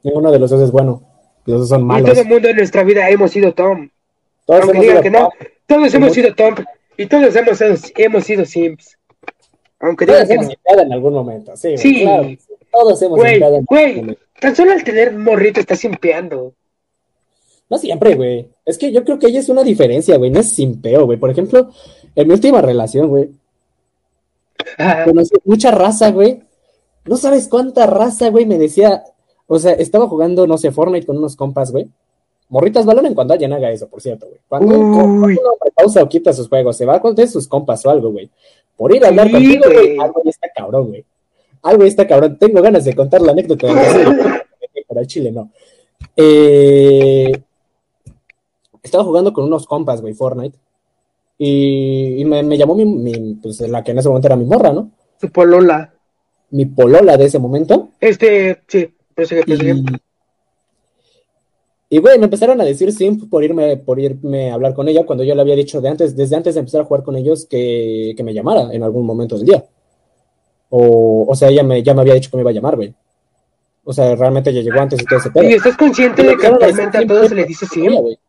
[0.03, 1.01] Ninguno de los dos es bueno.
[1.47, 3.89] Los Y todo el mundo en nuestra vida hemos sido Tom.
[4.45, 5.29] Todos Aunque hemos digan sido que no,
[5.65, 6.55] todos hemos sido Tom.
[6.97, 7.59] Y todos hemos,
[7.95, 8.97] hemos sido Sims.
[9.79, 10.51] Aunque Todos digan que hemos no.
[10.51, 11.55] simpeado en algún momento.
[11.57, 12.01] Sí, Sí.
[12.03, 12.27] claro.
[12.71, 14.21] Todos hemos Güey, simpeado en algún güey, momento.
[14.39, 16.53] tan solo al tener morrito estás simpeando.
[17.69, 18.47] No siempre, güey.
[18.65, 20.29] Es que yo creo que ella es una diferencia, güey.
[20.31, 21.17] No es simpeo, güey.
[21.17, 21.69] Por ejemplo,
[22.15, 23.29] en mi última relación, güey,
[24.77, 26.41] Ah, conocí mucha raza, güey.
[27.05, 29.03] No sabes cuánta raza, güey, me decía.
[29.47, 31.87] O sea, estaba jugando, no sé, Fortnite con unos compas, güey.
[32.49, 34.39] Morritas valoren cuando alguien haga eso, por cierto, güey.
[34.47, 35.37] Cuando Uy.
[35.39, 38.29] uno pausa o quita sus juegos, se va con sus compas o algo, güey.
[38.75, 41.05] Por ir a hablar Sí, contigo, güey, algo ya está cabrón, güey.
[41.63, 42.37] Algo ya está cabrón.
[42.37, 43.67] Tengo ganas de contar la anécdota
[44.87, 45.51] pero al chile no.
[46.15, 47.31] Eh,
[48.81, 50.57] estaba jugando con unos compas, güey, Fortnite.
[51.37, 54.45] Y, y me, me llamó mi, mi, pues la que en ese momento era mi
[54.45, 54.91] morra, ¿no?
[55.19, 55.93] su polola.
[56.51, 57.89] Mi polola de ese momento.
[57.99, 58.87] Este, sí,
[59.17, 59.71] prosigue, prosigue.
[61.89, 64.87] Y, y güey, me empezaron a decir simp por irme, por irme a hablar con
[64.87, 67.15] ella cuando yo le había dicho de antes, desde antes de empezar a jugar con
[67.15, 69.65] ellos que, que me llamara en algún momento del día.
[70.69, 72.93] O, o sea, ella me, ya me había dicho que me iba a llamar, güey.
[73.85, 75.49] O sea, realmente ella llegó antes y todo ese pedo.
[75.49, 77.85] Y estás consciente de que actualmente a simp, todos se simp, les dice por sim.
[77.85, 78.19] ella, güey.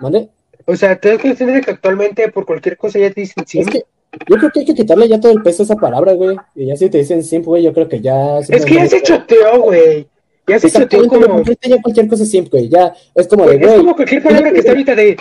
[0.00, 0.28] ¿Mande?
[0.64, 3.62] O sea, ¿te das consciente de que actualmente por cualquier cosa ya te dicen sim?
[3.62, 3.84] Es que
[4.28, 6.36] yo creo que hay que quitarle ya todo el peso a esa palabra, güey.
[6.54, 8.38] Y ya si te dicen simp, güey, yo creo que ya...
[8.38, 10.06] Es que ya se choteó, güey.
[10.52, 10.68] Ya se
[11.08, 11.42] como...
[11.44, 12.68] ya cualquier cosa güey.
[12.68, 15.16] Ya es como de, güey, es como cualquier palabra que está ahorita de...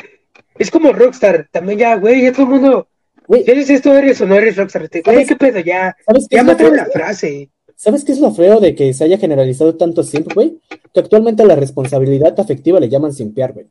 [0.58, 1.48] Es como Rockstar.
[1.52, 2.88] También ya, güey, ya todo el mundo...
[3.28, 4.90] güey, eres esto, eres o no eres Rockstar.
[4.90, 5.28] Te- Güey, ¿Sabes?
[5.30, 5.96] qué pedo, ya.
[6.06, 7.50] ¿sabes Ya lo mataron la frase.
[7.76, 10.60] ¿Sabes qué es lo feo de que se haya generalizado tanto simp, güey?
[10.94, 13.66] Que actualmente a la responsabilidad afectiva le llaman simpear, güey.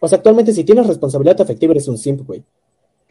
[0.00, 2.42] O sea, actualmente si tienes responsabilidad afectiva eres un simp, güey.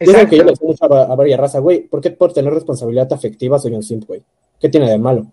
[0.00, 0.66] Y es algo que yo le Exacto.
[0.72, 1.80] digo mucho a, a varias raza, güey.
[1.88, 4.22] ¿Por qué por tener responsabilidad afectiva soy un simp, güey?
[4.60, 5.26] ¿Qué tiene de malo?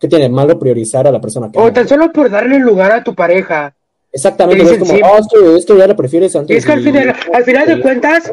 [0.00, 2.90] ¿Qué tiene de malo priorizar a la persona que O tan solo por darle lugar
[2.90, 3.74] a tu pareja.
[4.12, 6.54] Exactamente, te es como, oh, es que, es que ya la prefieres antes.
[6.54, 8.32] Y es que al y- final, al final de cuentas,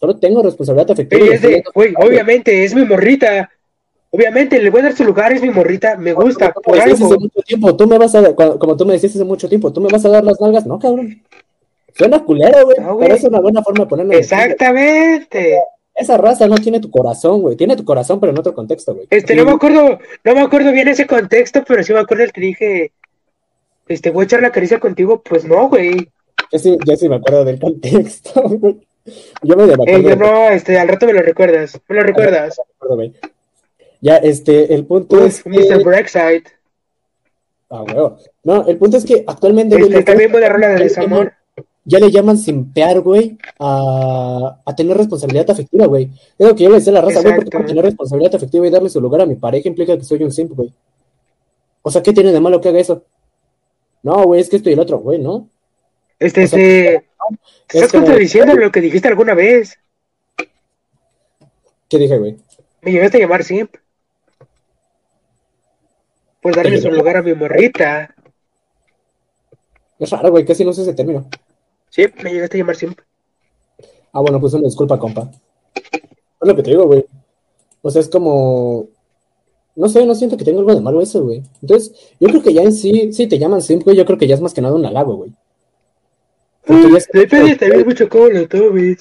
[0.00, 1.20] Solo tengo responsabilidad afectiva.
[1.22, 3.50] ella y es de, estoy- güey, obviamente es mi morrita.
[4.10, 6.94] Obviamente le voy a dar su lugar, es mi morrita, me gusta, Como por algo.
[6.94, 9.80] hace mucho tiempo, tú me vas a, como tú me decías hace mucho tiempo, tú
[9.82, 11.20] me vas a dar las nalgas, no, cabrón.
[11.94, 13.06] Suena culero, güey, No, güey.
[13.08, 14.12] pero es una buena forma de ponerlo.
[14.12, 15.58] Exactamente.
[15.98, 17.56] Esa raza no tiene tu corazón, güey.
[17.56, 19.06] Tiene tu corazón, pero en otro contexto, güey.
[19.10, 22.32] Este, no me acuerdo, no me acuerdo bien ese contexto, pero sí me acuerdo el
[22.32, 22.92] que dije,
[23.88, 26.08] este, voy a echar la caricia contigo, pues no, güey.
[26.52, 28.78] Yo sí, yo sí me acuerdo del contexto, güey.
[29.42, 32.56] Yo me acuerdo Eh, yo no, este, al rato me lo recuerdas, me lo recuerdas.
[32.56, 33.12] contexto, güey.
[34.00, 35.74] Ya, este, el punto es Uf, que...
[35.74, 35.82] Mr.
[35.84, 36.44] Brexite.
[37.70, 38.18] Ah, huevo.
[38.44, 39.76] No, el punto es que actualmente...
[39.76, 41.32] Este, también tres- buena rola de desamor.
[41.88, 46.10] Ya le llaman simpear, güey, a, a tener responsabilidad afectiva, güey.
[46.38, 48.70] Es lo que yo le decía a la raza, güey, porque tener responsabilidad afectiva y
[48.70, 50.72] darle su lugar a mi pareja implica que soy un simp, güey.
[51.82, 53.04] O sea, ¿qué tiene de malo que haga eso?
[54.02, 55.48] No, güey, es que esto y el otro, güey, ¿no?
[56.18, 56.94] Este, O sea, se...
[56.94, 59.78] Estás es como- contradiciendo lo que dijiste alguna vez.
[61.88, 62.36] ¿Qué dije, güey?
[62.82, 63.74] Me llegaste a llamar simp.
[66.42, 68.14] Por darle su lugar a mi morrita.
[69.98, 71.26] Es raro, güey, casi no sé ese término.
[71.90, 72.98] Sí, me llegaste a llamar simp.
[74.12, 75.30] Ah, bueno, pues una disculpa, compa.
[75.74, 77.04] Es lo que te digo, güey.
[77.82, 78.88] O sea, es como.
[79.76, 81.42] No sé, no siento que tenga algo de malo eso, güey.
[81.62, 84.26] Entonces, yo creo que ya en sí, sí te llaman simp, güey, yo creo que
[84.26, 85.32] ya es más que nada un halago, güey.
[86.66, 88.98] Porque ya es- Depende también mucho cómo lo tomes.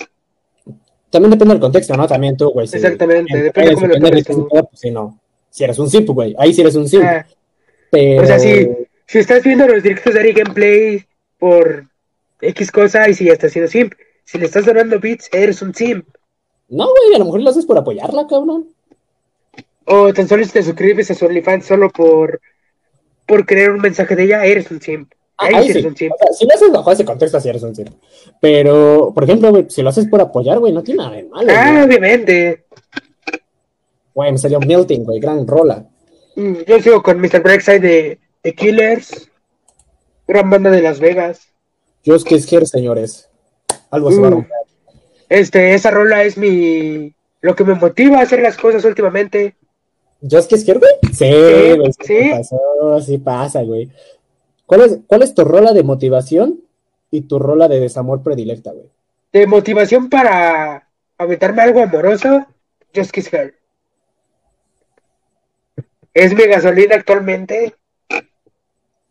[1.10, 2.08] También depende del contexto, ¿no?
[2.08, 2.68] También tú, güey.
[2.68, 5.20] si- Exactamente, en- depende cómo lo depende de tomes pues sí, no.
[5.50, 6.36] Si eres un simp, güey.
[6.38, 7.04] Ahí sí eres un simp.
[7.04, 7.26] Ah,
[7.90, 8.24] pero.
[8.24, 8.68] o sea, sí.
[9.08, 11.06] Si estás viendo los directos de Ari Gameplay
[11.40, 11.86] por
[12.42, 13.94] X cosa y si ya estás siendo simp.
[14.24, 16.06] Si le estás donando bits, eres un simp.
[16.70, 18.68] No, güey, a lo mejor lo haces por apoyarla, cabrón.
[19.86, 22.42] O tan solo si te suscribes a su OnlyFans solo por,
[23.26, 25.14] por creer un mensaje de ella, eres un simp.
[25.38, 26.14] Ahí, Ahí sí eres un simp.
[26.14, 27.92] O sea, si lo haces bajo ese contexto, sí eres un simp.
[28.42, 31.52] Pero, por ejemplo, güey, si lo haces por apoyar, güey, no tiene nada de malo.
[31.56, 31.84] Ah, güey.
[31.86, 32.66] obviamente.
[34.14, 35.86] Güey, me salió Melting, güey, gran rola.
[36.36, 37.42] Mm, Yo sigo con Mr.
[37.42, 39.30] Brexide de, de Killers.
[40.28, 41.48] Gran banda de Las Vegas.
[42.08, 43.30] Just Kiss Here, señores.
[43.92, 44.48] Algo se va a Mm.
[45.28, 47.14] Este, esa rola es mi.
[47.42, 49.58] Lo que me motiva a hacer las cosas últimamente.
[50.22, 50.92] ¿Just Kiss Here, güey?
[51.14, 52.30] Sí, güey, sí, sí.
[52.32, 53.92] pasó, sí pasa, güey.
[54.66, 56.62] ¿Cuál es, ¿Cuál es tu rola de motivación
[57.12, 58.90] y tu rola de desamor predilecta, güey?
[59.34, 62.46] De motivación para aventarme algo amoroso,
[62.96, 63.54] Just Kiss Her.
[66.14, 67.76] Es mi gasolina actualmente.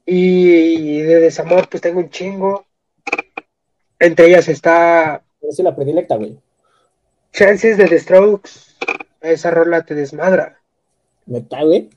[0.07, 2.65] Y de desamor, pues tengo un chingo.
[3.99, 6.39] Entre ellas está soy la predilecta, güey.
[7.33, 8.51] Chances de The Strokes.
[9.21, 10.61] Esa rola te desmadra.
[11.27, 11.91] ¿Neta, güey?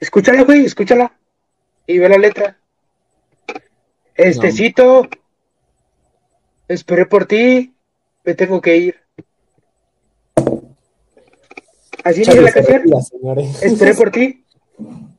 [0.00, 1.12] Escúchala, güey, escúchala.
[1.86, 2.58] Y ve la letra.
[4.14, 5.08] Este No.
[6.68, 7.74] Esperé por ti.
[8.24, 8.96] Me tengo que ir.
[12.04, 12.82] Así dice la canción.
[13.62, 14.44] Esperé por ti.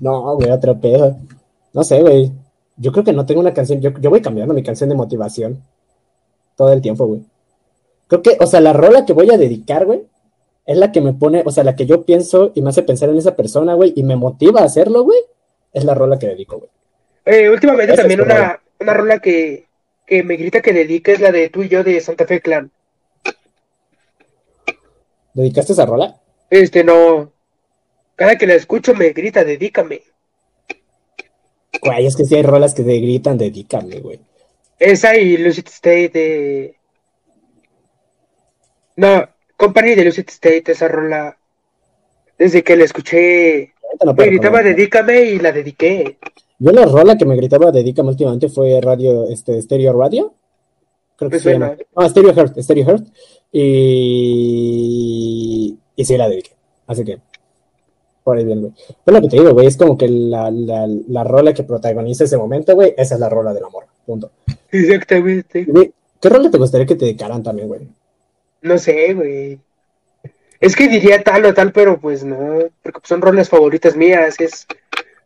[0.00, 1.16] No, güey, otro pedo.
[1.72, 2.32] No sé, güey.
[2.76, 3.80] Yo creo que no tengo una canción.
[3.80, 5.62] Yo, yo voy cambiando mi canción de motivación
[6.56, 7.22] todo el tiempo, güey.
[8.08, 10.02] Creo que, o sea, la rola que voy a dedicar, güey,
[10.66, 13.08] es la que me pone, o sea, la que yo pienso y me hace pensar
[13.08, 15.18] en esa persona, güey, y me motiva a hacerlo, güey,
[15.72, 16.70] es la rola que dedico, güey.
[17.24, 18.62] Eh, últimamente Esa también una, rola.
[18.80, 19.66] una rola que,
[20.06, 22.70] que me grita que dedique es la de tú y yo de Santa Fe Clan.
[25.34, 26.20] ¿Dedicaste esa rola?
[26.50, 27.32] Este no.
[28.16, 30.02] Cada que la escucho me grita, dedícame.
[31.80, 34.20] Güey, es que sí hay rolas que te gritan, dedícame, güey.
[34.78, 36.76] Esa y Lucid State de.
[38.96, 41.36] No, Company de Lucid State, esa rola.
[42.36, 43.72] Desde que la escuché,
[44.04, 46.18] no me gritaba dedícame y la dediqué.
[46.58, 50.34] Yo la rola que me gritaba dedícame últimamente fue radio, este, Stereo Radio.
[51.16, 51.76] Creo que Me se llama.
[51.96, 53.06] No, Stereo Heart, Stereo Heart.
[53.52, 53.68] Y,
[55.94, 56.52] y sí la dediqué.
[56.86, 57.18] Así que,
[58.24, 58.72] por ahí bien, güey.
[59.06, 62.36] Lo que te digo, güey, es como que la, la, la rola que protagoniza ese
[62.36, 63.84] momento, güey, esa es la rola del amor.
[64.06, 64.30] Punto.
[64.70, 65.64] Exactamente.
[65.64, 67.80] Güey, ¿Qué rola te gustaría que te dedicaran también, güey?
[68.62, 69.58] No sé, güey.
[70.60, 74.66] Es que diría tal o tal, pero pues no, porque son rolas favoritas mías, es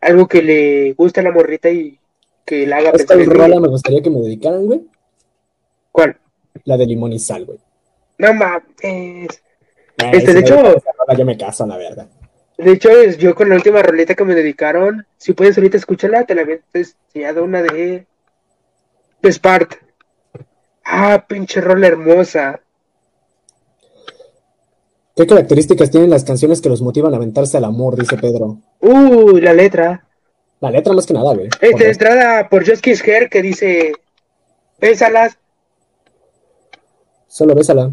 [0.01, 1.99] algo que le gusta a la morrita y
[2.47, 4.87] que la haga ¿Sabes pensar rola me gustaría que me dedicaran, güey?
[5.93, 6.17] ¿Cuál?
[6.65, 7.59] La de limón y sal, güey.
[8.17, 9.43] No mames.
[10.13, 12.09] Este, de hecho- rola, yo me caso la verga.
[12.59, 16.25] De hecho, es yo con la última rolita que me dedicaron, si puedes ahorita escúchala,
[16.25, 16.47] te la
[17.15, 18.07] ya de una de
[19.23, 19.75] de Spart.
[20.85, 22.61] Ah, pinche rola hermosa.
[25.17, 27.97] ¿Qué características tienen las canciones que los motivan a aventarse al amor?
[27.97, 28.59] Dice Pedro.
[28.81, 30.07] Uy, la letra.
[30.61, 31.49] La letra más que nada, güey.
[31.49, 31.81] Dos.
[31.81, 33.93] entrada por Just Kiss Her que dice,
[34.81, 35.39] bésalas,
[37.29, 37.91] Solo bésala.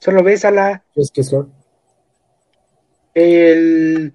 [0.00, 0.82] solo bésala.
[0.96, 1.44] Just kiss her.
[3.14, 4.12] El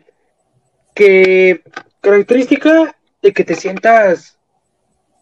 [0.94, 1.62] que
[2.02, 4.38] característica de que te sientas,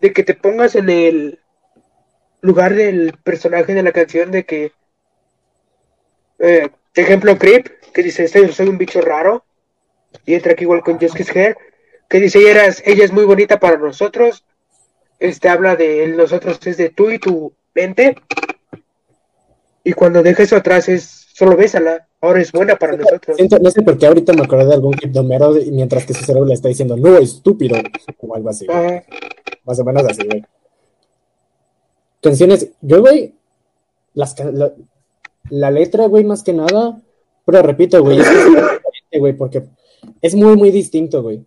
[0.02, 1.40] de que te pongas en el
[2.41, 4.74] lugar del personaje de la canción, de que,
[6.40, 9.45] eh, ejemplo, Creep, que dice, "Soy- soy un bicho raro,
[10.26, 11.58] y entra aquí igual con Just Kiss Her,
[12.10, 14.44] que dice, ella, ella es muy bonita para nosotros,
[15.20, 18.16] este habla de nosotros, es de tú y tu mente,
[19.84, 23.38] y cuando deja eso atrás es, solo bésala, ahora es buena para nosotros.
[23.62, 26.14] No sé por qué ahorita me acordé de algún clip de Homero y mientras que
[26.14, 27.78] su cerebro le está diciendo, no, estúpido.
[28.20, 28.66] O algo así.
[28.66, 28.78] güey.
[28.78, 29.04] Ajá.
[29.66, 30.44] Más o menos así, güey.
[32.22, 33.34] canciones, yo, güey,
[34.14, 34.74] las, la,
[35.50, 37.02] la letra, güey, más que nada,
[37.45, 38.28] pero repito, güey, es
[39.12, 39.64] que, güey, porque
[40.22, 41.44] es muy, muy distinto, güey.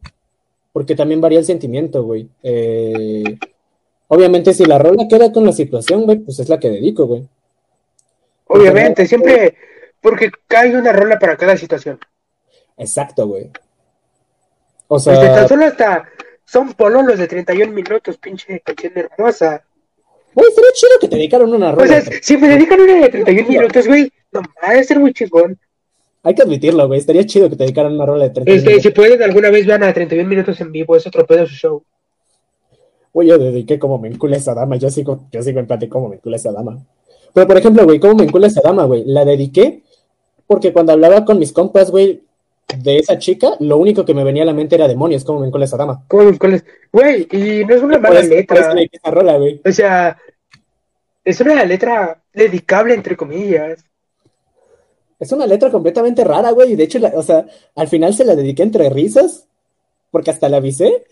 [0.73, 2.29] Porque también varía el sentimiento, güey.
[2.43, 3.39] Eh,
[4.09, 7.27] obviamente, si la rola queda con la situación, güey, pues es la que dedico, güey.
[8.49, 9.55] Obviamente, siempre,
[10.07, 11.99] porque cae una rola para cada situación.
[12.77, 13.51] Exacto, güey.
[14.87, 16.09] O sea, pues tan solo hasta
[16.45, 19.65] son pololos de 31 minutos, pinche canción hermosa.
[20.33, 21.85] Güey, sería chido que te dedicaran una rola.
[21.85, 25.13] O sea, si me dedican una de 31 minutos, güey, no, va a ser muy
[25.13, 25.59] chingón.
[26.23, 27.01] Hay que admitirlo, güey.
[27.01, 28.83] Estaría chido que te dedicaran una rola de 31 este, minutos.
[28.85, 31.83] Si pueden, alguna vez vean a 31 minutos en vivo, es otro pedo su show.
[33.13, 34.77] Güey, yo dediqué como me encula esa dama.
[34.77, 36.79] Yo sigo, yo sigo en plan de cómo me encula esa dama.
[37.35, 39.03] Pero, por ejemplo, güey, cómo me encula esa dama, güey.
[39.05, 39.83] La dediqué
[40.47, 42.23] porque cuando hablaba con mis compas, güey,
[42.77, 45.47] de esa chica, lo único que me venía a la mente era demonios, cómo me
[45.47, 46.03] encula esa dama.
[46.09, 46.63] ¿Cómo me?
[46.93, 48.75] Güey, y no es una mala letra.
[49.05, 49.61] rola, güey.
[49.65, 50.19] O sea,
[51.25, 53.85] es una letra dedicable, entre comillas.
[55.19, 56.73] Es una letra completamente rara, güey.
[56.73, 59.47] Y de hecho, o sea, al final se la dediqué entre risas,
[60.11, 61.05] porque hasta la avisé.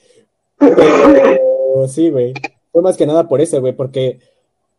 [0.58, 2.34] Pero sí, güey.
[2.72, 4.18] Fue más que nada por eso, güey, porque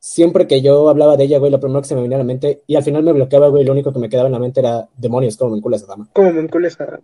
[0.06, 2.26] siempre que yo hablaba de ella, güey, lo primero que se me venía a la
[2.26, 4.60] mente, y al final me bloqueaba, güey, lo único que me quedaba en la mente
[4.60, 6.08] era demonios, como me encula esa dama.
[6.14, 7.00] Como me encula esa dama.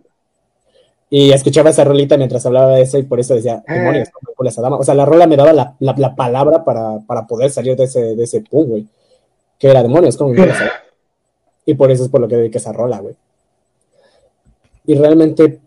[1.10, 3.74] Y escuchaba esa rolita mientras hablaba de eso y por eso decía, ah.
[3.74, 4.76] demonios, con esa dama.
[4.76, 8.14] O sea, la rola me daba la, la, palabra para, para, poder salir de ese,
[8.14, 8.86] de ese pum, güey.
[9.58, 10.70] Que era demonios, como esa dama.
[11.66, 13.14] Y por eso es por lo que dediqué esa rola, güey.
[14.86, 15.58] Y realmente,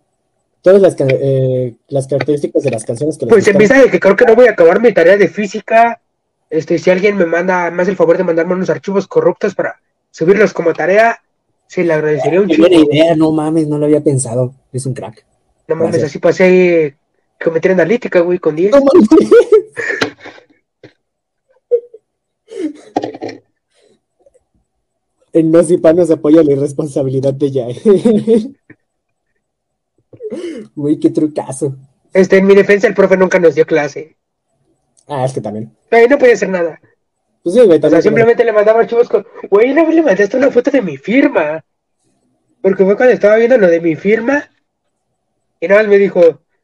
[0.62, 3.28] todas las, eh, las características de las canciones que...
[3.28, 6.02] Pues empieza de que creo que no voy a acabar mi tarea de física.
[6.56, 10.54] Este, si alguien me manda, más el favor de mandarme unos archivos corruptos para subirlos
[10.54, 11.22] como tarea,
[11.68, 12.66] sí, le agradecería un chico.
[12.66, 14.56] Idea, no mames, no lo había pensado.
[14.72, 15.26] Es un crack.
[15.68, 16.96] No mames, así pasé
[17.44, 18.72] cometer analítica, güey, con 10.
[18.72, 18.78] No
[25.34, 25.62] en No
[26.06, 27.68] se apoya la irresponsabilidad de ya.
[30.74, 31.76] Güey, qué trucazo.
[32.14, 34.16] Este, en mi defensa, el profe nunca nos dio clase.
[35.08, 35.76] Ah, es que también.
[35.92, 36.80] Ay, no podía hacer nada.
[37.44, 39.26] Pues sí, güey, O sea, simplemente le mandaba archivos con.
[39.50, 41.64] Güey, una vez le mandaste una foto de mi firma.
[42.62, 44.50] Porque fue cuando estaba viendo lo de mi firma
[45.60, 46.22] y nada más me dijo,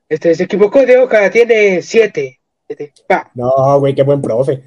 [0.10, 2.40] este, se equivocó de hoja, tiene siete.
[3.34, 4.64] No, güey, qué buen profe.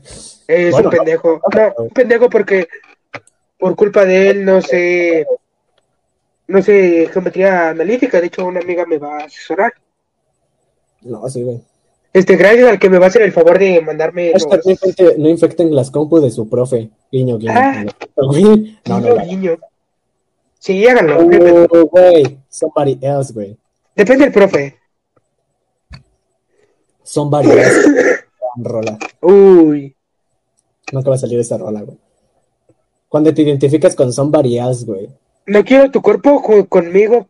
[0.47, 1.41] Es un pendejo.
[1.55, 2.69] No, un pendejo porque
[3.59, 5.27] por culpa de él no sé,
[6.49, 8.21] no sé geometría analítica.
[8.21, 9.73] De hecho, una amiga me va a asesorar.
[11.03, 11.63] No, sí, güey.
[12.15, 14.33] Este, gracias al que me va a hacer el favor de mandarme.
[15.19, 16.89] no, infecten, las compus de su profe.
[17.11, 17.53] Guiño, guiño.
[17.53, 17.85] Ah,
[18.17, 19.59] no, no, guiño.
[20.61, 21.19] Sí, háganlo.
[21.19, 23.59] Oh, güey, somebody else, güey.
[23.97, 24.77] Depende del profe.
[27.03, 27.85] Son varias.
[28.59, 28.97] rola.
[29.21, 29.97] Uy.
[30.87, 31.99] Te va a salir esa rola, güey.
[33.09, 35.11] Cuando te identificas con son varias, güey.
[35.47, 37.27] No quiero tu cuerpo conmigo.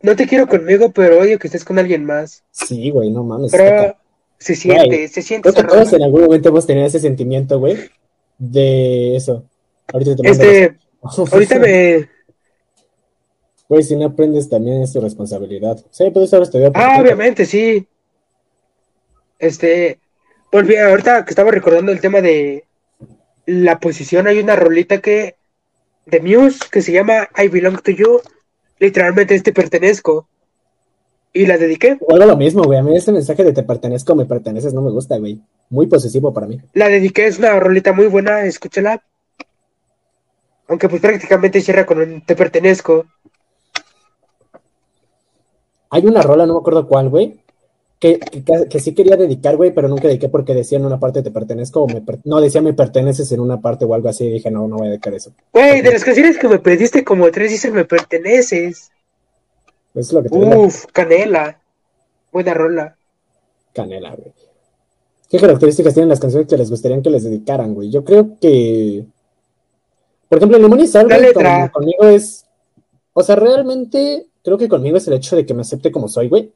[0.00, 2.42] No te quiero conmigo, pero odio que estés con alguien más.
[2.50, 3.52] Sí, güey, no mames.
[3.52, 3.94] Pero
[4.42, 5.50] se siente, se siente.
[5.50, 7.78] Creo que todos en algún momento hemos tenido ese sentimiento, güey.
[8.38, 9.44] De eso.
[9.92, 10.78] Ahorita te Este,
[11.32, 12.08] ahorita me,
[13.72, 15.82] Güey, si no aprendes también es tu responsabilidad.
[15.90, 16.72] Sí, puedes haber estudiado.
[16.74, 17.86] Ah, obviamente, sí.
[19.38, 19.98] Este,
[20.52, 22.64] volví, ahorita que estaba recordando el tema de
[23.46, 25.36] la posición, hay una rolita que,
[26.04, 28.20] de Muse, que se llama I Belong to You,
[28.78, 30.28] literalmente es te pertenezco.
[31.32, 31.98] Y la dediqué.
[32.06, 32.78] Vuelvo lo mismo, güey.
[32.78, 35.40] A mí ese mensaje de te pertenezco, me perteneces, no me gusta, güey.
[35.70, 36.60] Muy posesivo para mí.
[36.74, 39.02] La dediqué, es una rolita muy buena, escúchala.
[40.68, 43.06] Aunque pues prácticamente cierra con un te pertenezco.
[45.90, 47.42] Hay una rola, no me acuerdo cuál, güey,
[48.02, 48.18] que,
[48.68, 51.82] que, sí quería dedicar, güey, pero nunca dediqué porque decía en una parte te pertenezco
[51.82, 54.66] o me no, decía me perteneces en una parte o algo así, y dije, no,
[54.66, 55.32] no voy a dedicar eso.
[55.52, 58.90] Güey, de las canciones que me pediste como tres dicen me perteneces.
[59.94, 61.60] Es lo que te Uf, Canela.
[62.32, 62.96] Buena rola.
[63.72, 64.32] Canela, güey.
[65.28, 67.90] ¿Qué características tienen las canciones que les gustaría que les dedicaran, güey?
[67.90, 69.04] Yo creo que.
[70.28, 71.08] Por ejemplo, Limón y Sal,
[71.72, 72.46] conmigo es.
[73.14, 76.28] O sea, realmente creo que conmigo es el hecho de que me acepte como soy,
[76.28, 76.52] güey.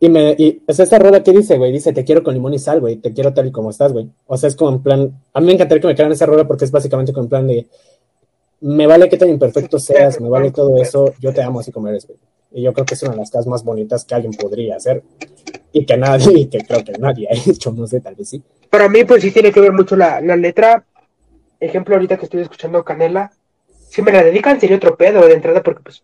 [0.00, 2.54] Y me, y, o sea, esta rola que dice, güey, dice, te quiero con limón
[2.54, 4.08] y sal, güey, te quiero tal y como estás, güey.
[4.26, 6.46] O sea, es como en plan, a mí me encantaría que me crean esa rola
[6.46, 7.66] porque es básicamente como en plan de,
[8.60, 11.88] me vale que tan imperfecto seas, me vale todo eso, yo te amo así como
[11.88, 12.18] eres, güey.
[12.50, 15.02] Y yo creo que es una de las cosas más bonitas que alguien podría hacer.
[15.72, 18.42] Y que nadie, y que creo que nadie ha hecho, no sé, tal vez sí.
[18.70, 20.84] Para mí, pues sí tiene que ver mucho la, la letra.
[21.60, 23.32] Ejemplo, ahorita que estoy escuchando Canela,
[23.88, 26.02] si me la dedican sería otro pedo de entrada porque pues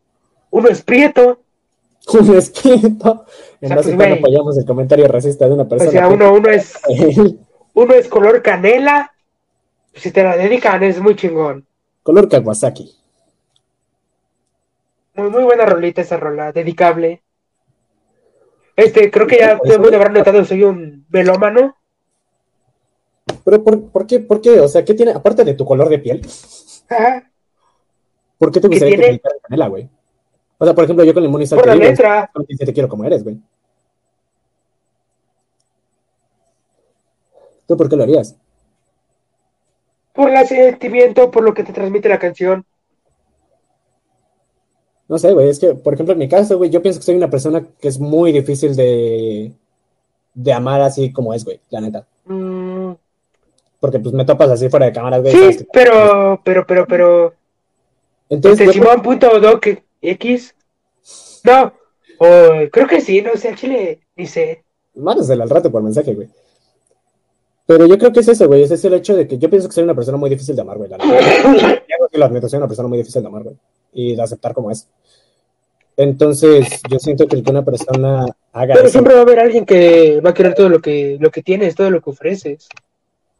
[0.51, 1.41] uno es prieto.
[2.13, 3.25] Uno es prieto.
[3.61, 5.89] En base pues, apoyamos el comentario racista de una persona.
[5.89, 6.75] O sea, uno, uno es.
[7.77, 9.13] Uno es color canela.
[9.95, 11.67] Si te la dedican, es muy chingón.
[12.05, 12.95] Color Kawasaki.
[15.15, 17.23] Muy, muy buena rolita esa rola, dedicable.
[18.77, 21.77] Este, creo que ya el mundo habrá notado, soy un melómano.
[23.45, 24.21] Pero ¿por, por qué?
[24.21, 24.61] ¿Por qué?
[24.61, 25.13] O sea, ¿qué tiene?
[25.13, 26.21] Aparte de tu color de piel,
[26.91, 27.31] Ajá.
[28.37, 29.89] ¿por qué te ¿Qué gustaría que dedicaran canela, güey?
[30.59, 32.31] O sea, por ejemplo, yo con el Monistar Por la letra.
[32.59, 33.41] te quiero como eres, güey.
[37.67, 38.37] ¿Tú por qué lo harías?
[40.15, 42.65] Por el sentimiento, por lo que te transmite la canción.
[45.09, 47.17] No sé, güey, es que, por ejemplo, en mi caso, güey, yo pienso que soy
[47.17, 49.53] una persona que es muy difícil de,
[50.33, 52.07] de amar así como es, güey, la neta.
[52.25, 52.93] Mm,
[53.81, 55.53] Porque pues me topas así fuera de cámaras, güey.
[55.53, 57.35] sí, pero, pero, pero, pero.
[58.31, 59.67] Entonces, Este Simón punto doc
[60.01, 60.55] X.
[61.45, 61.73] No.
[62.19, 62.27] O
[62.73, 64.65] creo que sí, no sé, al chile dice.
[64.95, 66.29] mándasela al rato por mensaje, güey.
[67.67, 68.63] Pero yo creo que es eso, güey.
[68.63, 70.63] Ese es el hecho de que yo pienso que soy una persona muy difícil de
[70.63, 70.91] amar, güey.
[70.91, 71.05] La no
[72.11, 73.57] que lo admito, soy una persona muy difícil de amar, güey.
[73.93, 74.87] Y de aceptar como es.
[75.97, 78.93] Entonces, yo siento que que una persona haga Pero eso.
[78.93, 81.75] siempre va a haber alguien que va a querer todo lo que, lo que tienes,
[81.75, 82.69] todo lo que ofreces.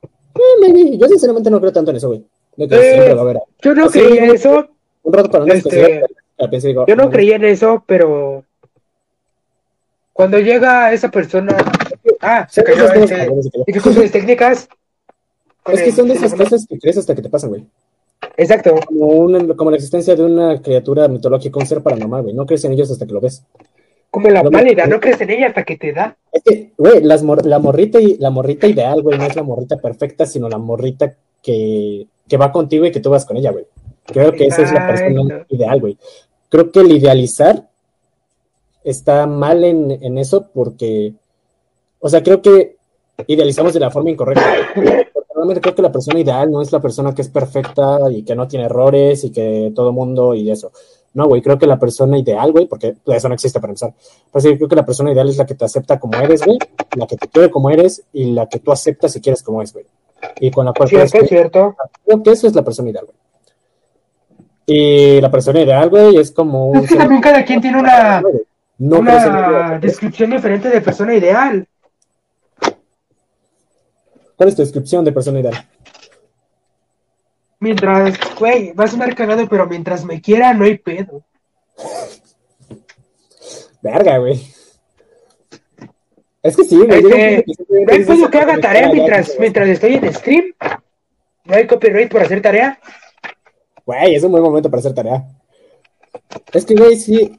[0.03, 0.97] Eh.
[0.99, 2.25] Yo sinceramente no creo tanto en eso, güey.
[2.57, 4.35] Que Eh, siempre va a haber Yo no Sí, creía en no.
[4.35, 4.69] eso,
[5.03, 6.03] un rato para este,
[6.49, 8.45] pienso y digo, yo no "Mm, creía en eso, pero
[10.13, 11.57] cuando llega esa persona,
[12.25, 14.69] ah, se son cayó, este, técnicas.
[15.67, 17.65] Es que son de esas cosas que crees hasta que te pasan, güey.
[18.37, 18.75] Exacto.
[18.87, 22.35] Como, una- como la existencia de una criatura mitológica, un ser paranormal, güey.
[22.35, 23.43] No crees en ellos hasta que lo ves.
[24.11, 26.17] Como la pálida, no crees en ella hasta que te da.
[26.31, 29.43] Es que, güey, las mor- la, morrita y, la morrita ideal, güey, no es la
[29.43, 33.51] morrita perfecta, sino la morrita que, que va contigo y que tú vas con ella,
[33.51, 33.67] güey.
[34.07, 35.99] Creo que esa es la persona ideal, güey.
[36.49, 37.69] Creo que el idealizar
[38.85, 41.15] está mal en, en eso porque,
[42.05, 42.77] o sea, creo que
[43.27, 44.45] idealizamos de la forma incorrecta.
[44.75, 48.23] Porque realmente creo que la persona ideal no es la persona que es perfecta y
[48.23, 50.71] que no tiene errores y que todo mundo y eso.
[51.15, 53.95] No, güey, creo que la persona ideal, güey, porque eso no existe para empezar.
[54.31, 56.59] Pero sí, creo que la persona ideal es la que te acepta como eres, güey,
[56.95, 59.73] la que te quiere como eres y la que tú aceptas y quieres como es,
[59.73, 59.87] güey.
[60.41, 61.77] Y con la cual Cierto, cierto.
[62.05, 63.17] Creo que eso es la persona ideal, güey.
[64.67, 66.77] Y la persona ideal, güey, es como un...
[66.85, 68.23] Es que también cada quien tiene una,
[68.77, 71.67] No una descripción diferente de persona ideal.
[74.37, 75.67] ¿Cuál es tu descripción de persona ideal?
[77.61, 81.23] Mientras, güey, va a sonar cagado, pero mientras me quiera, no hay pedo.
[83.81, 84.41] Verga, güey.
[86.43, 87.03] Es que sí, güey.
[87.03, 89.41] No hay pedo que haga tarea "Ya, ya, mientras, ya".
[89.41, 90.45] mientras estoy en stream.
[91.45, 92.79] No hay copyright por hacer tarea.
[93.87, 95.25] Güey, es un buen momento para hacer tarea.
[96.53, 97.39] Es que, güey, sí.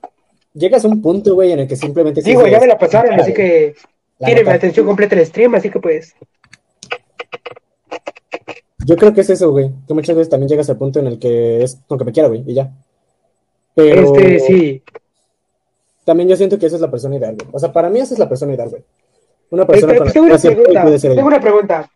[0.53, 2.21] Llegas a un punto, güey, en el que simplemente...
[2.21, 3.43] sí Digo, ya dices, me la pasaron, "Ya, así güey".
[3.43, 3.75] que
[4.23, 6.15] tiene mi atención completa el stream, así que pues.
[8.85, 9.71] Yo creo que es eso, güey.
[9.87, 12.29] Que muchas veces también llegas al punto en el que es con que me quiera,
[12.29, 12.71] güey, y ya.
[13.73, 14.83] Pero Este, sí.
[16.03, 17.49] también yo siento que esa es la persona ideal, güey.
[17.51, 18.83] O sea, para mí esa es la persona ideal, güey.
[19.49, 20.81] Una persona con pues, la tengo una pregunta.
[20.83, 21.15] puede ser ella.
[21.15, 21.91] Tengo una pregunta.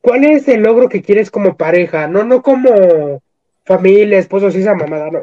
[0.00, 2.06] ¿Cuál es el logro que quieres como pareja?
[2.08, 3.22] No, no como
[3.64, 5.22] familia, esposos y esa mamada, no.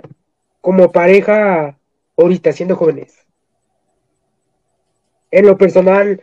[0.59, 1.77] Como pareja
[2.17, 3.15] ahorita, siendo jóvenes.
[5.29, 6.21] En lo personal,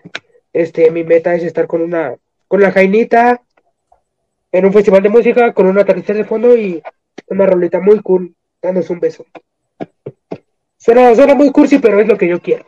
[0.52, 2.16] este, mi meta es estar con una,
[2.48, 3.40] con la Jainita
[4.50, 6.82] en un festival de música, con un atardecer de fondo y
[7.28, 9.24] una rolita muy cool, dándose un beso.
[10.78, 12.64] Suena, suena muy cursi, pero es lo que yo quiero.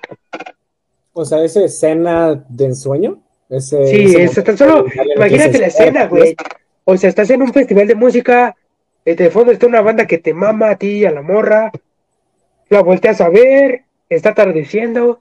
[1.12, 3.20] O sea, esa escena de ensueño.
[3.48, 4.86] Ese, Sí, ese es tan solo,
[5.16, 6.36] imagínate la escena, "Ah, güey.
[6.84, 8.54] O sea, estás en un festival de música,
[9.04, 11.72] eh, de fondo está una banda que te mama a ti y a la morra,
[12.68, 15.20] la volteas a ver, está atardeciendo,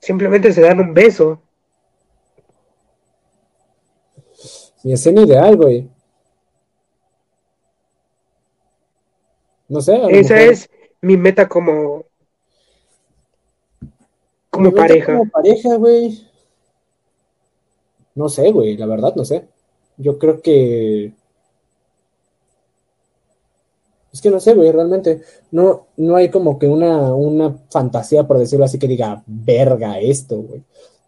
[0.00, 1.40] simplemente se dan un beso.
[4.86, 5.90] Mi escena ideal, güey.
[9.68, 12.04] No sé, Esa mejor- es mi meta como,
[14.48, 15.18] como Mi meta pareja.
[15.18, 16.24] Como pareja, güey.
[18.14, 19.48] No sé, güey, la verdad, no sé.
[19.96, 21.12] Yo creo que.
[24.12, 25.20] Es que no sé, güey, realmente.
[25.50, 30.36] No, no hay como que una, una fantasía, por decirlo así, que diga, verga esto,
[30.36, 30.62] güey.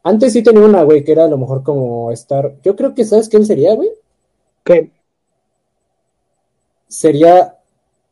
[0.09, 2.55] Antes sí tenía una, güey, que era a lo mejor como estar.
[2.65, 3.91] Yo creo que, ¿sabes quién sería, güey?
[4.65, 4.91] ¿Qué?
[6.87, 7.57] Sería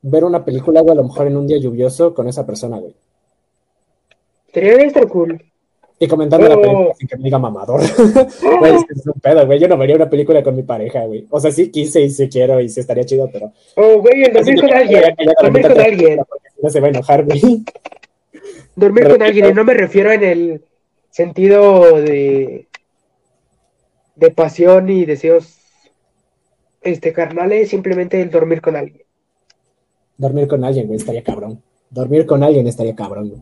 [0.02, 2.94] ver una película, güey, a lo mejor en un día lluvioso con esa persona, güey.
[4.52, 5.42] Sería estar cool.
[5.98, 7.80] Y comentando la película sin que me diga mamador.
[8.58, 9.58] Güey, es un pedo, güey.
[9.58, 11.26] Yo no vería una película con mi pareja, güey.
[11.30, 13.52] O sea, sí quise y sí quiero y sí estaría chido, pero.
[13.76, 16.20] Oh, güey, dormir con alguien, dormir con alguien,
[16.60, 17.64] No se va a enojar, güey.
[18.74, 20.62] dormir con alguien, y no me refiero en el
[21.16, 22.68] sentido de
[24.16, 25.56] de pasión y deseos
[26.82, 29.02] este carnales, simplemente el dormir con alguien.
[30.18, 31.62] Dormir con alguien, güey, estaría cabrón.
[31.88, 33.40] Dormir con alguien estaría cabrón, güey.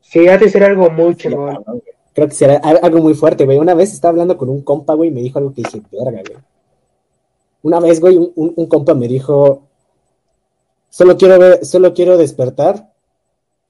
[0.00, 1.64] Sí, ha de ser algo muy chingón.
[2.12, 3.58] Creo que será algo muy fuerte, güey.
[3.58, 6.22] Una vez estaba hablando con un compa, güey, y me dijo algo que dije, verga,
[6.26, 6.42] güey.
[7.62, 9.68] Una vez, güey, un, un, compa me dijo,
[10.90, 12.91] solo quiero ver, solo quiero despertar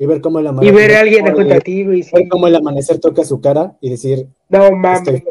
[0.02, 0.74] y ver cómo el amanecer.
[0.74, 2.04] Y ver a alguien junto a ti, güey.
[2.12, 5.22] Ver cómo el amanecer toca su cara y decir, no mames.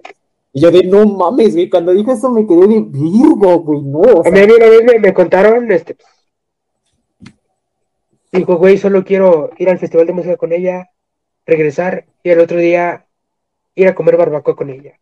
[0.54, 1.70] Y yo de, no mames, güey.
[1.70, 4.02] Cuando dije eso me quedé de virgo, güey, no.
[4.24, 5.98] a mí una vez me, me contaron, este,
[8.32, 10.90] Dijo, güey, solo quiero ir al festival de música con ella,
[11.46, 13.08] regresar y el otro día
[13.76, 14.94] ir a comer barbacoa con ella.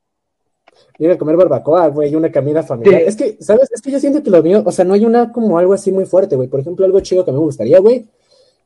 [0.98, 3.04] Ir a comer barbacoa, güey, una comida familiar.
[3.04, 3.70] Es que, ¿sabes?
[3.72, 5.92] Es que yo siento que lo mío, o sea, no hay una como algo así
[5.92, 6.48] muy fuerte, güey.
[6.48, 8.08] Por ejemplo, algo chido que me gustaría, güey,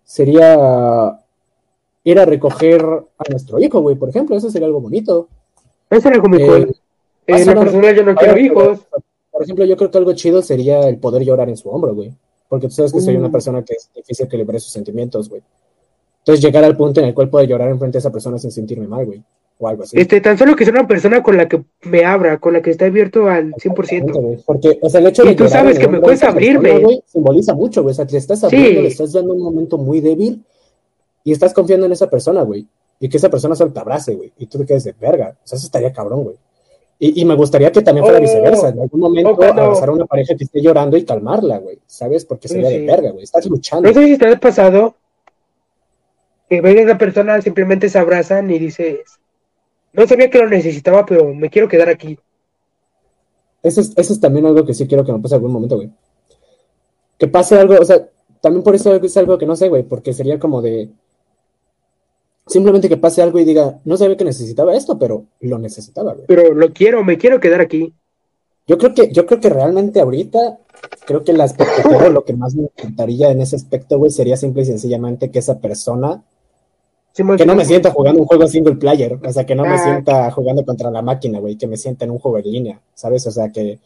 [0.03, 1.19] sería
[2.03, 4.35] ir a recoger a nuestro hijo, güey, por ejemplo.
[4.35, 5.27] Eso sería algo bonito.
[5.89, 6.75] Eso sería algo muy eh, cool.
[7.27, 8.79] En la personal yo no quiero hijos.
[9.31, 12.13] Por ejemplo, yo creo que algo chido sería el poder llorar en su hombro, güey
[12.53, 13.31] porque tú sabes que soy una mm.
[13.31, 15.41] persona que es difícil que libere sus sentimientos, güey.
[16.19, 18.87] Entonces llegar al punto en el cual puedo llorar enfrente de esa persona sin sentirme
[18.87, 19.23] mal, güey.
[19.63, 19.97] O algo así.
[19.97, 22.71] Este, tan solo que sea una persona con la que me abra, con la que
[22.71, 24.43] está abierto al 100%.
[24.45, 26.79] Porque, o sea, el hecho de Y tú sabes que me cuesta abrirme.
[26.79, 27.93] güey, simboliza mucho, güey.
[27.93, 30.43] O sea, te estás abriendo, le estás dando un momento muy débil
[31.23, 32.67] y estás confiando en esa persona, güey.
[32.99, 34.33] Y que esa persona solo te abrace, güey.
[34.37, 35.37] Y tú te quedes de verga.
[35.41, 36.35] O sea, eso estaría cabrón, güey.
[36.99, 38.69] Y, me gustaría que también fuera oh, viceversa.
[38.69, 41.79] En algún momento abrazar a una pareja que esté llorando y calmarla, güey.
[41.85, 42.23] ¿Sabes?
[42.23, 43.23] Porque sería de verga, güey.
[43.23, 43.89] Estás luchando.
[43.89, 44.95] No sé si te ha pasado
[46.49, 48.99] que ven a esa persona, simplemente se abrazan y dices,
[49.93, 52.17] no sabía que lo necesitaba, pero me quiero quedar aquí.
[53.61, 55.89] Eso es, eso es también algo que sí quiero que me pase algún momento, güey.
[57.17, 58.07] Que pase algo, o sea,
[58.41, 60.89] también por eso es algo que no sé, güey, porque sería como de,
[62.45, 66.25] Simplemente que pase algo y diga, no sabía que necesitaba esto, pero lo necesitaba, güey.
[66.27, 67.93] Pero lo quiero, me quiero quedar aquí.
[68.67, 70.59] Yo creo que, yo creo que realmente ahorita,
[71.05, 74.63] creo que el aspecto, lo que más me encantaría en ese aspecto, güey, sería simple
[74.63, 76.23] y sencillamente que esa persona,
[77.13, 79.83] que no me sienta jugando un juego single player, o sea, que no me ah.
[79.83, 83.25] sienta jugando contra la máquina, güey, que me sienta en un juego en línea, ¿sabes?
[83.27, 83.79] O sea, que,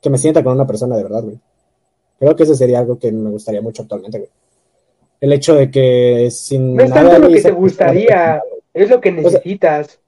[0.00, 1.38] que me sienta con una persona de verdad, güey.
[2.18, 4.30] Creo que eso sería algo que me gustaría mucho actualmente, güey
[5.20, 8.42] el hecho de que sin no es tanto lo que te gustaría,
[8.72, 9.98] es lo que necesitas.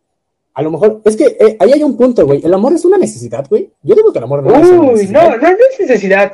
[0.55, 2.45] a lo mejor, es que eh, ahí hay un punto, güey.
[2.45, 3.71] ¿El amor es una necesidad, güey?
[3.83, 5.31] Yo digo que el amor no es una necesidad.
[5.31, 6.33] no, no, es necesidad.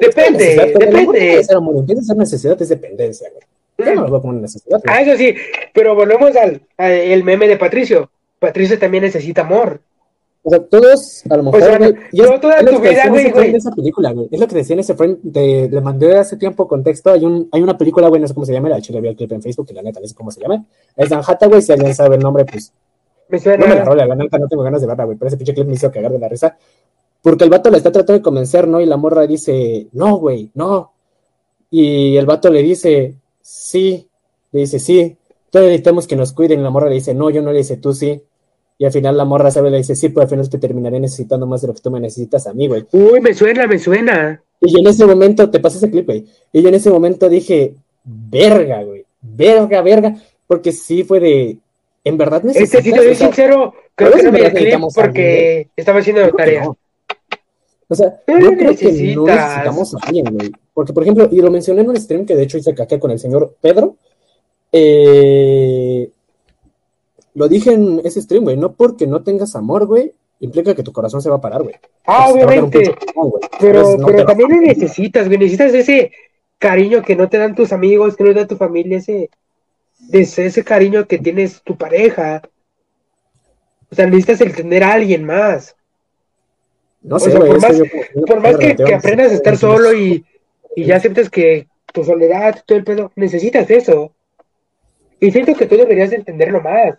[0.00, 0.84] Depende, depende.
[0.84, 3.44] El amor puede ser amor, empieza a ser necesidad, es dependencia, güey.
[3.84, 4.80] Yo no lo veo como una necesidad.
[4.86, 5.34] Ah, eso sí,
[5.72, 8.10] pero volvemos al, al el meme de Patricio.
[8.38, 9.80] Patricio también necesita amor.
[10.44, 13.54] O sea, todos, a lo mejor, yo toda tu vida, güey, güey.
[13.54, 14.28] esa película, güey.
[14.32, 17.12] Es lo que decía en ese frame, de, le mandé hace tiempo contexto.
[17.12, 19.16] Hay, un, hay una película, güey, no sé cómo se llama, la chile vi el
[19.16, 20.64] clip en Facebook, y la neta, no sé cómo se llama.
[20.96, 22.72] Es Dan güey, si alguien sabe el nombre, pues.
[23.28, 23.64] Me suena.
[23.64, 25.54] No me la rola, la neta, no tengo ganas de verla, güey, pero ese pinche
[25.54, 26.56] clip me hizo cagar de la risa.
[27.22, 28.80] Porque el vato le está tratando de convencer, ¿no?
[28.80, 30.90] Y la morra dice, no, güey, no.
[31.70, 34.08] Y el vato le dice, sí.
[34.52, 35.16] Le dice, sí.
[35.50, 36.62] Todos necesitamos que nos cuiden.
[36.62, 38.22] La morra le dice, no, yo no le dice, tú sí.
[38.78, 41.46] Y al final la morra sabe, le dice, sí, pues al final te terminaré necesitando
[41.46, 42.84] más de lo que tú me necesitas a mí, güey.
[42.92, 44.42] Uy, me suena, me suena.
[44.60, 46.24] Y en ese momento, te pasé ese clip, güey.
[46.52, 47.74] Y yo en ese momento dije,
[48.04, 49.04] verga, güey.
[49.20, 50.16] Verga, verga.
[50.46, 51.58] Porque sí fue de,
[52.04, 52.74] en verdad necesitas.
[52.74, 56.68] Este, si te soy sincero, creo que no me clip porque estaba haciendo tarea.
[57.88, 60.52] O sea, yo creo que no necesitamos a alguien, güey.
[60.74, 63.10] Porque, por ejemplo, y lo mencioné en un stream que de hecho hice caca con
[63.10, 63.96] el señor Pedro.
[64.72, 66.10] Eh,
[67.34, 70.92] lo dije en ese stream, güey, no porque no tengas amor, güey, implica que tu
[70.92, 71.74] corazón se va a parar, güey.
[72.06, 72.94] Ah, obviamente.
[73.60, 76.12] pero pero también lo necesitas, güey, necesitas ese
[76.58, 79.30] cariño que no te dan tus amigos, que no te da tu familia, ese,
[80.10, 82.42] ese cariño que tienes tu pareja.
[83.90, 85.76] O sea, necesitas el tener a alguien más.
[87.02, 87.50] No sé, güey.
[88.26, 90.24] por, más, que, aprendas a estar solo y,
[90.74, 94.12] y ya aceptes que tu soledad, todo el pedo, necesitas eso.
[95.20, 96.96] Y siento que tú deberías entenderlo más.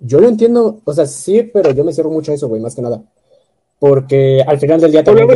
[0.00, 2.74] Yo lo entiendo, o sea, sí, pero yo me cierro mucho a eso, güey, más
[2.74, 3.02] que nada.
[3.78, 5.26] Porque al final del día también.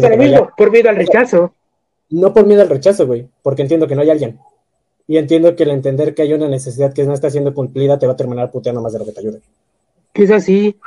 [0.56, 1.54] por miedo al rechazo.
[2.10, 4.38] No por miedo al rechazo, güey, porque entiendo que no hay alguien.
[5.06, 8.06] Y entiendo que el entender que hay una necesidad que no está siendo cumplida te
[8.06, 9.40] va a terminar puteando más de lo que te ayude.
[10.12, 10.78] Que es así.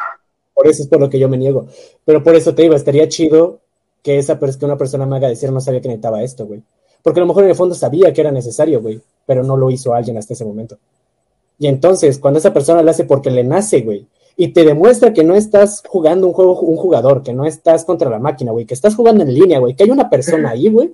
[0.54, 1.68] Por eso es por lo que yo me niego.
[2.06, 3.60] Pero por eso te digo, estaría chido
[4.06, 6.62] que, esa, que una persona me haga decir no sabía que necesitaba esto, güey.
[7.02, 9.72] Porque a lo mejor en el fondo sabía que era necesario, güey, pero no lo
[9.72, 10.78] hizo alguien hasta ese momento.
[11.58, 14.06] Y entonces, cuando esa persona lo hace porque le nace, güey,
[14.38, 18.08] y te demuestra que no estás jugando un juego, un jugador, que no estás contra
[18.12, 20.94] la máquina, güey, que estás jugando en línea, güey, que hay una persona ahí, güey,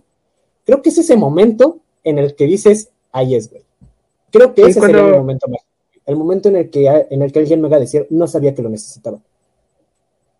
[0.65, 3.63] creo que es ese momento en el que dices, ahí es, güey.
[4.31, 5.59] Creo que ese sería el momento más.
[6.05, 8.55] El momento en el que, en el que alguien me va a decir, no sabía
[8.55, 9.19] que lo necesitaba.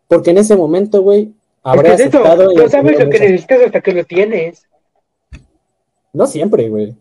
[0.07, 2.53] Porque en ese momento, güey, habré Es eso, aceptado.
[2.53, 4.67] no sabes lo que necesitas hasta que lo tienes.
[6.13, 6.95] No siempre, güey.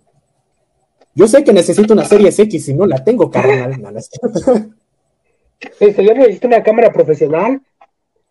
[1.14, 3.76] Yo sé que necesito una serie X y no la tengo, carnal.
[3.80, 4.70] No, no es cierto.
[6.02, 7.60] Yo necesito una cámara profesional,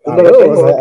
[0.05, 0.67] Ah, no la no, o tengo.
[0.67, 0.75] sea,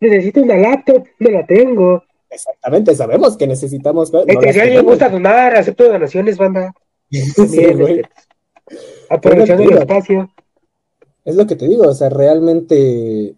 [0.00, 2.04] necesito una laptop, no la tengo.
[2.30, 4.12] exactamente, sabemos que necesitamos.
[4.12, 6.72] no Este, si alguien gusta donar, acepto donaciones, banda.
[7.10, 8.02] Sí, También, este,
[9.10, 10.30] aprovechando el espacio.
[11.24, 13.34] Es lo que te digo, o sea, realmente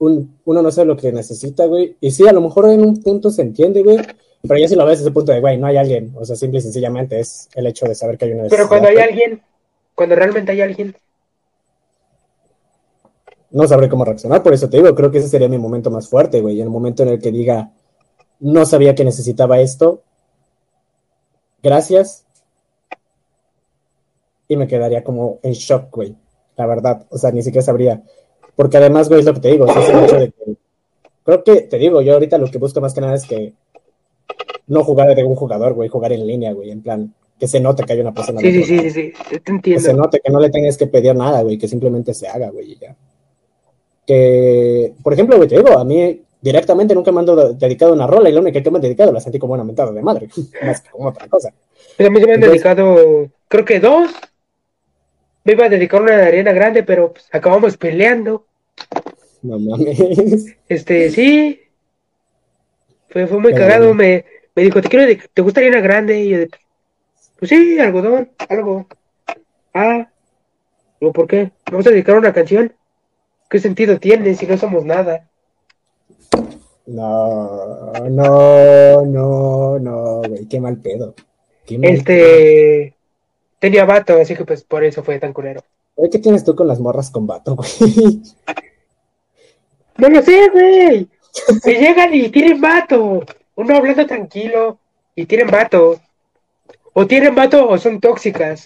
[0.00, 1.96] un- uno no sabe lo que necesita, güey.
[2.00, 3.98] Y sí, a lo mejor en un punto se entiende, güey.
[4.42, 6.12] Pero ya si lo ves desde el punto de, güey, no hay alguien.
[6.18, 8.88] O sea, simple y sencillamente es el hecho de saber que hay una Pero cuando
[8.88, 9.42] hay alguien,
[9.94, 10.94] cuando realmente hay alguien,
[13.52, 16.08] No sabré cómo reaccionar, por eso te digo, creo que ese sería mi momento más
[16.08, 16.60] fuerte, güey.
[16.60, 17.72] El momento en el que diga,
[18.38, 20.02] no sabía que necesitaba esto.
[21.60, 22.24] Gracias.
[24.46, 26.14] Y me quedaría como en shock, güey.
[26.56, 27.06] La verdad.
[27.10, 28.02] O sea, ni siquiera sabría.
[28.60, 29.64] Porque además, güey, es lo que te digo.
[29.66, 30.54] es el hecho de que-
[31.24, 33.54] creo que, te digo, yo ahorita lo que busco más que nada es que
[34.66, 36.70] no jugar de un jugador, güey, jugar en línea, güey.
[36.70, 38.38] En plan, que se note que hay una persona.
[38.42, 39.92] sí, sí, sí, sí, sí, te Que se entiendo.
[39.94, 42.76] note, que no le tengas que pedir nada, güey, que simplemente se haga, güey, y
[42.78, 42.94] ya.
[44.06, 48.28] Que, por ejemplo, güey, te digo, a mí directamente nunca me han dedicado una rola
[48.28, 50.28] y la única que me han dedicado la sentí como una mentada de madre,
[50.62, 51.50] más que como otra cosa.
[51.96, 54.10] Pues a mí se me han Entonces- dedicado, creo que dos.
[55.44, 58.44] Me iba a dedicar una de arena grande, pero pues, acabamos peleando.
[59.42, 60.56] No mames.
[60.68, 61.60] Este, sí.
[63.08, 63.94] Fue, fue muy cagado.
[63.94, 64.24] Me,
[64.54, 66.20] me dijo, ¿te quiero ¿te gusta arena grande?
[66.20, 66.38] Y yo,
[67.38, 68.86] pues sí, algodón, algo.
[69.72, 70.08] Ah,
[71.00, 71.52] digo, ¿por qué?
[71.70, 72.72] ¿Vamos a dedicar una canción?
[73.48, 75.28] ¿Qué sentido tiene si no somos nada?
[76.86, 81.14] No, no, no, no, güey, qué mal pedo.
[81.66, 81.96] Qué mal pedo.
[81.96, 82.94] Este,
[83.58, 85.62] tenía vato, así que pues por eso fue tan culero.
[86.10, 87.70] ¿Qué tienes tú con las morras con vato, güey?
[89.96, 91.08] No lo sé, güey.
[91.62, 93.24] Que llegan y tienen vato.
[93.54, 94.78] Uno hablando tranquilo
[95.14, 96.00] y tienen vato.
[96.92, 98.64] O tienen vato o son tóxicas.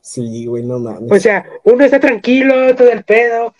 [0.00, 1.10] Sí, güey, no mames.
[1.10, 3.54] O sea, uno está tranquilo, todo el pedo.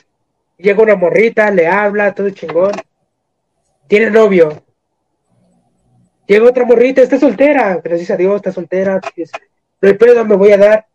[0.56, 2.72] Llega una morrita, le habla, todo chingón.
[3.86, 4.62] Tiene novio.
[6.26, 7.80] Llega otra morrita, está soltera.
[7.82, 9.00] Gracias a Dios, está soltera.
[9.80, 10.86] No hay pedo, me voy a dar.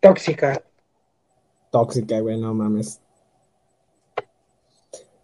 [0.00, 0.62] Tóxica.
[1.70, 3.00] Tóxica, güey, no mames.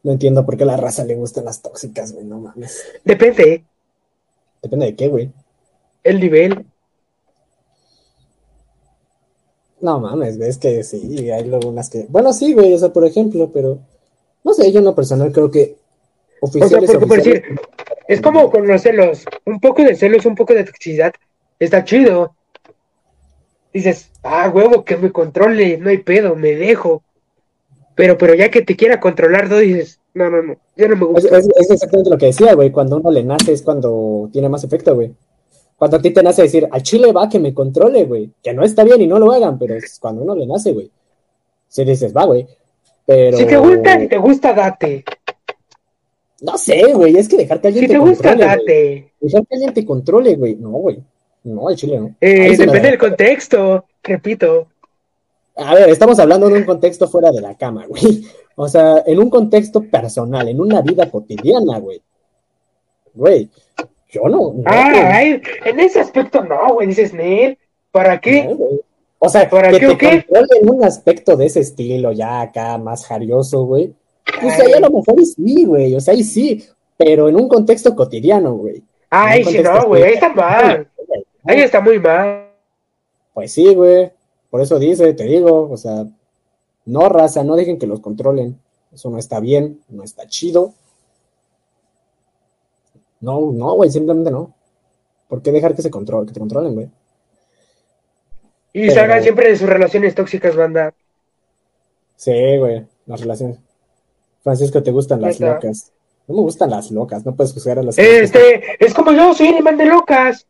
[0.03, 2.83] No entiendo por qué a la raza le gustan las tóxicas, güey, no mames.
[3.05, 3.65] Depende,
[4.63, 5.31] Depende de qué, güey.
[6.05, 6.65] el nivel.
[9.81, 12.05] No mames, ves que sí, hay luego unas que.
[12.09, 13.79] Bueno, sí, güey, o sea, por ejemplo, pero.
[14.45, 15.77] No sé, yo en lo personal creo que.
[16.43, 17.61] O sea, Oficiales, porque por oficiales- decir,
[18.09, 19.25] es como con los celos.
[19.47, 21.13] Un poco de celos, un poco de toxicidad.
[21.59, 22.35] Está chido.
[23.73, 27.03] Dices, ah, huevo, que me controle, no hay pedo, me dejo.
[28.01, 31.05] Pero, pero ya que te quiera controlar, todo dices, no, no, no, ya no me
[31.07, 31.37] gusta.
[31.39, 32.71] es- es exactamente lo que decía, güey.
[32.71, 35.13] Cuando uno le nace es cuando tiene más efecto, güey.
[35.77, 38.31] Cuando a ti te nace decir, al chile va que me controle, güey.
[38.43, 40.91] Que no está bien y no lo hagan, pero es cuando uno le nace, güey.
[41.69, 42.47] Si dices, va, güey.
[43.07, 43.37] Pero.
[43.37, 45.05] Si te gusta, si te gusta, date.
[46.43, 47.17] No sé, güey.
[47.17, 49.13] Es que dejar que alguien Si te te gusta, controle, date.
[49.21, 50.55] Dejar que alguien te controle, güey.
[50.57, 50.99] No, güey.
[51.45, 52.15] No, al chile no.
[52.21, 54.69] Eh, depende del contexto, repito.
[55.61, 58.25] A ver, estamos hablando de un contexto fuera de la cama, güey.
[58.57, 62.03] O sea, en un contexto personal, en una vida cotidiana, güey.
[63.15, 63.49] Güey,
[64.09, 64.53] yo no.
[64.55, 67.59] no, Ah, ay, en ese aspecto no, güey, dices, Nel,
[67.91, 68.45] ¿para qué?
[68.45, 68.59] no.
[69.19, 70.27] O sea, ¿Para que qué te qué?
[70.61, 73.93] en un aspecto de ese estilo, ya acá, más jarioso, güey.
[74.41, 74.67] Pues Ay.
[74.67, 75.95] ahí a lo mejor y sí, güey.
[75.95, 76.65] O sea, ahí sí.
[76.97, 78.83] Pero en un contexto cotidiano, güey.
[79.11, 80.89] Ay, si no, güey, ahí está mal.
[81.45, 82.47] Ahí está muy mal.
[83.35, 84.11] Pues sí, güey.
[84.51, 86.07] Por eso dice, te digo, o sea,
[86.87, 88.61] no raza, no dejen que los controlen.
[88.93, 90.75] Eso no está bien, no está chido.
[93.21, 94.55] No, no, güey, simplemente no.
[95.29, 96.91] ¿Por qué dejar que se controle, que te controlen, güey?
[98.73, 100.93] Y Pero- salgan siempre de sus relaciones tóxicas, banda.
[102.17, 103.59] Sí, güey, las relaciones.
[104.43, 105.93] Francisco, ¿te gustan las locas?
[106.27, 108.13] No me gustan las locas, no puedes juzgar a las locas.
[108.13, 110.47] Este, es como yo, soy animal de locas.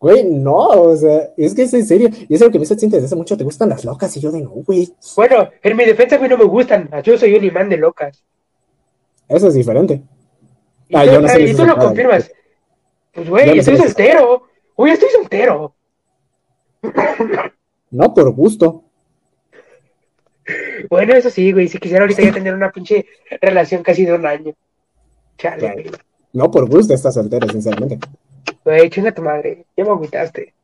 [0.00, 2.10] Güey, no, o sea, es que es en serio.
[2.28, 4.14] Y es algo que me sientes desde hace mucho, ¿te gustan las locas?
[4.16, 4.92] Y yo de no, güey.
[5.16, 6.90] Bueno, en mi defensa, güey, no me gustan.
[7.02, 8.22] Yo soy un imán de locas.
[9.28, 10.02] Eso es diferente.
[10.88, 11.80] Y, Ah, tú, yo no sé y de tú lo nada.
[11.86, 12.30] confirmas.
[13.12, 14.42] Pues, güey, no estoy soltero.
[14.76, 15.74] Güey, estoy soltero.
[17.90, 18.84] No por gusto.
[20.90, 21.68] Bueno, eso sí, güey.
[21.68, 23.06] Si quisiera ahorita ya tener una pinche
[23.40, 24.52] relación casi de un año.
[25.38, 25.90] Chale, güey.
[26.34, 27.98] No por gusto estás soltero, sinceramente.
[28.64, 29.66] Güey, chinga tu madre.
[29.76, 30.54] Ya me agüitaste.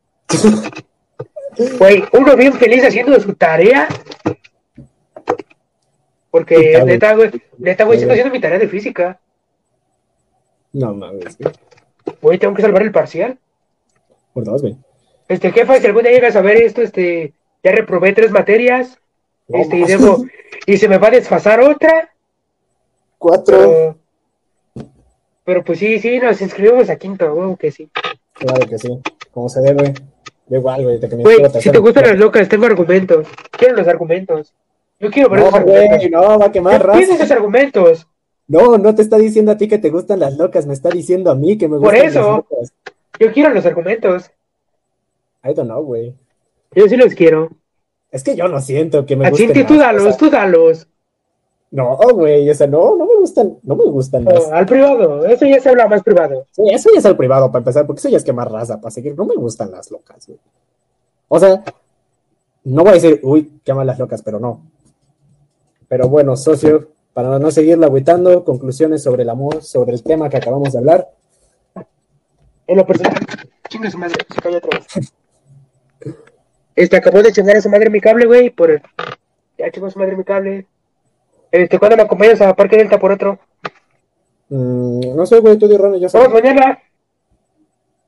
[1.79, 3.89] Güey, uno bien feliz haciendo su tarea.
[6.31, 9.21] Porque neta, güey, neta, güey, estoy haciendo mi tarea de física.
[10.73, 11.53] No mames, güey.
[12.23, 13.39] Güey, tengo que salvar el parcial.
[14.33, 14.77] Por dos, güey.
[15.29, 18.99] Este, jefa, si algún día llegas a ver esto, este, ya reprobé tres materias,
[19.49, 20.25] No este, y debo,
[20.67, 22.11] y se me va a desfasar otra,
[23.21, 23.99] Cuatro.
[25.45, 27.89] Pero pues sí, sí, nos inscribimos a quinto, güey, que sí.
[28.35, 29.01] Claro que sí.
[29.33, 29.95] Como se debe.
[30.47, 30.99] Da igual, güey.
[30.99, 33.27] De que me Güey, si te gustan las locas, tengo argumentos.
[33.53, 34.53] Quiero los argumentos.
[34.99, 35.99] Yo quiero ver No, argumentos.
[35.99, 36.87] güey, no, va a quemar.
[38.49, 41.31] No, no te está diciendo a ti que te gustan las locas, me está diciendo
[41.31, 42.19] a mí que me Por gustan eso.
[42.21, 42.73] las locas.
[43.21, 44.31] Yo quiero los argumentos.
[45.45, 46.15] I don't know, güey.
[46.75, 47.51] Yo sí los quiero.
[48.11, 50.89] Es que yo no siento que me A gusten Cinti, tú dalos, tú dalos.
[51.71, 54.51] No, güey, o sea, no, no me gustan, no me gustan No, las...
[54.51, 56.45] al privado, eso ya se habla más privado.
[56.51, 58.91] Sí, eso ya es el privado para empezar, porque eso ya es quemar raza para
[58.91, 59.17] seguir.
[59.17, 60.39] No me gustan las locas, güey.
[61.29, 61.63] O sea,
[62.65, 64.67] no voy a decir, uy, queman las locas, pero no.
[65.87, 70.39] Pero bueno, socio, para no seguirla agüitando, conclusiones sobre el amor, sobre el tema que
[70.39, 71.09] acabamos de hablar.
[72.67, 73.15] En lo personal,
[73.69, 75.13] chinga su madre, se cayó otra vez.
[76.75, 78.83] Este, acabó de chingar a su madre mi cable, güey, por el...
[79.59, 80.67] Ya chingó a su madre mi cable.
[81.51, 83.39] Este, ¿cuándo me acompañas a Parque Delta por otro?
[84.49, 86.19] Mm, no sé, güey, tú Ron, yo sé.
[86.19, 86.79] Vamos mañana.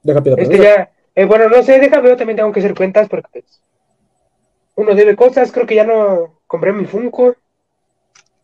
[0.03, 3.09] Deja pido Este ya, eh, bueno, no sé, déjame, yo también tengo que hacer cuentas
[3.09, 3.63] porque pues,
[4.75, 7.37] uno debe cosas, creo que ya no compré mi Funko,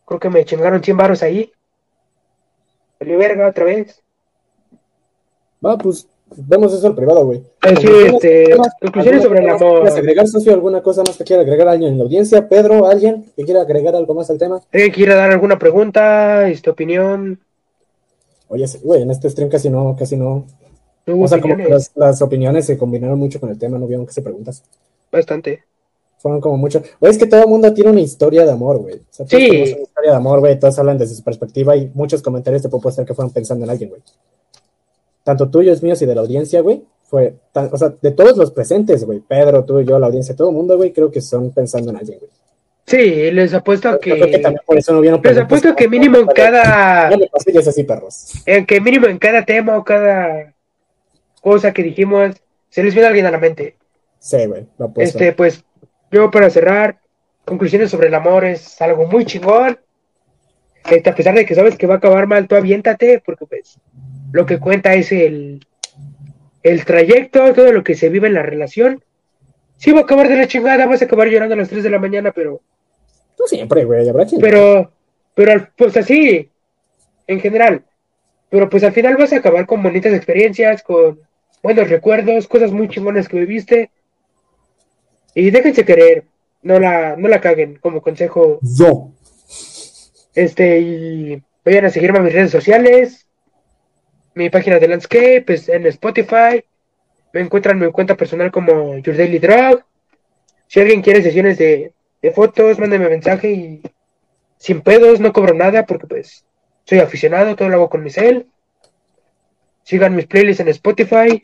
[0.05, 1.53] creo que me chingaron 100 baros ahí.
[2.99, 4.03] Salió verga otra vez.
[5.65, 7.38] Va, pues, vemos eso al privado, güey.
[7.38, 9.80] Eh, sí, este, conclusiones sobre el ¿Alguna cosa más que amor.
[9.82, 12.48] ¿Quieres agregar, socio, alguna cosa más que quiera agregar alguien en la audiencia?
[12.48, 14.60] Pedro, alguien que quiera agregar algo más al tema?
[14.72, 17.40] ¿Alguien quiere dar alguna pregunta, este, opinión?
[18.48, 20.44] Oye, güey, en este stream casi no, casi no.
[21.06, 24.06] No O sea, como las, las opiniones se combinaron mucho con el tema, no vieron
[24.06, 24.62] que se preguntas.
[25.10, 25.64] bastante.
[26.18, 26.82] Fueron como mucho.
[26.98, 28.96] Güey, es que todo el mundo tiene una historia de amor, güey.
[28.96, 29.36] O sea, Sí.
[29.36, 30.59] una historia de amor, güey.
[30.59, 33.70] Todos hablan desde su perspectiva y muchos comentarios te puedo postar que fueron pensando en
[33.70, 34.02] alguien, güey.
[35.28, 36.82] Tanto tuyos, míos y de la audiencia, güey.
[37.02, 39.18] Fue, o sea, de todos los presentes, güey.
[39.18, 42.18] Pedro, tú, yo, la audiencia, todo el mundo, güey, creo que son pensando en alguien,
[42.18, 42.30] güey.
[42.86, 46.16] Sí, les apuesto a que que, también por eso no vieron les apuesto que mínimo
[46.16, 48.42] en "Vale, cada, No pasilles así, perros.
[48.46, 50.55] en que mínimo en cada tema o cada
[51.42, 52.34] cosa que dijimos,
[52.70, 53.76] se les viene alguien a la mente.
[54.18, 55.18] Sí, güey, lo apuesto.
[55.18, 55.62] Este, pues,
[56.10, 57.00] yo para cerrar,
[57.44, 59.78] conclusiones sobre el amor es algo muy chingón.
[60.90, 63.78] Este, a pesar de que sabes que va a acabar mal, tú aviéntate, porque pues
[64.32, 65.64] lo que cuenta es el,
[66.62, 69.02] el trayecto, todo lo que se vive en la relación.
[69.76, 71.90] Sí va a acabar de la chingada, vas a acabar llorando a las 3 de
[71.90, 72.60] la mañana, pero,
[73.36, 74.40] Tú siempre, güey, habrá quien.
[74.40, 74.90] pero,
[75.34, 76.50] pero, al- pues así,
[77.28, 77.84] en general.
[78.50, 81.20] Pero pues al final vas a acabar con bonitas experiencias, con
[81.62, 83.90] buenos recuerdos, cosas muy chingonas que viviste.
[85.34, 86.24] Y déjense querer,
[86.62, 88.59] no la, no la caguen como consejo.
[88.62, 89.12] Yo.
[90.34, 93.27] Este, y vayan a seguirme en mis redes sociales,
[94.39, 96.65] mi página de Landscape, es en Spotify.
[97.32, 99.82] Me encuentran en mi cuenta personal como Your Daily Drug.
[100.66, 101.93] Si alguien quiere sesiones de,
[102.23, 103.82] de fotos, mándenme mensaje y
[104.56, 106.44] sin pedos, no cobro nada porque pues
[106.85, 108.47] soy aficionado, todo lo hago con mi cel.
[109.82, 111.43] Sigan mis playlists en Spotify.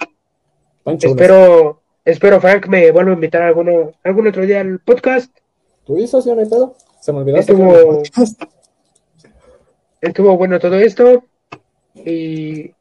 [1.13, 5.35] Espero, espero Frank me vuelva a invitar alguno, algún otro día al podcast.
[5.85, 6.77] ¿Tú dices, socio, no hay pedo?
[7.01, 7.39] Se me olvidó.
[7.39, 8.03] Estuvo-
[10.01, 11.25] Estuvo bueno todo esto.
[11.95, 12.73] Y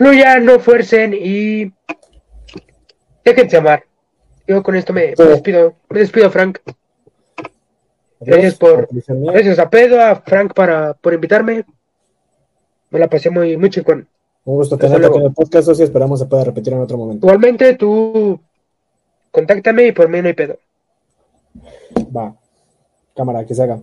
[0.00, 1.70] fluyan, no fuercen y
[3.22, 3.84] déjense amar.
[4.46, 5.74] Yo con esto me, me despido.
[5.90, 6.58] Me despido, Frank.
[8.18, 8.88] Gracias por-.
[8.90, 11.66] Gracias a Pedro, a Frank para, por invitarme.
[12.88, 14.08] Me la pasé muy, muy chingón.
[14.46, 15.84] Un gusto tenerte en el podcast, socio.
[15.84, 17.26] Esperamos se pueda repetir en otro momento.
[17.26, 18.40] Igualmente, tú
[19.30, 20.58] contáctame y por mí no hay pedo.
[22.16, 22.34] Va.
[23.14, 23.80] Cámara, que se haga.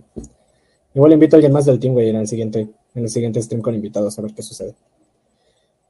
[0.94, 2.66] Igual invito a alguien más del team, güey, en el siguiente,
[2.96, 4.74] en el siguiente stream con invitados a ver qué sucede.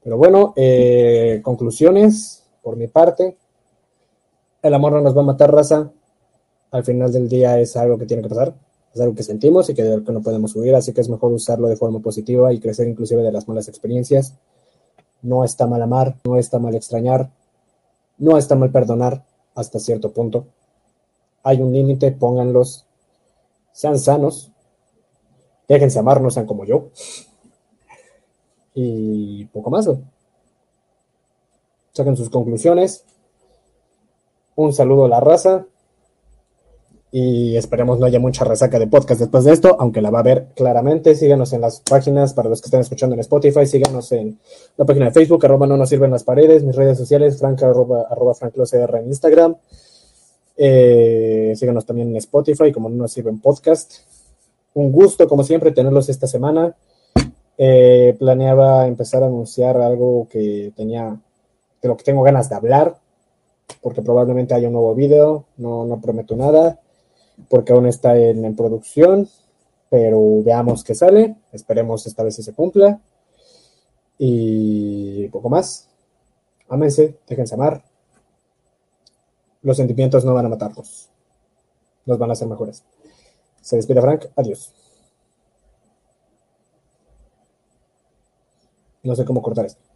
[0.03, 3.37] Pero bueno, eh, conclusiones por mi parte.
[4.61, 5.91] El amor no nos va a matar, raza.
[6.71, 8.53] Al final del día es algo que tiene que pasar.
[8.93, 11.67] Es algo que sentimos y que, que no podemos huir, así que es mejor usarlo
[11.67, 14.33] de forma positiva y crecer inclusive de las malas experiencias.
[15.21, 17.29] No está mal amar, no está mal extrañar,
[18.17, 19.23] no está mal perdonar
[19.53, 20.45] hasta cierto punto
[21.43, 22.85] hay un límite, pónganlos,
[23.71, 24.51] sean sanos,
[25.67, 26.89] déjense amar, no sean como yo.
[28.73, 29.89] Y poco más.
[31.91, 33.03] Saquen sus conclusiones.
[34.55, 35.65] Un saludo a la raza.
[37.11, 40.21] Y esperemos no haya mucha resaca de podcast después de esto, aunque la va a
[40.21, 41.15] haber claramente.
[41.15, 43.65] Síganos en las páginas para los que estén escuchando en Spotify.
[43.65, 44.39] Síganos en
[44.77, 46.63] la página de Facebook, arroba no nos sirven las paredes.
[46.63, 49.55] Mis redes sociales, franca, arroba, arroba franclocr en Instagram.
[50.55, 54.01] Eh, síganos también en Spotify, como no nos sirven podcast.
[54.75, 56.75] un gusto, como siempre, tenerlos esta semana.
[57.61, 61.19] Eh, planeaba empezar a anunciar algo que tenía,
[61.81, 62.97] de lo que tengo ganas de hablar,
[63.81, 66.79] porque probablemente haya un nuevo video, no, no prometo nada,
[67.49, 69.27] porque aún está en, en producción,
[69.89, 73.01] pero veamos qué sale, esperemos esta vez si se cumpla.
[74.17, 75.89] Y poco más.
[76.69, 77.83] Ámense, déjense amar.
[79.63, 81.09] Los sentimientos no van a matarlos,
[82.05, 82.85] los van a hacer mejores.
[83.61, 84.73] Se despide Frank, adiós.
[89.03, 89.88] No sé cómo cortar esto.